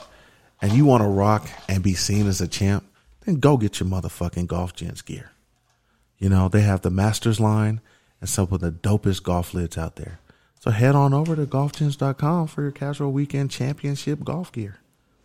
[0.60, 2.84] and you want to rock and be seen as a champ,
[3.24, 5.32] then go get your motherfucking Golf Gents gear.
[6.18, 7.80] You know, they have the Masters line
[8.20, 10.20] and some of the dopest golf lids out there.
[10.60, 14.78] So head on over to golfgents.com for your casual weekend championship golf gear.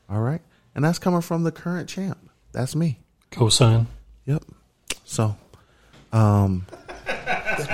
[0.10, 0.42] All right?
[0.74, 2.18] And that's coming from the current champ.
[2.52, 3.00] That's me.
[3.32, 3.86] Cosign.
[4.26, 4.44] Yep.
[5.06, 5.38] So,
[6.14, 6.66] um,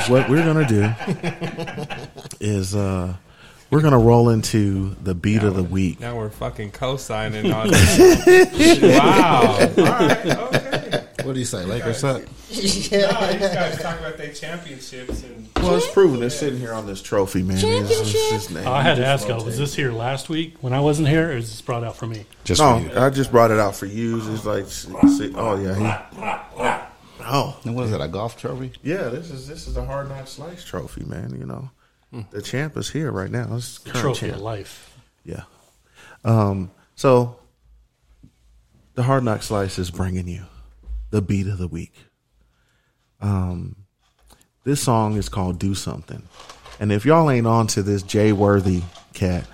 [0.07, 0.89] what we're gonna do
[2.39, 3.13] is uh,
[3.69, 5.99] we're gonna roll into the beat of the week.
[5.99, 8.81] now we're fucking co-signing on this.
[8.81, 9.41] wow.
[9.59, 10.25] All right.
[10.25, 11.03] Okay.
[11.23, 11.63] What do you say?
[11.65, 12.21] Lakers suck?
[12.21, 12.27] No,
[12.59, 16.21] these guys talk about their championships and Well, it's proven.
[16.21, 17.57] It's sitting here on this trophy, man.
[17.57, 20.73] It's- it's just- Oh, I had to ask y'all, was this here last week when
[20.73, 22.25] I wasn't here, or is this brought out for me?
[22.43, 22.91] Just for No, you.
[22.95, 24.17] I just brought it out for you.
[24.33, 26.83] It's like, see, oh yeah, he,
[27.25, 28.01] oh And what is it?
[28.01, 28.71] A golf trophy?
[28.83, 29.09] yeah.
[29.09, 31.35] This is this is the hard knock slice trophy, man.
[31.37, 31.69] You know,
[32.31, 33.45] the champ is here right now.
[33.47, 34.35] This is The current trophy champ.
[34.35, 34.97] of life.
[35.23, 35.43] Yeah.
[36.23, 37.37] Um, so
[38.95, 40.43] the Hard Knock Slice is bringing you
[41.09, 41.93] the beat of the week.
[43.19, 43.75] Um,
[44.63, 46.23] this song is called "Do Something,"
[46.79, 48.83] and if y'all ain't on to this Jay Worthy
[49.13, 49.45] cat,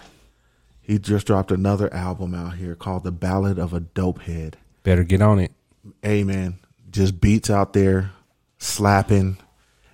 [0.81, 5.03] he just dropped another album out here called "The Ballad of a Dope Head." better
[5.03, 5.51] get on it.
[6.01, 6.57] Hey man,
[6.91, 8.11] just beats out there
[8.57, 9.37] slapping.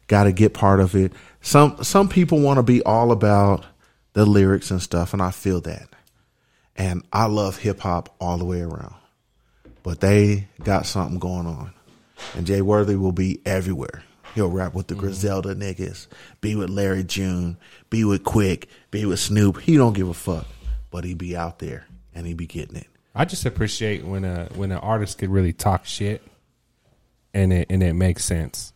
[0.07, 1.13] Got to get part of it.
[1.41, 3.65] Some some people want to be all about
[4.13, 5.89] the lyrics and stuff, and I feel that.
[6.75, 8.95] And I love hip hop all the way around,
[9.83, 11.73] but they got something going on.
[12.35, 14.03] And Jay Worthy will be everywhere.
[14.33, 15.05] He'll rap with the mm-hmm.
[15.05, 16.07] Griselda niggas,
[16.41, 17.57] be with Larry June,
[17.89, 19.61] be with Quik, be with Snoop.
[19.61, 20.45] He don't give a fuck,
[20.91, 22.87] but he be out there and he be getting it.
[23.13, 26.21] I just appreciate when a when an artist could really talk shit,
[27.35, 28.73] and it and it makes sense.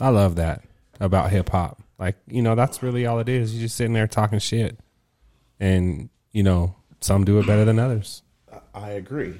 [0.00, 0.62] I love that
[1.00, 1.82] about hip hop.
[1.98, 3.52] Like you know, that's really all it is.
[3.52, 4.78] You're just sitting there talking shit,
[5.58, 8.22] and you know, some do it better than others.
[8.72, 9.34] I agree.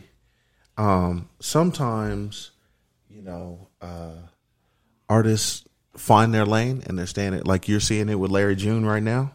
[0.77, 2.51] Um, sometimes,
[3.09, 4.15] you know, uh,
[5.09, 5.65] artists
[5.97, 9.03] find their lane and they're staying it like you're seeing it with Larry June right
[9.03, 9.33] now.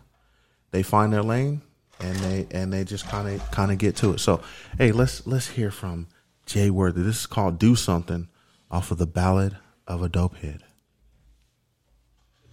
[0.72, 1.62] They find their lane
[2.00, 4.20] and they and they just kind of kind of get to it.
[4.20, 4.42] So,
[4.78, 6.08] hey, let's let's hear from
[6.48, 7.04] Jay Worthy.
[7.04, 8.28] This is called "Do Something"
[8.70, 10.64] off of the Ballad of a Dope Head.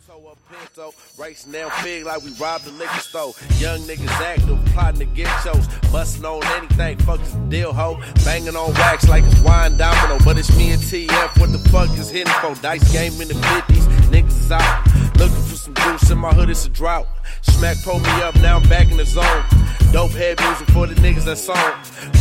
[0.07, 3.33] Toe up Pinto, racing down fig like we robbed the liquor store.
[3.59, 5.67] Young niggas active, plotting to get shows.
[5.91, 8.01] Busting on anything, fuck this deal, ho.
[8.25, 10.19] Banging on wax like it's wine domino.
[10.25, 12.55] But it's me and TF, what the fuck is hitting for?
[12.61, 15.02] Dice game in the 50s, niggas out.
[15.23, 16.51] Looking for some juice in my hood.
[16.51, 17.07] it's a drought.
[17.43, 19.45] Smack pulled me up, now I'm back in the zone.
[19.93, 21.57] Dope head music for the niggas that song.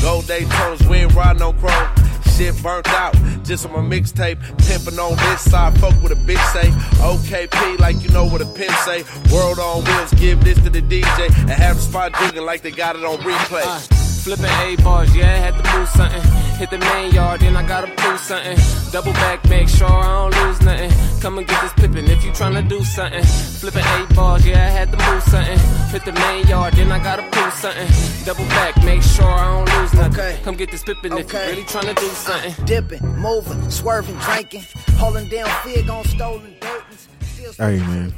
[0.04, 1.90] Gold Daytonas, we ain't riding on chrome.
[2.38, 4.38] Shit burnt out, just on my mixtape.
[4.68, 6.70] Pimping on this side, fuck with a bitch say.
[7.02, 9.04] OKP, like you know what a pimp say.
[9.34, 11.26] World on wheels, give this to the DJ.
[11.40, 14.11] And have the spot jugging like they got it on replay.
[14.22, 16.22] Uh, flipping A bars, yeah, I had to move something.
[16.58, 18.58] Hit the main yard, then I gotta prove something.
[18.92, 20.92] Double back, make sure I don't lose nothing.
[21.22, 23.24] Come and get this pippin' if you tryna do something.
[23.24, 25.58] Flipping A bars, yeah, I had to move something.
[25.90, 27.88] Hit the main yard, then I gotta prove something.
[28.26, 30.14] Double back, make sure I don't lose nothing.
[30.14, 30.40] Okay.
[30.44, 31.50] Come get this pippin' if you Okay.
[31.50, 32.66] really tryna do something.
[32.66, 34.64] Dipping, moving, swerving, drinking,
[34.98, 37.08] holding down fig on stolen Dayton's.
[37.34, 38.14] Still Hey man,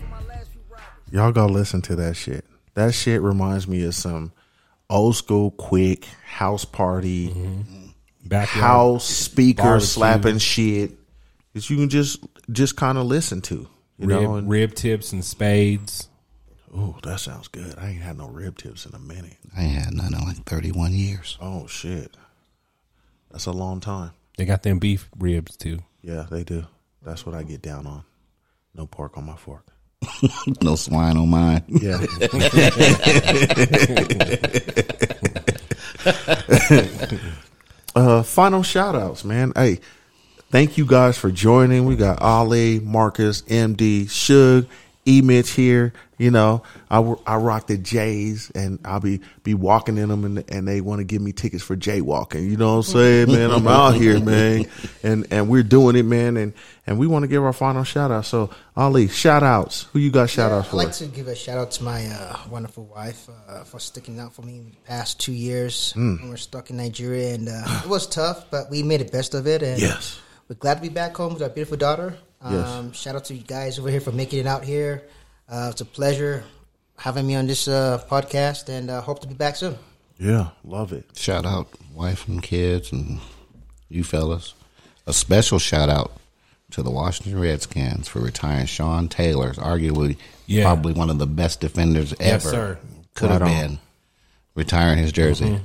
[1.11, 2.43] y'all go listen to that shit.
[2.73, 4.31] That shit reminds me of some
[4.93, 7.87] old school quick house party, mm-hmm.
[8.25, 9.85] Backyard house speaker barbecue.
[9.85, 10.91] slapping shit
[11.53, 13.67] that you can just just kind of listen to.
[13.97, 16.07] You rib, know, and rib tips and spades.
[16.73, 17.77] oh, that sounds good.
[17.77, 19.37] I ain't had no rib tips in a minute.
[19.55, 21.37] I ain't had none in like 31 years.
[21.41, 22.15] Oh shit,
[23.31, 24.11] that's a long time.
[24.37, 25.79] They got them beef ribs too.
[26.01, 26.65] Yeah, they do.
[27.03, 28.03] That's what I get down on.
[28.73, 29.67] No pork on my fork.
[30.61, 31.63] no swine on mine.
[31.67, 31.95] Yeah.
[37.95, 39.53] uh, final shout outs, man.
[39.55, 39.79] Hey,
[40.51, 41.85] thank you guys for joining.
[41.85, 44.67] We got Ali, Marcus, MD, Suge,
[45.05, 45.93] E Mitch here.
[46.19, 50.49] You know, I, I rock the J's and I'll be, be walking in them and,
[50.49, 52.49] and they want to give me tickets for jaywalking.
[52.49, 53.51] You know what I'm saying, man?
[53.51, 54.65] I'm out here, man.
[55.01, 56.37] And, and we're doing it, man.
[56.37, 56.53] And,
[56.87, 58.25] and we want to give our final shout out.
[58.25, 59.87] So, Ali, shout outs.
[59.91, 60.75] Who you got shout outs I'd for?
[60.77, 64.33] like to give a shout out to my uh, wonderful wife uh, for sticking out
[64.33, 67.89] for me in the past two years when we're stuck in Nigeria, and uh, it
[67.89, 69.61] was tough, but we made the best of it.
[69.61, 70.19] And Yes.
[70.47, 72.15] we're glad to be back home with our beautiful daughter.
[72.49, 72.67] Yes.
[72.67, 75.03] Um, shout out to you guys over here for making it out here.
[75.49, 76.43] Uh, it's a pleasure
[76.97, 79.77] having me on this uh, podcast, and uh, hope to be back soon.
[80.19, 81.05] Yeah, love it.
[81.17, 83.19] Shout out wife and kids and
[83.89, 84.53] you fellas.
[85.07, 86.11] A special shout out
[86.71, 90.63] to the Washington Redskins for retiring Sean Taylor's arguably Yeah.
[90.63, 92.49] probably one of the best defenders Yes, ever.
[92.55, 92.79] sir.
[93.15, 93.47] Could have on.
[93.47, 93.79] been
[94.55, 95.45] retiring his jersey.
[95.45, 95.63] Mm-hmm.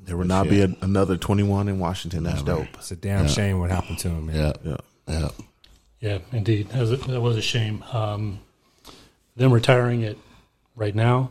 [0.00, 2.24] There will not be a, another 21 in Washington.
[2.24, 2.66] That's dope.
[2.74, 4.36] It's a damn shame what happened to him, man.
[4.36, 4.76] Yeah, Yeah.
[5.08, 5.28] yeah.
[6.04, 6.68] Yeah, indeed.
[6.68, 7.82] That was a, that was a shame.
[7.92, 8.40] Um,
[9.36, 10.18] them retiring it
[10.76, 11.30] right now,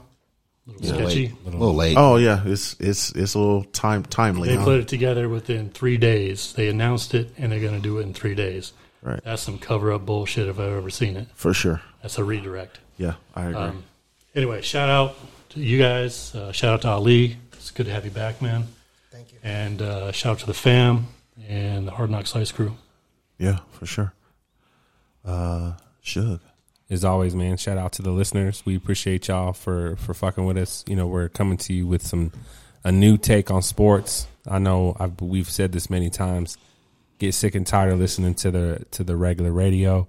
[0.68, 1.28] a little A little sketchy.
[1.28, 1.36] late.
[1.46, 1.96] A little late.
[1.98, 4.50] Oh yeah, it's it's it's a little time timely.
[4.50, 4.64] They huh?
[4.64, 6.54] put it together within three days.
[6.54, 8.74] They announced it, and they're going to do it in three days.
[9.04, 9.20] Right.
[9.24, 11.28] That's some cover up bullshit if I've ever seen it.
[11.36, 11.82] for sure.
[12.02, 12.80] That's a redirect.
[12.98, 13.56] Yeah, I agree.
[13.56, 13.84] Um,
[14.34, 15.16] anyway, shout out
[15.50, 16.34] to you guys.
[16.34, 17.38] Uh, shout out to Ali.
[17.54, 18.66] It's good to have you back, man.
[19.12, 19.40] Thank you.
[19.44, 21.08] And uh, shout out to the fam
[21.48, 22.76] and the Hard Knock Slice crew.
[23.38, 24.14] yeah, for sure.
[25.26, 25.74] Uh,
[26.04, 26.40] Suge.
[26.90, 28.62] As always, man, shout out to the listeners.
[28.66, 30.84] We appreciate y'all for for fucking with us.
[30.88, 32.32] You know, we're coming to you with some
[32.84, 34.28] a new take on sports.
[34.48, 36.58] I know I've, we've said this many times.
[37.20, 40.08] Get sick and tired of listening to the to the regular radio,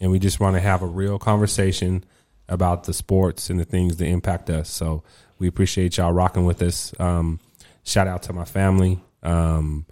[0.00, 2.04] and we just want to have a real conversation
[2.48, 4.70] about the sports and the things that impact us.
[4.70, 5.02] So
[5.38, 6.94] we appreciate y'all rocking with us.
[6.98, 7.38] Um,
[7.84, 9.86] shout out to my family, um,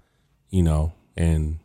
[0.51, 1.59] you know, and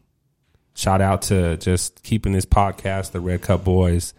[0.78, 4.14] shout out to just keeping this podcast, the Red Cup Boys.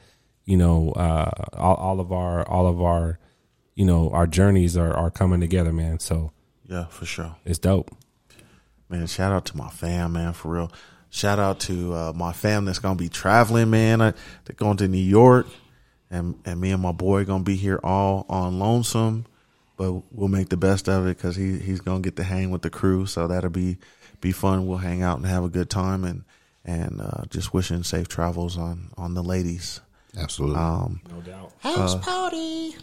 [0.44, 3.18] You know, uh, all, all of our all of our,
[3.74, 6.00] you know, our journeys are, are coming together, man.
[6.00, 6.32] So
[6.66, 7.36] Yeah, for sure.
[7.44, 7.90] it's dope.
[8.88, 10.72] Man, shout out to my fam, man, for real.
[11.10, 14.00] Shout out to uh, my fam that's gonna be traveling, man.
[14.00, 14.12] I,
[14.44, 15.46] they're going to New York,
[16.10, 19.26] and and me and my boy gonna be here all on lonesome,
[19.76, 22.62] but we'll make the best of it because he he's gonna get to hang with
[22.62, 23.76] the crew, so that'll be
[24.22, 24.66] be fun.
[24.66, 26.24] We'll hang out and have a good time, and
[26.64, 29.80] and uh, just wishing safe travels on on the ladies.
[30.16, 30.56] Absolutely.
[30.56, 31.52] Um, No doubt.
[31.60, 32.74] House party.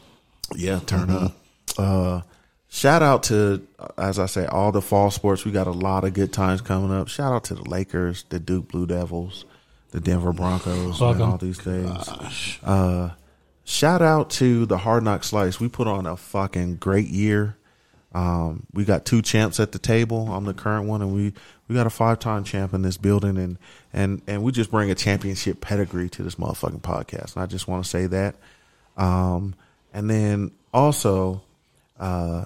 [0.56, 1.34] yeah, turn up.
[1.78, 2.22] Uh,
[2.70, 5.44] shout out to, as I say, all the fall sports.
[5.44, 7.08] We got a lot of good times coming up.
[7.10, 9.44] Shout out to the Lakers, the Duke Blue Devils,
[9.92, 11.32] the Denver Broncos, and Welcome.
[11.32, 12.60] all these things.
[12.64, 13.10] Uh,
[13.66, 15.60] shout out to the Hard Knock Slice.
[15.60, 17.58] We put on a fucking great year.
[18.16, 20.32] Um, we got two champs at the table.
[20.32, 21.34] I'm the current one, and we
[21.68, 23.58] we got a five time champ in this building, and
[23.92, 27.36] and and we just bring a championship pedigree to this motherfucking podcast.
[27.36, 28.36] And I just want to say that.
[28.96, 29.54] Um,
[29.94, 31.42] and then also,
[32.00, 32.46] uh,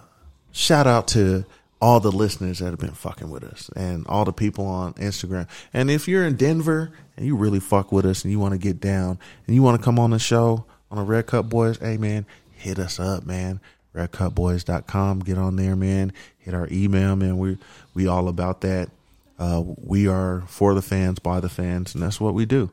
[0.52, 1.46] shout out to
[1.80, 5.48] all the listeners that have been fucking with us and all the people on Instagram.
[5.72, 8.58] And if you're in Denver and you really fuck with us and you want to
[8.58, 11.78] get down and you want to come on the show on the Red Cup Boys,
[11.78, 13.62] hey man, hit us up, man.
[13.96, 15.20] RedCupBoys.com.
[15.22, 16.14] Get on there, man.
[16.40, 17.38] Hit our email, man.
[17.38, 17.58] We
[17.94, 18.90] we all about that.
[19.38, 22.70] Uh, we are for the fans, by the fans, and that's what we do.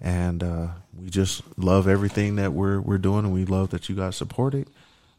[0.00, 0.68] and uh,
[1.00, 4.54] we just love everything that we're we're doing, and we love that you guys support
[4.54, 4.68] it.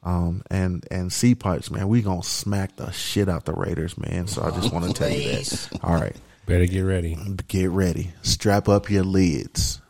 [0.03, 4.27] Um, and and C pipes, man, we gonna smack the shit out the Raiders, man.
[4.27, 5.69] So I just want to tell you that.
[5.83, 6.15] All right,
[6.45, 7.17] Better get ready.
[7.47, 9.81] get ready, strap up your lids.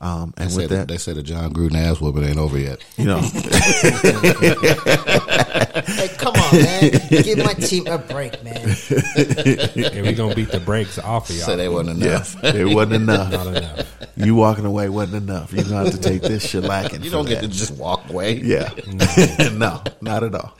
[0.00, 2.56] Um, and They with said, that, they said the Jon Gruden ass whooping ain't over
[2.56, 2.84] yet.
[2.96, 3.18] you know,
[5.86, 6.90] Hey, come on, man.
[7.10, 8.56] Give my team a break, man.
[8.56, 11.46] And we gonna beat the brakes off of y'all.
[11.46, 12.44] Said they wasn't yeah, enough.
[12.44, 13.32] it wasn't enough.
[13.32, 13.86] Not enough.
[14.16, 15.52] You walking away wasn't enough.
[15.52, 17.02] You gonna have to take this shellacking.
[17.04, 17.48] You don't get that.
[17.50, 18.34] to just walk away.
[18.36, 18.70] Yeah.
[19.52, 20.56] no, not at all.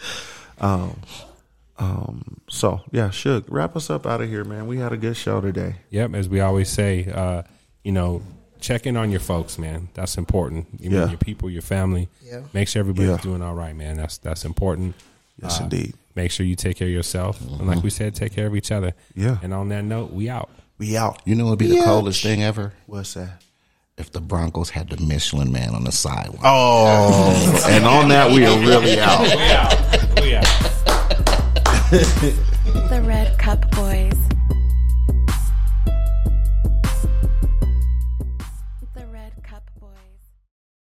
[0.61, 1.01] Um,
[1.79, 4.67] um, so yeah, Shook, wrap us up out of here, man.
[4.67, 5.77] We had a good show today.
[5.91, 7.43] Yep, as we always say, uh,
[7.85, 8.23] you know,
[8.61, 9.89] check in on your folks, man.
[9.95, 10.67] That's important.
[10.81, 11.09] You know, Yeah.
[11.11, 12.09] your people, your family.
[12.25, 12.41] Yeah.
[12.53, 13.17] Make sure everybody's Yeah.
[13.19, 13.97] doing all right, man.
[13.97, 14.95] That's that's important.
[15.43, 15.95] Yes, Uh, indeed.
[16.15, 18.73] Make sure you take care of yourself, and like we said, take care of each
[18.73, 18.93] other.
[19.15, 19.39] Yeah.
[19.43, 20.51] And on that note, we out.
[20.79, 21.21] We out.
[21.25, 22.73] You know what would be the coldest thing ever?
[22.87, 23.41] What's that?
[23.97, 26.39] If the Broncos had the Michelin man on the sideline.
[26.45, 29.21] Oh, and on that we are really out.
[29.21, 30.23] We out.
[30.23, 30.49] We out.